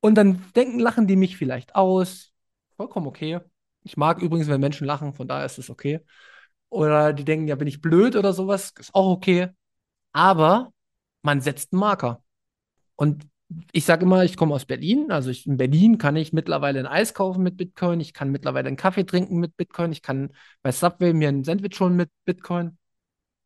Und 0.00 0.16
dann 0.16 0.42
denken, 0.56 0.80
lachen 0.80 1.06
die 1.06 1.14
mich 1.14 1.36
vielleicht 1.36 1.76
aus. 1.76 2.32
Vollkommen 2.76 3.06
okay. 3.06 3.38
Ich 3.84 3.96
mag 3.96 4.20
übrigens, 4.20 4.48
wenn 4.48 4.60
Menschen 4.60 4.86
lachen, 4.88 5.14
von 5.14 5.28
daher 5.28 5.46
ist 5.46 5.58
es 5.58 5.70
okay. 5.70 6.00
Oder 6.74 7.12
die 7.12 7.24
denken, 7.24 7.46
ja, 7.46 7.54
bin 7.54 7.68
ich 7.68 7.80
blöd 7.80 8.16
oder 8.16 8.32
sowas, 8.32 8.72
ist 8.78 8.94
auch 8.94 9.10
okay. 9.12 9.50
Aber 10.12 10.72
man 11.22 11.40
setzt 11.40 11.72
einen 11.72 11.80
Marker. 11.80 12.22
Und 12.96 13.26
ich 13.72 13.84
sage 13.84 14.04
immer, 14.04 14.24
ich 14.24 14.36
komme 14.36 14.54
aus 14.54 14.64
Berlin. 14.64 15.12
Also 15.12 15.30
ich, 15.30 15.46
in 15.46 15.56
Berlin 15.56 15.98
kann 15.98 16.16
ich 16.16 16.32
mittlerweile 16.32 16.80
ein 16.80 16.86
Eis 16.86 17.14
kaufen 17.14 17.44
mit 17.44 17.56
Bitcoin. 17.56 18.00
Ich 18.00 18.12
kann 18.12 18.30
mittlerweile 18.30 18.68
einen 18.68 18.76
Kaffee 18.76 19.04
trinken 19.06 19.38
mit 19.38 19.56
Bitcoin. 19.56 19.92
Ich 19.92 20.02
kann 20.02 20.32
bei 20.62 20.72
Subway 20.72 21.12
mir 21.12 21.28
ein 21.28 21.44
Sandwich 21.44 21.78
holen 21.78 21.94
mit 21.94 22.10
Bitcoin. 22.24 22.76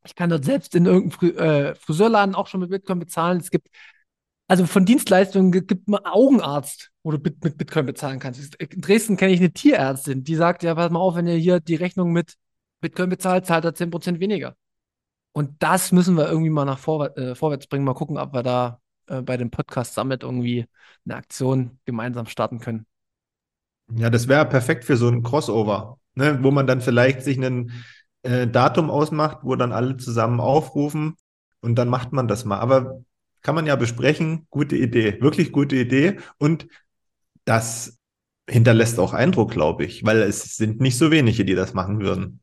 Ich 0.05 0.15
kann 0.15 0.31
dort 0.31 0.47
selbst 0.47 0.75
in 0.75 0.87
irgendeinem 0.87 1.37
äh, 1.37 1.75
Friseurladen 1.75 2.35
auch 2.35 2.47
schon 2.47 2.61
mit 2.61 2.71
Bitcoin 2.71 2.99
bezahlen. 2.99 3.41
Es 3.41 3.51
gibt 3.51 3.69
also 4.47 4.65
von 4.65 4.87
Dienstleistungen 4.87 5.53
gibt 5.53 5.89
man 5.89 6.07
Augenarzt, 6.07 6.91
wo 7.03 7.11
du 7.11 7.19
mit 7.19 7.59
Bitcoin 7.59 7.85
bezahlen 7.85 8.19
kannst. 8.21 8.55
In 8.55 8.81
Dresden 8.81 9.19
kenne 9.19 9.35
ich 9.35 9.41
eine 9.41 9.53
Tierärztin, 9.53 10.25
die 10.25 10.37
sagt, 10.37 10.63
ja, 10.63 10.75
pass 10.75 10.91
mal 10.91 11.01
auf, 11.01 11.17
wenn 11.17 11.27
ihr 11.27 11.37
hier 11.37 11.61
die 11.61 11.75
Rechnung 11.75 12.13
mit 12.13 12.37
Bitcoin 12.81 13.11
bezahlt, 13.11 13.47
zahlt 13.47 13.65
er 13.65 13.75
10% 13.75 14.21
weniger. 14.21 14.57
Und 15.33 15.63
das 15.63 15.93
müssen 15.93 16.17
wir 16.17 16.29
irgendwie 16.29 16.51
mal 16.51 16.65
nach 16.65 16.79
vorwär 16.79 17.17
äh, 17.17 17.35
vorwärts 17.35 17.67
bringen. 17.67 17.85
Mal 17.85 17.95
gucken, 17.95 18.19
ob 18.19 18.33
wir 18.33 18.43
da 18.43 18.81
äh, 19.07 19.23
bei 19.23 19.37
dem 19.37 19.51
Podcast 19.51 19.95
Summit 19.95 20.23
irgendwie 20.23 20.67
eine 21.05 21.17
Aktion 21.17 21.79
gemeinsam 21.85 22.27
starten 22.27 22.61
können. 22.61 22.87
Ja, 23.95 24.11
das 24.11 24.29
wäre 24.29 24.47
perfekt 24.47 24.85
für 24.85 24.97
so 24.97 25.09
ein 25.09 25.23
Crossover, 25.23 25.99
ne, 26.15 26.39
wo 26.43 26.51
man 26.51 26.67
dann 26.67 26.81
vielleicht 26.81 27.23
sich 27.23 27.39
ein 27.39 27.73
äh, 28.23 28.47
Datum 28.47 28.91
ausmacht, 28.91 29.39
wo 29.43 29.57
dann 29.57 29.73
alle 29.73 29.97
zusammen 29.97 30.41
aufrufen 30.41 31.17
und 31.61 31.77
dann 31.77 31.89
macht 31.89 32.13
man 32.13 32.29
das 32.29 32.45
mal. 32.45 32.59
Aber 32.59 33.03
kann 33.43 33.55
man 33.55 33.67
ja 33.67 33.77
besprechen. 33.77 34.47
Gute 34.51 34.77
Idee, 34.77 35.21
wirklich 35.21 35.53
gute 35.53 35.77
Idee. 35.77 36.19
Und 36.39 36.69
das 37.45 37.99
hinterlässt 38.49 38.99
auch 38.99 39.15
Eindruck, 39.15 39.53
glaube 39.53 39.85
ich, 39.85 40.05
weil 40.05 40.19
es 40.23 40.57
sind 40.57 40.81
nicht 40.81 40.99
so 40.99 41.11
wenige, 41.11 41.45
die 41.45 41.55
das 41.55 41.75
machen 41.75 42.01
würden. 42.01 42.41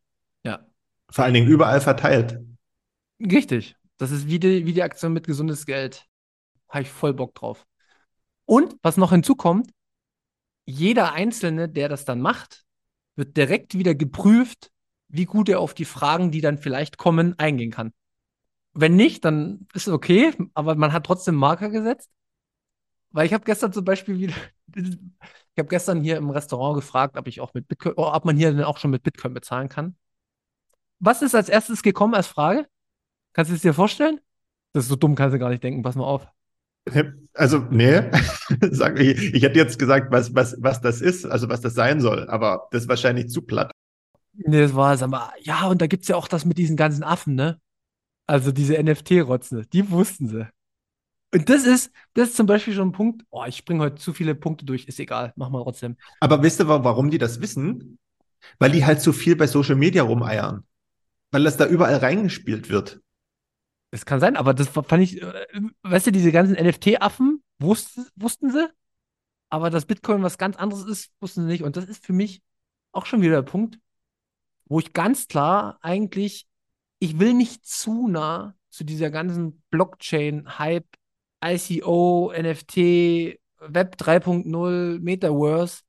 Vor 1.16 1.24
allen 1.24 1.34
Dingen 1.34 1.48
überall 1.48 1.80
verteilt. 1.80 2.42
Richtig. 3.22 3.78
Das 3.96 4.12
ist 4.12 4.28
wie 4.28 4.38
die, 4.38 4.66
wie 4.66 4.74
die 4.74 4.84
Aktion 4.84 5.14
mit 5.14 5.26
gesundes 5.26 5.66
Geld. 5.66 6.06
Habe 6.68 6.82
ich 6.82 6.90
voll 6.90 7.14
Bock 7.14 7.34
drauf. 7.36 7.66
Und 8.44 8.76
was 8.82 8.98
noch 8.98 9.12
hinzukommt, 9.12 9.72
jeder 10.66 11.14
Einzelne, 11.14 11.70
der 11.70 11.88
das 11.88 12.04
dann 12.04 12.20
macht, 12.20 12.66
wird 13.16 13.38
direkt 13.38 13.78
wieder 13.78 13.96
geprüft, 13.96 14.72
wie 15.08 15.24
gut 15.24 15.48
er 15.48 15.62
auf 15.62 15.74
die 15.74 15.86
Fragen, 15.86 16.32
die 16.32 16.42
dann 16.42 16.58
vielleicht 16.58 16.98
kommen, 16.98 17.40
eingehen 17.40 17.72
kann. 17.72 17.94
Wenn 18.74 18.98
nicht, 18.98 19.24
dann 19.24 19.70
ist 19.74 19.88
es 19.88 19.94
okay, 19.94 20.34
aber 20.54 20.76
man 20.76 20.92
hat 20.92 21.06
trotzdem 21.06 21.36
Marker 21.36 21.70
gesetzt. 21.70 22.10
Weil 23.12 23.26
ich 23.26 23.34
habe 23.34 23.46
gestern 23.46 23.72
zum 23.72 23.86
Beispiel 23.86 24.20
wieder, 24.20 24.36
ich 24.76 24.98
habe 25.58 25.70
gestern 25.70 26.04
hier 26.04 26.18
im 26.18 26.30
Restaurant 26.30 26.76
gefragt, 26.76 27.16
ob 27.16 27.26
ich 27.30 27.40
auch 27.40 27.54
mit 27.54 27.70
Bitcoin, 27.70 27.94
ob 27.96 28.26
man 28.26 28.36
hier 28.36 28.52
denn 28.52 28.66
auch 28.66 28.80
schon 28.80 28.92
mit 28.92 29.04
Bitcoin 29.04 29.34
bezahlen 29.34 29.70
kann. 29.70 29.96
Was 31.00 31.22
ist 31.22 31.36
als 31.36 31.50
erstes 31.50 31.84
gekommen 31.84 32.16
als 32.16 32.28
Frage? 32.28 32.68
Kannst 33.34 33.52
du 33.52 33.56
es 33.56 33.62
dir 33.62 33.74
vorstellen? 33.74 34.20
Das 34.74 34.86
ist 34.86 34.90
so 34.90 34.96
dumm, 34.96 35.16
kannst 35.16 35.34
du 35.34 35.40
gar 35.40 35.50
nicht 35.50 35.64
denken. 35.64 35.84
Pass 35.84 35.96
mal 35.96 36.06
auf. 36.06 36.28
Also, 37.34 37.60
nee, 37.72 37.98
ich, 39.00 39.34
ich 39.34 39.44
hätte 39.44 39.58
jetzt 39.58 39.80
gesagt, 39.80 40.12
was, 40.12 40.36
was, 40.36 40.56
was 40.60 40.82
das 40.82 41.02
ist, 41.02 41.26
also 41.26 41.50
was 41.50 41.62
das 41.62 41.74
sein 41.74 42.00
soll, 42.00 42.30
aber 42.30 42.68
das 42.72 42.84
ist 42.84 42.90
wahrscheinlich 42.90 43.30
zu 43.30 43.42
platt. 43.42 43.72
Nee, 44.34 44.62
das 44.62 44.76
war 44.76 44.94
es. 44.94 45.02
Aber 45.02 45.34
ja, 45.42 45.68
und 45.68 45.82
da 45.82 45.88
gibt 45.88 46.04
es 46.04 46.10
ja 46.10 46.16
auch 46.16 46.28
das 46.28 46.46
mit 46.46 46.58
diesen 46.58 46.78
ganzen 46.78 47.04
Affen, 47.04 47.36
ne? 47.36 47.60
Also 48.28 48.52
diese 48.52 48.82
NFT-Rotze, 48.82 49.66
die 49.72 49.90
wussten 49.90 50.28
sie. 50.28 50.48
Und 51.34 51.50
das 51.50 51.66
ist, 51.66 51.92
das 52.14 52.30
ist 52.30 52.38
zum 52.38 52.48
Beispiel 52.48 52.74
schon 52.74 52.90
ein 52.90 52.94
Punkt, 52.94 53.24
oh, 53.30 53.44
ich 53.46 53.58
springe 53.58 53.82
heute 53.84 53.96
zu 53.96 54.14
viele 54.14 54.36
Punkte 54.36 54.66
durch, 54.66 54.86
ist 54.86 55.00
egal, 55.00 55.34
mach 55.36 55.50
mal 55.50 55.64
trotzdem. 55.64 55.98
Aber 56.20 56.42
wisst 56.42 56.62
ihr, 56.62 56.68
warum 56.68 57.10
die 57.10 57.18
das 57.18 57.42
wissen? 57.42 57.98
Weil 58.60 58.72
die 58.72 58.86
halt 58.86 59.02
so 59.02 59.12
viel 59.12 59.36
bei 59.36 59.48
Social 59.48 59.76
Media 59.76 60.04
rumeiern. 60.04 60.64
Weil 61.36 61.44
das 61.44 61.58
da 61.58 61.68
überall 61.68 61.98
reingespielt 61.98 62.70
wird. 62.70 63.02
Das 63.92 64.06
kann 64.06 64.20
sein, 64.20 64.36
aber 64.36 64.54
das 64.54 64.70
fand 64.70 65.04
ich, 65.04 65.22
äh, 65.22 65.46
weißt 65.84 66.08
du, 66.08 66.12
diese 66.12 66.32
ganzen 66.32 66.56
NFT-Affen 66.56 67.44
wussten, 67.60 68.06
wussten 68.16 68.52
sie, 68.52 68.68
aber 69.50 69.70
dass 69.70 69.86
Bitcoin 69.86 70.24
was 70.24 70.38
ganz 70.38 70.56
anderes 70.58 70.86
ist, 70.86 71.12
wussten 71.20 71.42
sie 71.42 71.48
nicht. 71.48 71.64
Und 71.64 71.78
das 71.78 71.86
ist 71.86 72.06
für 72.06 72.14
mich 72.14 72.42
auch 72.92 73.06
schon 73.06 73.22
wieder 73.22 73.36
der 73.36 73.50
Punkt, 73.50 73.80
wo 74.66 74.80
ich 74.80 74.94
ganz 74.94 75.28
klar 75.28 75.78
eigentlich 75.82 76.48
ich 77.00 77.20
will 77.20 77.34
nicht 77.34 77.66
zu 77.66 78.08
nah 78.08 78.56
zu 78.70 78.84
dieser 78.84 79.10
ganzen 79.10 79.62
Blockchain-Hype, 79.70 80.88
ICO, 81.44 82.34
NFT, 82.36 83.40
Web 83.60 83.96
3.0, 83.98 85.00
Metaverse. 85.00 85.82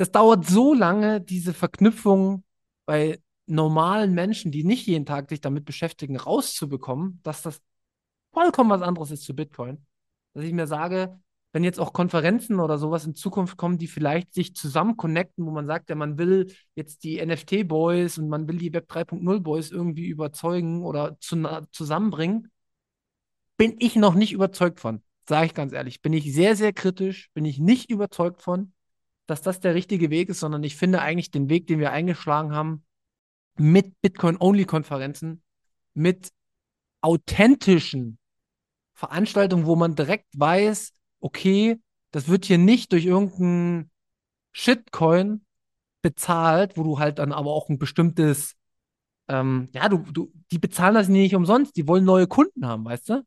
Das 0.00 0.12
dauert 0.12 0.46
so 0.46 0.74
lange, 0.74 1.20
diese 1.20 1.52
Verknüpfung 1.52 2.44
bei 2.86 3.18
normalen 3.48 4.14
Menschen, 4.14 4.52
die 4.52 4.64
nicht 4.64 4.86
jeden 4.86 5.06
Tag 5.06 5.28
sich 5.28 5.40
damit 5.40 5.64
beschäftigen, 5.64 6.16
rauszubekommen, 6.16 7.20
dass 7.22 7.42
das 7.42 7.60
vollkommen 8.32 8.70
was 8.70 8.82
anderes 8.82 9.10
ist 9.10 9.24
zu 9.24 9.34
Bitcoin. 9.34 9.86
Dass 10.34 10.44
ich 10.44 10.52
mir 10.52 10.66
sage, 10.66 11.20
wenn 11.52 11.64
jetzt 11.64 11.80
auch 11.80 11.92
Konferenzen 11.92 12.60
oder 12.60 12.78
sowas 12.78 13.06
in 13.06 13.14
Zukunft 13.14 13.56
kommen, 13.56 13.78
die 13.78 13.86
vielleicht 13.86 14.34
sich 14.34 14.54
zusammen 14.54 14.96
connecten, 14.96 15.46
wo 15.46 15.50
man 15.50 15.66
sagt, 15.66 15.88
ja, 15.88 15.96
man 15.96 16.18
will 16.18 16.52
jetzt 16.74 17.04
die 17.04 17.24
NFT-Boys 17.24 18.18
und 18.18 18.28
man 18.28 18.46
will 18.48 18.58
die 18.58 18.72
Web 18.72 18.90
3.0-Boys 18.90 19.70
irgendwie 19.70 20.06
überzeugen 20.06 20.84
oder 20.84 21.18
zu, 21.20 21.42
zusammenbringen, 21.72 22.50
bin 23.56 23.76
ich 23.78 23.96
noch 23.96 24.14
nicht 24.14 24.32
überzeugt 24.32 24.78
von. 24.78 25.02
Sage 25.28 25.46
ich 25.46 25.54
ganz 25.54 25.72
ehrlich. 25.72 26.00
Bin 26.00 26.12
ich 26.12 26.32
sehr, 26.32 26.54
sehr 26.54 26.72
kritisch, 26.72 27.30
bin 27.34 27.44
ich 27.44 27.58
nicht 27.58 27.90
überzeugt 27.90 28.40
von, 28.40 28.72
dass 29.26 29.42
das 29.42 29.60
der 29.60 29.74
richtige 29.74 30.10
Weg 30.10 30.28
ist, 30.28 30.40
sondern 30.40 30.62
ich 30.62 30.76
finde 30.76 31.00
eigentlich 31.00 31.30
den 31.30 31.48
Weg, 31.48 31.66
den 31.66 31.80
wir 31.80 31.92
eingeschlagen 31.92 32.52
haben, 32.52 32.84
mit 33.60 34.00
Bitcoin-Only-Konferenzen, 34.00 35.42
mit 35.94 36.30
authentischen 37.00 38.18
Veranstaltungen, 38.94 39.66
wo 39.66 39.76
man 39.76 39.94
direkt 39.94 40.28
weiß, 40.38 40.92
okay, 41.20 41.80
das 42.10 42.28
wird 42.28 42.44
hier 42.44 42.58
nicht 42.58 42.92
durch 42.92 43.04
irgendeinen 43.04 43.90
Shitcoin 44.52 45.44
bezahlt, 46.02 46.76
wo 46.76 46.82
du 46.82 46.98
halt 46.98 47.18
dann 47.18 47.32
aber 47.32 47.52
auch 47.52 47.68
ein 47.68 47.78
bestimmtes, 47.78 48.54
ähm, 49.28 49.68
ja, 49.72 49.88
du, 49.88 49.98
du, 50.12 50.32
die 50.50 50.58
bezahlen 50.58 50.94
das 50.94 51.08
nicht 51.08 51.34
umsonst, 51.34 51.76
die 51.76 51.86
wollen 51.86 52.04
neue 52.04 52.26
Kunden 52.26 52.66
haben, 52.66 52.84
weißt 52.84 53.08
du? 53.10 53.22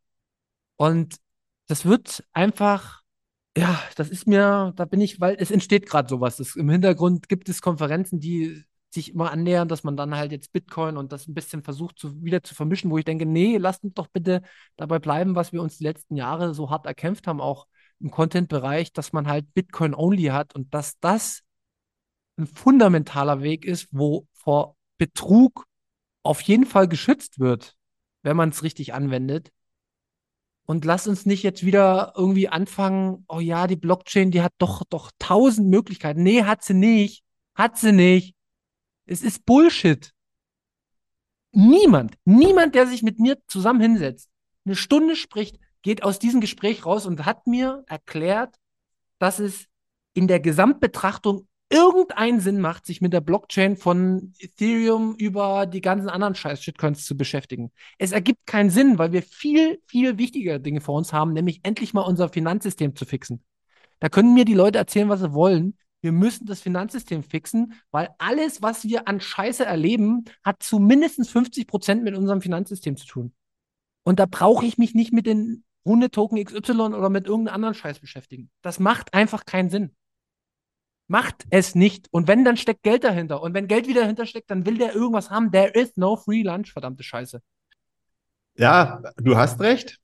Und 0.78 1.18
das 1.68 1.86
wird 1.86 2.24
einfach, 2.34 3.02
ja, 3.56 3.82
das 3.96 4.10
ist 4.10 4.28
mir, 4.28 4.74
da 4.76 4.86
bin 4.86 5.00
ich, 5.02 5.22
weil 5.22 5.36
es 5.40 5.52
entsteht 5.52 5.86
gerade 5.88 6.10
sowas. 6.10 6.38
Das, 6.38 6.56
Im 6.56 6.70
Hintergrund 6.70 7.30
gibt 7.30 7.50
es 7.50 7.62
Konferenzen, 7.62 8.20
die 8.20 8.64
sich 8.94 9.12
immer 9.12 9.32
annähern, 9.32 9.68
dass 9.68 9.84
man 9.84 9.96
dann 9.98 10.16
halt 10.16 10.32
jetzt 10.32 10.52
Bitcoin 10.52 10.98
und 10.98 11.12
das 11.12 11.28
ein 11.28 11.34
bisschen 11.34 11.64
versucht 11.64 11.98
zu, 12.00 12.22
wieder 12.24 12.44
zu 12.44 12.56
vermischen, 12.56 12.92
wo 12.92 12.98
ich 12.98 13.06
denke, 13.06 13.26
nee, 13.26 13.58
lasst 13.58 13.84
uns 13.84 13.94
doch 13.94 14.08
bitte 14.08 14.42
dabei 14.76 15.00
bleiben, 15.00 15.36
was 15.36 15.54
wir 15.54 15.62
uns 15.62 15.78
die 15.78 15.84
letzten 15.84 16.16
Jahre 16.16 16.54
so 16.54 16.70
hart 16.70 16.86
erkämpft 16.86 17.28
haben, 17.28 17.42
auch 17.42 17.68
im 18.00 18.12
Content-Bereich, 18.12 18.94
dass 18.94 19.14
man 19.14 19.28
halt 19.28 19.54
Bitcoin-only 19.54 20.26
hat 20.26 20.56
und 20.56 20.74
dass 20.74 21.00
das 21.00 21.42
ein 22.38 22.48
fundamentaler 22.48 23.42
Weg 23.42 23.66
ist, 23.66 23.88
wo 23.92 24.28
vor 24.34 24.76
Betrug 24.98 25.66
auf 26.24 26.42
jeden 26.42 26.66
Fall 26.66 26.88
geschützt 26.88 27.40
wird, 27.40 27.76
wenn 28.24 28.38
man 28.38 28.50
es 28.50 28.64
richtig 28.64 28.94
anwendet. 28.94 29.52
Und 30.66 30.86
lass 30.86 31.08
uns 31.08 31.26
nicht 31.26 31.44
jetzt 31.44 31.66
wieder 31.66 32.14
irgendwie 32.16 32.48
anfangen, 32.48 33.26
oh 33.28 33.40
ja, 33.40 33.68
die 33.68 33.76
Blockchain, 33.76 34.32
die 34.32 34.42
hat 34.42 34.54
doch, 34.58 34.84
doch 34.90 35.12
tausend 35.20 35.70
Möglichkeiten. 35.70 36.24
Nee, 36.24 36.44
hat 36.44 36.64
sie 36.64 36.74
nicht. 36.74 37.24
Hat 37.56 37.78
sie 37.78 37.92
nicht. 37.92 38.36
Es 39.12 39.24
ist 39.24 39.46
Bullshit. 39.46 40.14
Niemand, 41.52 42.16
niemand, 42.24 42.76
der 42.76 42.88
sich 42.88 43.04
mit 43.04 43.20
mir 43.20 43.38
zusammen 43.46 43.82
hinsetzt, 43.82 44.30
eine 44.64 44.78
Stunde 44.78 45.18
spricht, 45.18 45.60
geht 45.82 46.04
aus 46.04 46.18
diesem 46.18 46.40
Gespräch 46.40 46.86
raus 46.86 47.06
und 47.06 47.26
hat 47.26 47.46
mir 47.46 47.84
erklärt, 47.88 48.56
dass 49.20 49.40
es 49.40 49.66
in 50.14 50.30
der 50.30 50.40
Gesamtbetrachtung 50.40 51.50
irgendeinen 51.70 52.40
Sinn 52.40 52.62
macht, 52.62 52.86
sich 52.86 53.02
mit 53.02 53.12
der 53.12 53.20
Blockchain 53.20 53.76
von 53.76 54.34
Ethereum 54.40 55.16
über 55.16 55.66
die 55.66 55.82
ganzen 55.82 56.08
anderen 56.08 56.36
Scheiß-Shitcoins 56.36 57.04
zu 57.04 57.18
beschäftigen. 57.18 57.74
Es 57.98 58.14
ergibt 58.14 58.46
keinen 58.46 58.70
Sinn, 58.70 58.98
weil 58.98 59.12
wir 59.12 59.24
viel, 59.24 59.82
viel 59.88 60.18
wichtigere 60.20 60.62
Dinge 60.62 60.80
vor 60.80 60.96
uns 60.96 61.12
haben, 61.12 61.34
nämlich 61.34 61.60
endlich 61.64 61.94
mal 61.94 62.02
unser 62.02 62.30
Finanzsystem 62.30 62.96
zu 62.96 63.04
fixen. 63.04 63.44
Da 64.00 64.08
können 64.08 64.34
mir 64.34 64.46
die 64.46 64.54
Leute 64.54 64.78
erzählen, 64.78 65.10
was 65.10 65.20
sie 65.20 65.34
wollen. 65.34 65.78
Wir 66.02 66.12
müssen 66.12 66.48
das 66.48 66.62
Finanzsystem 66.62 67.24
fixen, 67.24 67.74
weil 67.92 68.10
alles, 68.18 68.62
was 68.62 68.84
wir 68.84 69.08
an 69.08 69.22
Scheiße 69.22 69.64
erleben, 69.64 70.26
hat 70.44 70.64
zu 70.64 70.80
mindestens 70.80 71.30
50 71.30 71.68
Prozent 71.68 72.04
mit 72.04 72.16
unserem 72.16 72.42
Finanzsystem 72.42 72.98
zu 72.98 73.06
tun. 73.06 73.34
Und 74.04 74.20
da 74.20 74.26
brauche 74.26 74.66
ich 74.66 74.78
mich 74.78 74.96
nicht 74.96 75.14
mit 75.14 75.28
den 75.28 75.64
Hundetoken 75.86 76.44
XY 76.44 76.72
oder 76.72 77.10
mit 77.10 77.28
irgendeinem 77.28 77.56
anderen 77.56 77.76
Scheiß 77.76 78.00
beschäftigen. 78.00 78.50
Das 78.62 78.80
macht 78.80 79.14
einfach 79.14 79.46
keinen 79.46 79.70
Sinn. 79.70 79.96
Macht 81.08 81.46
es 81.50 81.76
nicht. 81.76 82.08
Und 82.12 82.28
wenn, 82.28 82.46
dann 82.46 82.58
steckt 82.58 82.84
Geld 82.84 83.04
dahinter. 83.04 83.42
Und 83.42 83.54
wenn 83.54 83.68
Geld 83.68 83.88
wieder 83.88 84.02
dahinter 84.02 84.26
steckt, 84.26 84.50
dann 84.50 84.66
will 84.66 84.78
der 84.78 84.96
irgendwas 84.96 85.30
haben. 85.30 85.52
There 85.52 85.70
is 85.70 85.98
no 85.98 86.16
free 86.16 86.42
lunch, 86.42 86.72
verdammte 86.72 87.04
Scheiße. 87.04 87.42
Ja, 88.56 89.02
du 89.18 89.38
hast 89.38 89.60
recht. 89.60 90.00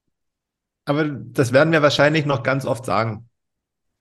Aber 0.86 1.06
das 1.06 1.54
werden 1.54 1.72
wir 1.72 1.82
wahrscheinlich 1.82 2.26
noch 2.26 2.44
ganz 2.44 2.66
oft 2.66 2.86
sagen. 2.86 3.30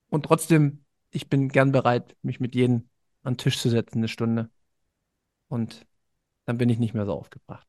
Und 0.09 0.25
trotzdem, 0.25 0.85
ich 1.17 1.29
bin 1.29 1.49
gern 1.49 1.73
bereit, 1.73 2.15
mich 2.23 2.41
mit 2.41 2.55
jedem 2.55 2.89
an 3.23 3.33
den 3.33 3.39
Tisch 3.39 3.59
zu 3.59 3.71
setzen, 3.71 3.99
eine 3.99 4.09
Stunde. 4.09 4.51
Und 5.49 5.87
dann 6.45 6.59
bin 6.59 6.69
ich 6.69 6.79
nicht 6.79 6.95
mehr 6.95 7.07
so 7.07 7.13
aufgebracht. 7.13 7.67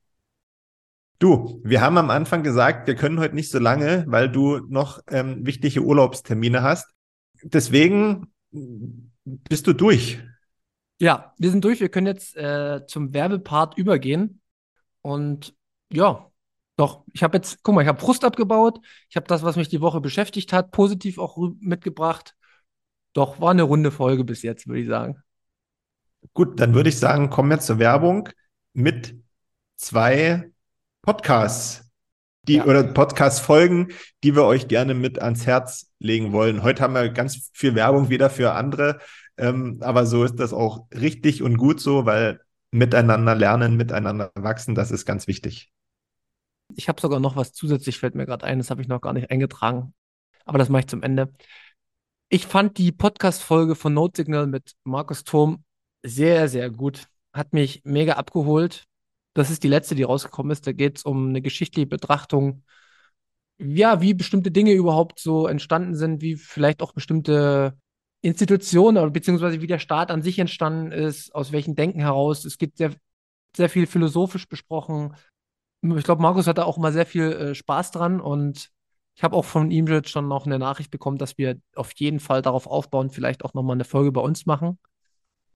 Du, 1.20 1.62
wir 1.64 1.82
haben 1.82 1.98
am 1.98 2.12
Anfang 2.12 2.44
gesagt, 2.44 2.88
wir 2.88 2.96
können 2.96 3.20
heute 3.20 3.34
nicht 3.34 3.50
so 3.50 3.58
lange, 3.58 4.06
weil 4.08 4.30
du 4.30 4.60
noch 4.68 5.00
ähm, 5.10 5.46
wichtige 5.46 5.82
Urlaubstermine 5.82 6.62
hast. 6.62 6.94
Deswegen 7.42 8.32
bist 8.52 9.66
du 9.66 9.74
durch. 9.74 10.22
Ja, 11.00 11.34
wir 11.38 11.50
sind 11.50 11.64
durch. 11.64 11.80
Wir 11.80 11.90
können 11.90 12.08
jetzt 12.08 12.36
äh, 12.36 12.86
zum 12.86 13.14
Werbepart 13.14 13.78
übergehen. 13.78 14.42
Und 15.02 15.56
ja, 15.92 16.30
doch, 16.76 17.04
ich 17.14 17.24
habe 17.24 17.38
jetzt, 17.38 17.64
guck 17.64 17.74
mal, 17.74 17.82
ich 17.82 17.88
habe 17.88 18.00
Frust 18.00 18.24
abgebaut. 18.24 18.80
Ich 19.10 19.16
habe 19.16 19.28
das, 19.28 19.42
was 19.42 19.56
mich 19.56 19.70
die 19.70 19.82
Woche 19.82 20.02
beschäftigt 20.02 20.54
hat, 20.54 20.72
positiv 20.72 21.18
auch 21.18 21.38
mitgebracht. 21.60 22.37
Doch, 23.18 23.42
war 23.42 23.50
eine 23.50 23.64
runde 23.64 23.90
Folge 23.90 24.24
bis 24.24 24.44
jetzt, 24.44 24.68
würde 24.68 24.82
ich 24.82 24.88
sagen. 24.88 25.24
Gut, 26.36 26.60
dann 26.60 26.76
würde 26.76 26.90
ich 26.90 27.00
sagen, 27.00 27.32
kommen 27.32 27.50
wir 27.50 27.60
zur 27.60 27.80
Werbung 27.80 28.30
mit 28.74 29.16
zwei 29.76 30.52
Podcasts, 31.02 31.90
die 32.44 32.58
ja. 32.58 32.66
oder 32.66 32.84
Podcast-Folgen, 32.84 33.88
die 34.24 34.36
wir 34.36 34.44
euch 34.44 34.68
gerne 34.68 34.94
mit 34.94 35.20
ans 35.20 35.48
Herz 35.48 35.92
legen 35.98 36.32
wollen. 36.32 36.62
Heute 36.62 36.84
haben 36.84 36.94
wir 36.94 37.10
ganz 37.10 37.50
viel 37.54 37.74
Werbung 37.74 38.10
wieder 38.10 38.30
für 38.30 38.52
andere, 38.52 39.00
ähm, 39.36 39.80
aber 39.82 40.06
so 40.06 40.24
ist 40.24 40.36
das 40.36 40.54
auch 40.54 40.86
richtig 40.92 41.42
und 41.42 41.58
gut 41.58 41.80
so, 41.80 42.06
weil 42.06 42.40
miteinander 42.70 43.34
lernen, 43.34 43.78
miteinander 43.78 44.32
wachsen, 44.36 44.76
das 44.76 44.92
ist 44.92 45.08
ganz 45.08 45.26
wichtig. 45.26 45.72
Ich 46.76 46.88
habe 46.88 47.02
sogar 47.02 47.20
noch 47.20 47.36
was 47.36 47.52
zusätzlich, 47.52 47.98
fällt 47.98 48.14
mir 48.14 48.28
gerade 48.28 48.46
ein, 48.46 48.60
das 48.60 48.70
habe 48.70 48.84
ich 48.84 48.88
noch 48.88 49.02
gar 49.02 49.14
nicht 49.14 49.32
eingetragen. 49.32 49.96
Aber 50.46 50.60
das 50.60 50.70
mache 50.70 50.82
ich 50.82 50.88
zum 50.88 51.02
Ende. 51.02 51.34
Ich 52.30 52.46
fand 52.46 52.78
die 52.78 52.92
Podcast-Folge 52.92 53.76
von 53.76 53.94
Note 53.94 54.18
Signal 54.18 54.48
mit 54.48 54.74
Markus 54.84 55.24
Turm 55.24 55.64
sehr, 56.04 56.50
sehr 56.50 56.70
gut. 56.70 57.08
Hat 57.32 57.54
mich 57.54 57.82
mega 57.86 58.14
abgeholt. 58.14 58.84
Das 59.34 59.50
ist 59.50 59.64
die 59.64 59.70
letzte, 59.70 59.96
die 59.96 60.04
rausgekommen 60.04 60.52
ist. 60.52 60.68
Da 60.68 60.74
geht 60.74 60.98
es 60.98 61.04
um 61.04 61.30
eine 61.30 61.42
geschichtliche 61.42 61.88
Betrachtung, 61.88 62.64
ja, 63.60 64.02
wie 64.02 64.14
bestimmte 64.14 64.52
Dinge 64.52 64.74
überhaupt 64.74 65.20
so 65.20 65.48
entstanden 65.48 65.96
sind, 65.96 66.22
wie 66.22 66.36
vielleicht 66.36 66.82
auch 66.82 66.92
bestimmte 66.92 67.78
Institutionen 68.22 68.98
oder 68.98 69.10
beziehungsweise 69.10 69.62
wie 69.62 69.68
der 69.68 69.80
Staat 69.80 70.12
an 70.12 70.22
sich 70.22 70.38
entstanden 70.38 70.92
ist, 70.92 71.34
aus 71.34 71.54
welchen 71.54 71.76
Denken 71.76 72.02
heraus. 72.02 72.44
Es 72.44 72.58
gibt 72.58 72.78
sehr, 72.78 72.92
sehr 73.56 73.70
viel 73.70 73.88
philosophisch 73.88 74.48
besprochen, 74.48 75.16
ich 75.82 76.04
glaube, 76.04 76.22
Markus 76.22 76.48
hat 76.48 76.58
da 76.58 76.64
auch 76.64 76.78
mal 76.78 76.92
sehr 76.92 77.06
viel 77.06 77.32
äh, 77.32 77.56
Spaß 77.56 77.92
dran 77.92 78.20
und 78.20 78.72
ich 79.18 79.24
habe 79.24 79.36
auch 79.36 79.46
von 79.46 79.72
ihm 79.72 79.88
jetzt 79.88 80.12
schon 80.12 80.28
noch 80.28 80.46
eine 80.46 80.60
Nachricht 80.60 80.92
bekommen, 80.92 81.18
dass 81.18 81.40
wir 81.40 81.60
auf 81.76 81.92
jeden 81.96 82.20
Fall 82.20 82.44
darauf 82.44 82.68
aufbauen, 82.68 83.10
vielleicht 83.10 83.44
auch 83.44 83.56
nochmal 83.56 83.76
eine 83.76 83.84
Folge 83.84 84.12
bei 84.12 84.22
uns 84.22 84.46
machen, 84.46 84.78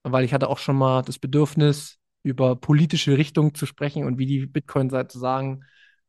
weil 0.01 0.25
ich 0.25 0.33
hatte 0.33 0.49
auch 0.49 0.57
schon 0.57 0.75
mal 0.75 1.03
das 1.03 1.19
Bedürfnis, 1.19 1.99
über 2.23 2.55
politische 2.55 3.17
Richtungen 3.17 3.53
zu 3.53 3.67
sprechen 3.67 4.05
und 4.05 4.17
wie 4.17 4.25
die 4.25 4.47
Bitcoin 4.47 4.89
sozusagen 4.89 5.63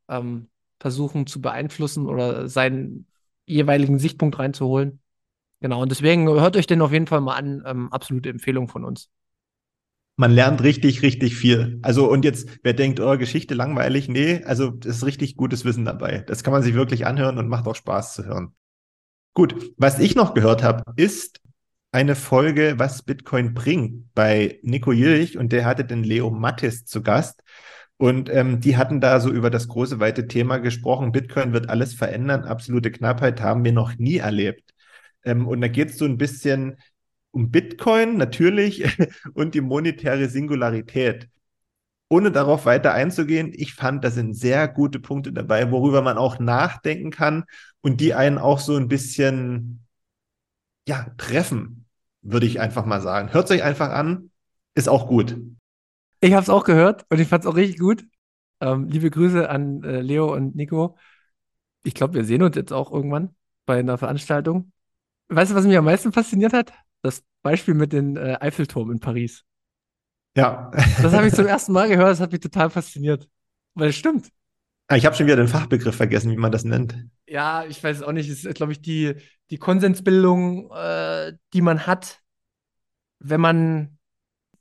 ähm, 0.09 0.49
versuchen 0.81 1.27
zu 1.27 1.43
beeinflussen 1.43 2.07
oder 2.07 2.49
seinen 2.49 3.07
jeweiligen 3.45 3.99
Sichtpunkt 3.99 4.39
reinzuholen. 4.39 5.01
Genau, 5.61 5.83
und 5.83 5.91
deswegen 5.91 6.29
hört 6.29 6.57
euch 6.57 6.67
den 6.67 6.81
auf 6.81 6.93
jeden 6.93 7.07
Fall 7.07 7.21
mal 7.21 7.37
an. 7.37 7.63
Ähm, 7.67 7.93
absolute 7.93 8.31
Empfehlung 8.31 8.69
von 8.69 8.85
uns 8.85 9.11
man 10.17 10.31
lernt 10.33 10.63
richtig, 10.63 11.03
richtig 11.03 11.37
viel. 11.37 11.79
Also, 11.83 12.11
und 12.11 12.25
jetzt, 12.25 12.49
wer 12.63 12.75
denkt, 12.75 13.01
oh, 13.01 13.17
Geschichte 13.17 13.55
langweilig, 13.55 14.09
nee, 14.09 14.43
also 14.45 14.71
das 14.71 14.97
ist 14.97 15.07
richtig 15.07 15.37
gutes 15.37 15.65
Wissen 15.65 15.85
dabei. 15.85 16.19
Das 16.27 16.45
kann 16.45 16.53
man 16.53 16.63
sich 16.63 16.75
wirklich 16.75 17.07
anhören 17.07 17.39
und 17.39 17.49
macht 17.49 17.67
auch 17.67 17.77
Spaß 17.77 18.15
zu 18.15 18.25
hören. 18.25 18.55
Gut, 19.35 19.73
was 19.79 19.99
ich 19.99 20.15
noch 20.15 20.35
gehört 20.35 20.63
habe, 20.63 20.83
ist 20.97 21.41
eine 21.91 22.15
Folge, 22.15 22.75
was 22.79 23.03
Bitcoin 23.03 23.55
bringt, 23.55 24.13
bei 24.15 24.59
Nico 24.63 24.93
Jilch 24.93 25.39
und 25.39 25.53
der 25.53 25.65
hatte 25.65 25.85
den 25.85 26.05
Leo 26.05 26.31
Mattis 26.31 26.85
zu 26.85 27.03
Gast. 27.03 27.43
Und 27.99 28.29
ähm, 28.31 28.61
die 28.61 28.77
hatten 28.77 29.01
da 29.01 29.21
so 29.21 29.31
über 29.31 29.49
das 29.49 29.69
große, 29.69 30.01
weite 30.01 30.27
Thema 30.27 30.59
gesprochen. 30.59 31.13
Bitcoin 31.13 31.53
wird 31.53 31.69
alles 31.69 31.95
verändern. 31.95 32.45
Absolute 32.45 32.91
Knappheit 32.91 33.41
haben 33.41 33.65
wir 33.65 33.73
noch 33.73 33.97
nie 33.97 34.17
erlebt. 34.17 34.73
Ähm, 35.25 35.47
und 35.47 35.61
da 35.61 35.69
geht 35.69 35.91
es 35.91 35.99
so 35.99 36.05
ein 36.05 36.19
bisschen 36.19 36.79
um 37.33 37.51
Bitcoin 37.51 38.16
natürlich 38.16 38.85
und 39.35 39.55
die 39.55 39.61
monetäre 39.61 40.28
Singularität. 40.28 41.28
Ohne 42.09 42.30
darauf 42.30 42.66
weiter 42.66 42.93
einzugehen, 42.93 43.53
ich 43.55 43.74
fand, 43.74 44.05
da 44.05 44.11
sind 44.11 44.35
sehr 44.35 44.68
gute 44.68 45.01
Punkte 45.01 45.33
dabei, 45.33 45.70
worüber 45.70 46.03
man 46.03 46.18
auch 46.18 46.39
nachdenken 46.39 47.11
kann 47.11 47.45
und 47.80 48.01
die 48.01 48.14
einen 48.14 48.39
auch 48.39 48.59
so 48.59 48.76
ein 48.76 48.87
bisschen, 48.87 49.87
ja, 50.87 51.07
treffen, 51.16 51.87
würde 52.20 52.47
ich 52.47 52.61
einfach 52.61 52.85
mal 52.85 53.01
sagen. 53.01 53.33
Hört 53.33 53.49
sich 53.49 53.62
einfach 53.62 53.91
an, 53.91 54.30
ist 54.74 54.91
auch 54.91 55.09
gut. 55.09 55.41
Ich 56.20 56.33
habe 56.35 56.43
es 56.43 56.51
auch 56.51 56.64
gehört 56.64 57.07
und 57.09 57.18
ich 57.18 57.28
fand 57.28 57.45
es 57.45 57.51
auch 57.51 57.57
richtig 57.57 57.78
gut. 57.78 58.05
Ähm, 58.61 58.89
liebe 58.89 59.11
Grüße 59.11 59.49
an 59.49 59.83
äh, 59.83 60.03
Leo 60.03 60.33
und 60.33 60.55
Nico. 60.55 60.97
Ich 61.83 61.95
glaube, 61.95 62.14
wir 62.14 62.24
sehen 62.24 62.43
uns 62.43 62.57
jetzt 62.57 62.72
auch 62.72 62.93
irgendwann 62.93 63.35
bei 63.64 63.78
einer 63.78 63.97
Veranstaltung. 63.97 64.70
Weißt 65.28 65.51
du, 65.51 65.55
was 65.55 65.64
mich 65.64 65.76
am 65.78 65.87
meisten 65.87 66.12
fasziniert 66.12 66.53
hat? 66.53 66.72
Beispiel 67.43 67.74
mit 67.74 67.93
dem 67.93 68.16
äh, 68.16 68.36
Eiffelturm 68.40 68.90
in 68.90 69.01
Paris. 69.01 69.45
Ja. 70.36 70.70
Das 71.03 71.12
habe 71.12 71.26
ich 71.26 71.34
zum 71.34 71.47
ersten 71.49 71.72
Mal 71.72 71.88
gehört, 71.88 72.11
das 72.11 72.20
hat 72.20 72.32
mich 72.32 72.40
total 72.40 72.70
fasziniert. 72.70 73.28
Weil 73.74 73.90
es 73.90 73.97
stimmt. 73.97 74.28
Ah, 74.88 74.97
ich 74.97 75.07
habe 75.07 75.16
schon 75.16 75.26
wieder 75.26 75.36
den 75.36 75.49
Fachbegriff 75.49 75.97
vergessen, 75.97 76.30
wie 76.30 76.36
man 76.36 76.53
das 76.53 76.64
nennt. 76.64 76.97
Ja, 77.26 77.64
ich 77.64 77.82
weiß 77.82 78.03
auch 78.03 78.12
nicht. 78.12 78.28
Es 78.28 78.45
ist, 78.45 78.55
glaube 78.55 78.72
ich, 78.72 78.82
die, 78.82 79.14
die 79.51 79.59
Konsensbildung, 79.59 80.70
äh, 80.72 81.32
die 81.53 81.62
man 81.62 81.86
hat, 81.86 82.20
wenn 83.18 83.40
man 83.40 83.99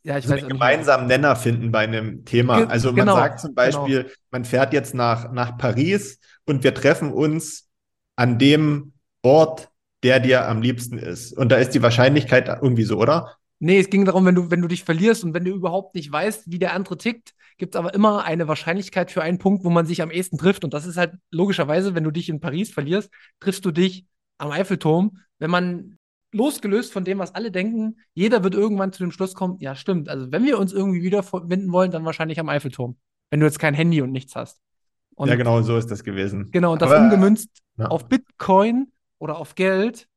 ja, 0.04 0.18
ich 0.18 0.26
also 0.26 0.36
weiß 0.36 0.40
einen 0.42 0.50
gemeinsamen 0.50 1.08
Nenner 1.08 1.36
finden 1.36 1.72
bei 1.72 1.80
einem 1.80 2.26
Thema. 2.26 2.58
Ge 2.60 2.68
also 2.68 2.88
man 2.90 2.96
genau, 2.96 3.16
sagt 3.16 3.40
zum 3.40 3.54
Beispiel, 3.54 4.04
genau. 4.04 4.16
man 4.32 4.46
fährt 4.46 4.74
jetzt 4.74 4.94
nach, 4.94 5.32
nach 5.32 5.58
Paris 5.58 6.20
und 6.46 6.64
wir 6.64 6.74
treffen 6.74 7.12
uns 7.12 7.70
an 8.16 8.40
dem 8.40 8.94
Ort, 9.22 9.70
der 10.04 10.20
dir 10.20 10.48
am 10.48 10.62
liebsten 10.62 10.98
ist. 10.98 11.38
Und 11.38 11.52
da 11.52 11.58
ist 11.58 11.72
die 11.72 11.82
Wahrscheinlichkeit 11.82 12.48
irgendwie 12.48 12.84
so, 12.84 12.98
oder? 12.98 13.38
Nee, 13.60 13.80
es 13.80 13.90
ging 13.90 14.06
darum, 14.06 14.26
wenn 14.26 14.36
du, 14.36 14.50
wenn 14.50 14.62
du 14.62 14.68
dich 14.68 14.84
verlierst 14.84 15.24
und 15.24 15.36
wenn 15.36 15.46
du 15.46 15.52
überhaupt 15.52 15.94
nicht 15.94 16.12
weißt, 16.12 16.50
wie 16.52 16.58
der 16.58 16.74
andere 16.74 16.98
tickt, 16.98 17.36
gibt 17.58 17.76
es 17.76 17.80
aber 17.80 17.94
immer 17.94 18.24
eine 18.24 18.48
Wahrscheinlichkeit 18.48 19.12
für 19.12 19.22
einen 19.22 19.38
Punkt, 19.38 19.64
wo 19.64 19.70
man 19.70 19.86
sich 19.86 20.02
am 20.02 20.10
ehesten 20.10 20.40
trifft. 20.40 20.64
Und 20.64 20.74
das 20.74 20.88
ist 20.88 20.98
halt 20.98 21.14
logischerweise, 21.30 21.94
wenn 21.94 22.04
du 22.04 22.10
dich 22.10 22.30
in 22.30 22.40
Paris 22.40 22.72
verlierst, 22.72 23.12
triffst 23.40 23.64
du 23.64 23.70
dich 23.70 24.08
am 24.40 24.50
Eiffelturm. 24.50 25.20
Wenn 25.38 25.52
man 25.52 26.00
losgelöst 26.32 26.92
von 26.92 27.04
dem, 27.04 27.20
was 27.20 27.36
alle 27.36 27.52
denken, 27.52 27.98
jeder 28.16 28.44
wird 28.44 28.56
irgendwann 28.56 28.94
zu 28.94 29.04
dem 29.04 29.12
Schluss 29.12 29.36
kommen, 29.36 29.58
ja, 29.60 29.76
stimmt. 29.76 30.10
Also 30.10 30.32
wenn 30.32 30.44
wir 30.44 30.58
uns 30.58 30.74
irgendwie 30.74 31.04
wiederfinden 31.04 31.72
wollen, 31.72 31.92
dann 31.92 32.04
wahrscheinlich 32.04 32.40
am 32.40 32.50
Eiffelturm. 32.50 32.98
Wenn 33.30 33.42
du 33.42 33.46
jetzt 33.46 33.60
kein 33.60 33.76
Handy 33.76 34.02
und 34.02 34.12
nichts 34.12 34.36
hast. 34.36 34.60
Und 35.14 35.30
ja, 35.30 35.36
genau, 35.36 35.62
so 35.62 35.78
ist 35.78 35.92
das 35.92 36.04
gewesen. 36.04 36.50
Genau, 36.52 36.74
und 36.74 36.82
das 36.82 36.90
aber, 36.90 37.04
umgemünzt 37.04 37.50
ja. 37.78 37.86
auf 37.88 38.08
Bitcoin 38.08 38.92
oder 39.22 39.38
auf 39.38 39.54
Geld, 39.54 40.08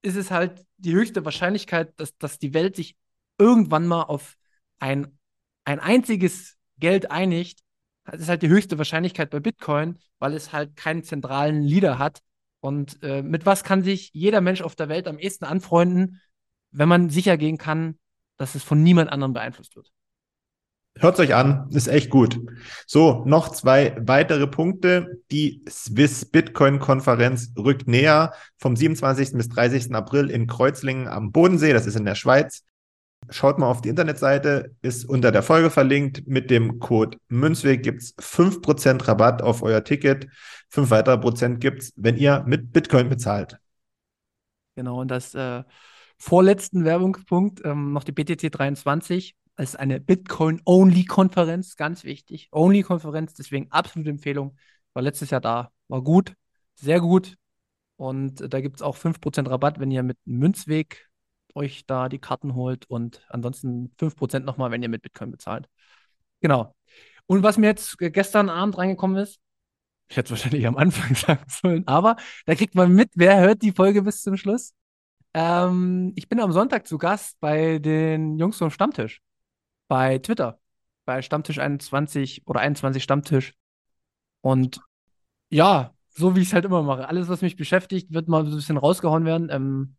ist 0.00 0.16
es 0.16 0.30
halt 0.30 0.64
die 0.76 0.94
höchste 0.94 1.24
Wahrscheinlichkeit, 1.24 1.98
dass, 1.98 2.16
dass 2.18 2.38
die 2.38 2.54
Welt 2.54 2.76
sich 2.76 2.96
irgendwann 3.36 3.86
mal 3.86 4.04
auf 4.04 4.36
ein, 4.78 5.18
ein 5.64 5.80
einziges 5.80 6.56
Geld 6.78 7.10
einigt. 7.10 7.60
Das 8.04 8.20
ist 8.20 8.28
halt 8.28 8.42
die 8.42 8.48
höchste 8.48 8.78
Wahrscheinlichkeit 8.78 9.30
bei 9.30 9.40
Bitcoin, 9.40 9.98
weil 10.18 10.34
es 10.34 10.52
halt 10.52 10.76
keinen 10.76 11.02
zentralen 11.02 11.62
Leader 11.62 11.98
hat. 11.98 12.22
Und 12.60 13.02
äh, 13.02 13.22
mit 13.22 13.44
was 13.44 13.64
kann 13.64 13.82
sich 13.82 14.10
jeder 14.12 14.40
Mensch 14.40 14.62
auf 14.62 14.76
der 14.76 14.88
Welt 14.88 15.08
am 15.08 15.18
ehesten 15.18 15.44
anfreunden, 15.44 16.20
wenn 16.70 16.88
man 16.88 17.10
sicher 17.10 17.36
gehen 17.36 17.58
kann, 17.58 17.98
dass 18.36 18.54
es 18.54 18.62
von 18.62 18.82
niemand 18.82 19.10
anderem 19.10 19.32
beeinflusst 19.32 19.74
wird? 19.74 19.92
Hört 20.98 21.18
euch 21.18 21.34
an, 21.34 21.68
ist 21.70 21.88
echt 21.88 22.10
gut. 22.10 22.38
So, 22.86 23.24
noch 23.24 23.48
zwei 23.48 23.96
weitere 23.98 24.46
Punkte. 24.46 25.22
Die 25.30 25.64
Swiss 25.68 26.26
Bitcoin 26.26 26.78
Konferenz 26.78 27.52
rückt 27.58 27.88
näher 27.88 28.34
vom 28.58 28.76
27. 28.76 29.32
bis 29.32 29.48
30. 29.48 29.94
April 29.94 30.30
in 30.30 30.46
Kreuzlingen 30.46 31.08
am 31.08 31.32
Bodensee, 31.32 31.72
das 31.72 31.86
ist 31.86 31.96
in 31.96 32.04
der 32.04 32.14
Schweiz. 32.14 32.64
Schaut 33.30 33.58
mal 33.58 33.70
auf 33.70 33.80
die 33.80 33.88
Internetseite, 33.88 34.74
ist 34.82 35.08
unter 35.08 35.32
der 35.32 35.42
Folge 35.42 35.70
verlinkt. 35.70 36.26
Mit 36.26 36.50
dem 36.50 36.78
Code 36.78 37.16
Münzweg 37.28 37.82
gibt's 37.82 38.14
fünf 38.18 38.60
Prozent 38.60 39.08
Rabatt 39.08 39.40
auf 39.40 39.62
euer 39.62 39.84
Ticket. 39.84 40.28
Fünf 40.68 40.90
weitere 40.90 41.18
Prozent 41.18 41.60
gibt's, 41.60 41.92
wenn 41.96 42.16
ihr 42.16 42.44
mit 42.46 42.72
Bitcoin 42.72 43.08
bezahlt. 43.08 43.58
Genau, 44.74 45.00
und 45.00 45.08
das 45.08 45.34
äh, 45.34 45.62
vorletzten 46.18 46.84
Werbungspunkt, 46.84 47.64
ähm, 47.64 47.92
noch 47.92 48.04
die 48.04 48.12
BTC 48.12 48.50
23 48.52 49.34
es 49.34 49.41
ist 49.56 49.78
eine 49.78 50.00
Bitcoin-Only-Konferenz, 50.00 51.76
ganz 51.76 52.04
wichtig. 52.04 52.48
Only-Konferenz, 52.52 53.34
deswegen 53.34 53.70
absolute 53.70 54.10
Empfehlung. 54.10 54.56
War 54.94 55.02
letztes 55.02 55.30
Jahr 55.30 55.40
da, 55.40 55.70
war 55.88 56.02
gut, 56.02 56.34
sehr 56.74 57.00
gut. 57.00 57.36
Und 57.96 58.52
da 58.52 58.60
gibt 58.60 58.76
es 58.76 58.82
auch 58.82 58.96
5% 58.96 59.48
Rabatt, 59.48 59.78
wenn 59.78 59.90
ihr 59.90 60.02
mit 60.02 60.18
Münzweg 60.24 61.08
euch 61.54 61.86
da 61.86 62.08
die 62.08 62.18
Karten 62.18 62.54
holt 62.54 62.86
und 62.86 63.24
ansonsten 63.28 63.92
5% 63.98 64.44
nochmal, 64.44 64.70
wenn 64.70 64.82
ihr 64.82 64.88
mit 64.88 65.02
Bitcoin 65.02 65.30
bezahlt. 65.30 65.68
Genau. 66.40 66.74
Und 67.26 67.42
was 67.42 67.58
mir 67.58 67.66
jetzt 67.68 67.96
gestern 67.98 68.48
Abend 68.48 68.78
reingekommen 68.78 69.16
ist, 69.18 69.38
ich 70.08 70.16
hätte 70.16 70.34
es 70.34 70.42
wahrscheinlich 70.42 70.66
am 70.66 70.76
Anfang 70.76 71.14
sagen 71.14 71.44
sollen, 71.48 71.86
aber 71.86 72.16
da 72.44 72.54
kriegt 72.54 72.74
man 72.74 72.92
mit, 72.92 73.10
wer 73.14 73.40
hört 73.40 73.62
die 73.62 73.72
Folge 73.72 74.02
bis 74.02 74.22
zum 74.22 74.36
Schluss. 74.36 74.74
Ähm, 75.34 76.12
ich 76.16 76.28
bin 76.28 76.40
am 76.40 76.52
Sonntag 76.52 76.86
zu 76.86 76.98
Gast 76.98 77.38
bei 77.40 77.78
den 77.78 78.38
Jungs 78.38 78.58
vom 78.58 78.70
Stammtisch. 78.70 79.22
Bei 79.92 80.16
Twitter. 80.16 80.58
Bei 81.04 81.20
Stammtisch 81.20 81.58
21 81.58 82.46
oder 82.46 82.60
21 82.60 83.02
Stammtisch. 83.02 83.52
Und 84.40 84.80
ja, 85.50 85.92
so 86.08 86.34
wie 86.34 86.40
ich 86.40 86.48
es 86.48 86.54
halt 86.54 86.64
immer 86.64 86.82
mache. 86.82 87.06
Alles, 87.06 87.28
was 87.28 87.42
mich 87.42 87.56
beschäftigt, 87.56 88.10
wird 88.10 88.26
mal 88.26 88.46
so 88.46 88.52
ein 88.52 88.56
bisschen 88.56 88.78
rausgehauen 88.78 89.26
werden. 89.26 89.50
Ähm, 89.50 89.96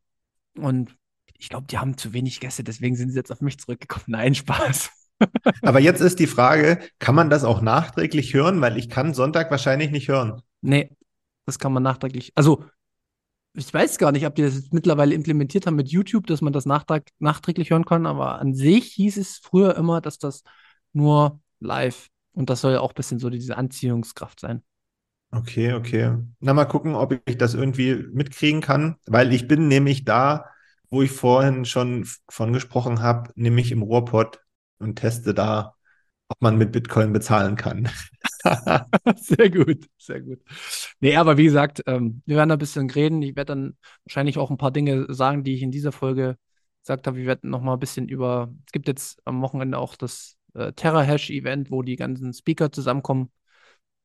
und 0.58 0.98
ich 1.38 1.50
glaube, 1.50 1.68
die 1.68 1.78
haben 1.78 1.96
zu 1.96 2.12
wenig 2.12 2.40
Gäste, 2.40 2.64
deswegen 2.64 2.96
sind 2.96 3.12
sie 3.12 3.18
jetzt 3.18 3.32
auf 3.32 3.42
mich 3.42 3.60
zurückgekommen. 3.60 4.06
Nein, 4.08 4.34
Spaß. 4.34 4.90
Aber 5.62 5.80
jetzt 5.80 6.02
ist 6.02 6.18
die 6.18 6.26
Frage, 6.26 6.80
kann 6.98 7.14
man 7.14 7.30
das 7.30 7.44
auch 7.44 7.62
nachträglich 7.62 8.34
hören? 8.34 8.62
Weil 8.62 8.80
ich 8.80 8.90
kann 8.90 9.14
Sonntag 9.14 9.52
wahrscheinlich 9.52 9.92
nicht 9.92 10.08
hören. 10.08 10.42
Nee, 10.62 10.90
das 11.46 11.60
kann 11.60 11.72
man 11.72 11.84
nachträglich. 11.84 12.32
Also, 12.34 12.66
ich 13.56 13.74
weiß 13.74 13.98
gar 13.98 14.12
nicht, 14.12 14.26
ob 14.26 14.36
die 14.36 14.42
das 14.42 14.56
jetzt 14.56 14.74
mittlerweile 14.74 15.14
implementiert 15.14 15.68
haben 15.68 15.76
mit 15.76 15.90
YouTube, 15.90 16.28
dass 16.28 16.42
man 16.42 16.54
das 16.54 16.66
nachträglich 16.66 17.70
hören 17.70 17.86
kann, 17.86 18.06
aber 18.06 18.40
an 18.40 18.54
sich 18.54 18.94
hieß 18.94 19.18
es 19.18 19.38
früher 19.38 19.76
immer, 19.76 20.02
dass 20.02 20.18
das 20.18 20.44
nur 20.92 21.40
live 21.60 22.10
und 22.34 22.50
das 22.50 22.62
soll 22.62 22.74
ja 22.74 22.80
auch 22.80 22.92
ein 22.92 22.96
bisschen 22.96 23.20
so 23.20 23.30
diese 23.30 23.58
Anziehungskraft 23.58 24.40
sein. 24.40 24.64
Okay, 25.32 25.74
okay. 25.74 26.16
Na, 26.40 26.54
mal 26.54 26.66
gucken, 26.66 26.96
ob 26.96 27.20
ich 27.26 27.38
das 27.38 27.54
irgendwie 27.54 27.96
mitkriegen 28.12 28.62
kann, 28.62 28.98
weil 29.08 29.34
ich 29.34 29.48
bin 29.48 29.68
nämlich 29.68 30.06
da, 30.06 30.46
wo 30.90 31.02
ich 31.02 31.12
vorhin 31.12 31.66
schon 31.66 32.08
von 32.30 32.54
gesprochen 32.54 33.02
habe, 33.02 33.32
nämlich 33.36 33.72
im 33.72 33.82
Ruhrpott 33.82 34.42
und 34.78 34.96
teste 34.96 35.34
da, 35.34 35.76
ob 36.28 36.42
man 36.42 36.58
mit 36.58 36.72
Bitcoin 36.72 37.14
bezahlen 37.14 37.56
kann. 37.56 37.90
sehr 39.16 39.50
gut, 39.50 39.88
sehr 39.98 40.22
gut. 40.22 40.40
Nee, 41.00 41.16
aber 41.16 41.38
wie 41.38 41.46
gesagt, 41.46 41.82
ähm, 41.88 42.22
wir 42.26 42.38
werden 42.38 42.52
ein 42.52 42.58
bisschen 42.58 42.90
reden. 42.90 43.22
Ich 43.22 43.36
werde 43.36 43.54
dann 43.54 43.78
wahrscheinlich 44.06 44.38
auch 44.38 44.52
ein 44.52 44.58
paar 44.58 44.72
Dinge 44.72 45.06
sagen, 45.14 45.44
die 45.44 45.56
ich 45.56 45.62
in 45.62 45.72
dieser 45.72 45.92
Folge 45.92 46.38
gesagt 46.82 47.08
habe. 47.08 47.18
Wir 47.18 47.26
werden 47.26 47.50
noch 47.50 47.62
mal 47.62 47.74
ein 47.74 47.80
bisschen 47.80 48.08
über, 48.10 48.54
es 48.66 48.72
gibt 48.72 48.88
jetzt 48.88 49.22
am 49.26 49.42
Wochenende 49.42 49.78
auch 49.78 49.96
das 49.96 50.38
äh, 50.54 50.74
Terra-Hash-Event, 50.74 51.72
wo 51.72 51.82
die 51.82 51.96
ganzen 51.96 52.34
Speaker 52.34 52.72
zusammenkommen. 52.72 53.32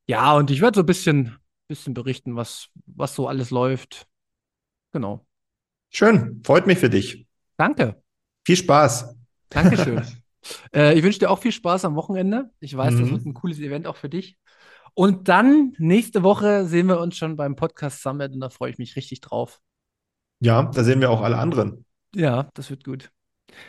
Ja, 0.07 0.33
und 0.35 0.49
ich 0.51 0.61
werde 0.61 0.77
so 0.77 0.83
ein 0.83 0.87
bisschen, 0.87 1.37
bisschen 1.67 1.93
berichten, 1.93 2.35
was, 2.35 2.69
was 2.85 3.15
so 3.15 3.27
alles 3.27 3.51
läuft. 3.51 4.07
Genau. 4.91 5.25
Schön, 5.91 6.41
freut 6.45 6.67
mich 6.67 6.79
für 6.79 6.89
dich. 6.89 7.27
Danke. 7.57 8.01
Viel 8.45 8.55
Spaß. 8.55 9.15
Dankeschön. 9.49 10.01
äh, 10.73 10.97
ich 10.97 11.03
wünsche 11.03 11.19
dir 11.19 11.29
auch 11.29 11.39
viel 11.39 11.51
Spaß 11.51 11.85
am 11.85 11.95
Wochenende. 11.95 12.49
Ich 12.59 12.75
weiß, 12.75 12.93
mhm. 12.93 12.99
das 13.01 13.11
wird 13.11 13.25
ein 13.25 13.33
cooles 13.33 13.59
Event 13.59 13.87
auch 13.87 13.95
für 13.95 14.09
dich. 14.09 14.37
Und 14.93 15.27
dann 15.27 15.73
nächste 15.77 16.23
Woche 16.23 16.65
sehen 16.65 16.87
wir 16.87 16.99
uns 16.99 17.17
schon 17.17 17.35
beim 17.35 17.55
Podcast 17.55 18.01
Summit 18.01 18.33
und 18.33 18.39
da 18.39 18.49
freue 18.49 18.71
ich 18.71 18.77
mich 18.77 18.95
richtig 18.95 19.21
drauf. 19.21 19.61
Ja, 20.39 20.63
da 20.63 20.83
sehen 20.83 21.01
wir 21.01 21.11
auch 21.11 21.21
alle 21.21 21.37
anderen. 21.37 21.85
Ja, 22.15 22.49
das 22.53 22.69
wird 22.69 22.83
gut. 22.83 23.11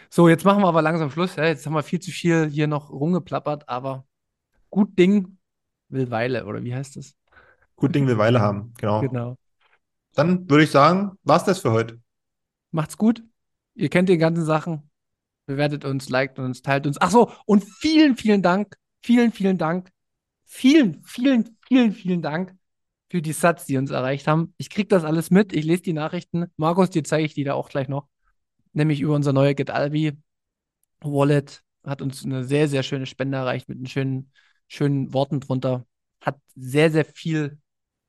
So, 0.09 0.29
jetzt 0.29 0.45
machen 0.45 0.63
wir 0.63 0.69
aber 0.69 0.83
langsam 0.83 1.11
Schluss. 1.11 1.37
Ja, 1.37 1.47
jetzt 1.47 1.67
haben 1.67 1.73
wir 1.73 1.83
viel 1.83 2.01
zu 2.01 2.11
viel 2.11 2.49
hier 2.49 2.67
noch 2.67 2.91
rumgeplappert, 2.91 3.69
aber 3.69 4.07
gut 4.71 4.99
Ding 4.99 5.39
will 5.89 6.11
Weile, 6.11 6.47
oder 6.47 6.63
wie 6.63 6.75
heißt 6.75 6.97
das? 6.97 7.15
Gut 7.77 7.95
Ding 7.95 8.07
will 8.07 8.19
Weile 8.19 8.41
haben, 8.41 8.73
genau. 8.79 9.01
Genau. 9.01 9.37
Dann 10.15 10.49
würde 10.49 10.65
ich 10.65 10.71
sagen, 10.71 11.13
war's 11.23 11.45
das 11.45 11.61
für 11.61 11.73
heute. 11.73 12.01
Macht's 12.73 12.97
gut. 12.97 13.23
Ihr 13.75 13.89
kennt 13.89 14.09
die 14.09 14.19
ganzen 14.19 14.45
Sachen. 14.45 14.90
Bewertet 15.51 15.85
uns, 15.85 16.09
liked 16.09 16.39
uns, 16.39 16.63
teilt 16.63 16.87
uns. 16.87 16.97
Ach 17.01 17.11
so, 17.11 17.33
und 17.45 17.65
vielen, 17.65 18.17
vielen 18.17 18.41
Dank, 18.41 18.77
vielen, 19.03 19.33
vielen 19.33 19.59
Dank, 19.59 19.91
vielen, 20.45 21.03
vielen, 21.03 21.59
vielen, 21.67 21.93
vielen 21.93 22.23
Dank 22.23 22.55
für 23.11 23.21
die 23.21 23.33
Sats, 23.33 23.67
die 23.67 23.77
uns 23.77 23.91
erreicht 23.91 24.29
haben. 24.29 24.55
Ich 24.59 24.71
kriege 24.71 24.87
das 24.87 25.03
alles 25.03 25.33
mit. 25.33 25.53
Ich 25.53 25.65
lese 25.65 25.83
die 25.83 25.93
Nachrichten. 25.93 26.47
Markus, 26.57 26.91
dir 26.91 27.03
zeige 27.03 27.27
ich 27.27 27.35
die 27.35 27.43
da 27.43 27.55
auch 27.55 27.69
gleich 27.69 27.89
noch. 27.89 28.07
Nämlich 28.75 29.01
über 29.01 29.17
unser 29.17 29.33
neue 29.33 29.57
GetAlbi 29.57 30.17
Wallet. 31.01 31.65
Hat 31.83 32.01
uns 32.01 32.25
eine 32.25 32.45
sehr, 32.45 32.69
sehr 32.69 32.85
schöne 32.85 33.07
Spende 33.07 33.39
erreicht 33.39 33.69
mit 33.69 33.91
schönen, 33.91 34.31
schönen 34.69 35.13
Worten 35.13 35.41
drunter. 35.41 35.85
Hat 36.21 36.39
sehr, 36.55 36.93
sehr 36.93 37.05
viel 37.05 37.59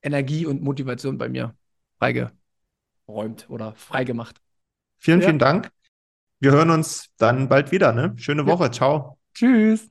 Energie 0.04 0.46
und 0.46 0.62
Motivation 0.62 1.18
bei 1.18 1.28
mir 1.28 1.56
freigeräumt 1.98 3.50
oder 3.50 3.74
freigemacht. 3.74 4.40
Vielen, 5.00 5.22
ja. 5.22 5.26
vielen 5.26 5.40
Dank. 5.40 5.72
Wir 6.42 6.52
hören 6.52 6.72
uns 6.72 7.06
dann 7.20 7.48
bald 7.48 7.72
wieder. 7.72 7.94
Ne? 7.94 8.14
Schöne 8.18 8.48
Woche. 8.48 8.64
Ja. 8.64 8.72
Ciao. 8.72 9.18
Tschüss. 9.36 9.88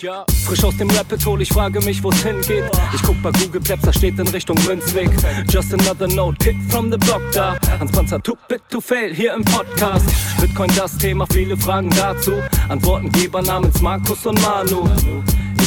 Ja, 0.00 0.24
frisch 0.46 0.62
aus 0.62 0.76
dem 0.76 0.88
Rapid 0.90 1.26
Hole, 1.26 1.42
ich 1.42 1.48
frage 1.48 1.80
mich, 1.80 2.00
wo's 2.04 2.22
hingeht. 2.22 2.70
Ich 2.94 3.02
guck 3.02 3.20
bei 3.20 3.32
Google 3.32 3.60
Maps, 3.68 3.82
da 3.82 3.92
steht 3.92 4.16
in 4.16 4.28
Richtung 4.28 4.56
Münzweg. 4.64 5.10
Just 5.50 5.74
another 5.74 6.06
note, 6.06 6.44
hit 6.44 6.54
from 6.70 6.92
the 6.92 6.98
block 6.98 7.22
da. 7.32 7.58
Hans 7.80 7.90
Panzer, 7.90 8.22
too 8.22 8.36
bit 8.48 8.62
to 8.70 8.80
fail, 8.80 9.12
hier 9.12 9.34
im 9.34 9.44
Podcast. 9.44 10.06
Bitcoin 10.40 10.70
das 10.76 10.96
Thema, 10.98 11.26
viele 11.32 11.56
Fragen 11.56 11.90
dazu. 11.90 12.34
Antwortengeber 12.68 13.42
namens 13.42 13.82
Markus 13.82 14.24
und 14.24 14.40
Manu. 14.40 14.88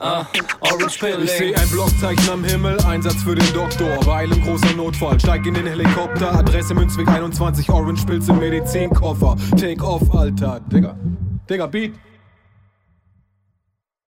Ah, 0.00 0.24
Orange 0.60 0.98
Pilling. 0.98 1.24
Ich 1.24 1.30
seh 1.30 1.54
ein 1.54 1.68
Blockzeichen 1.68 2.30
am 2.30 2.42
Himmel, 2.42 2.80
Einsatz 2.86 3.22
für 3.22 3.34
den 3.34 3.52
Doktor. 3.52 3.98
Weil 4.06 4.32
im 4.32 4.42
großer 4.42 4.74
Notfall, 4.74 5.20
steig 5.20 5.44
in 5.46 5.52
den 5.52 5.66
Helikopter. 5.66 6.34
Adresse 6.34 6.72
Münzweg 6.74 7.06
21, 7.06 7.68
Orange 7.68 8.06
Pilz 8.06 8.26
im 8.28 8.38
Medizinkoffer. 8.38 9.36
Take 9.58 9.84
off, 9.84 10.02
Alter. 10.14 10.60
Digga, 10.72 10.96
Digga, 11.48 11.66
Beat. 11.66 11.92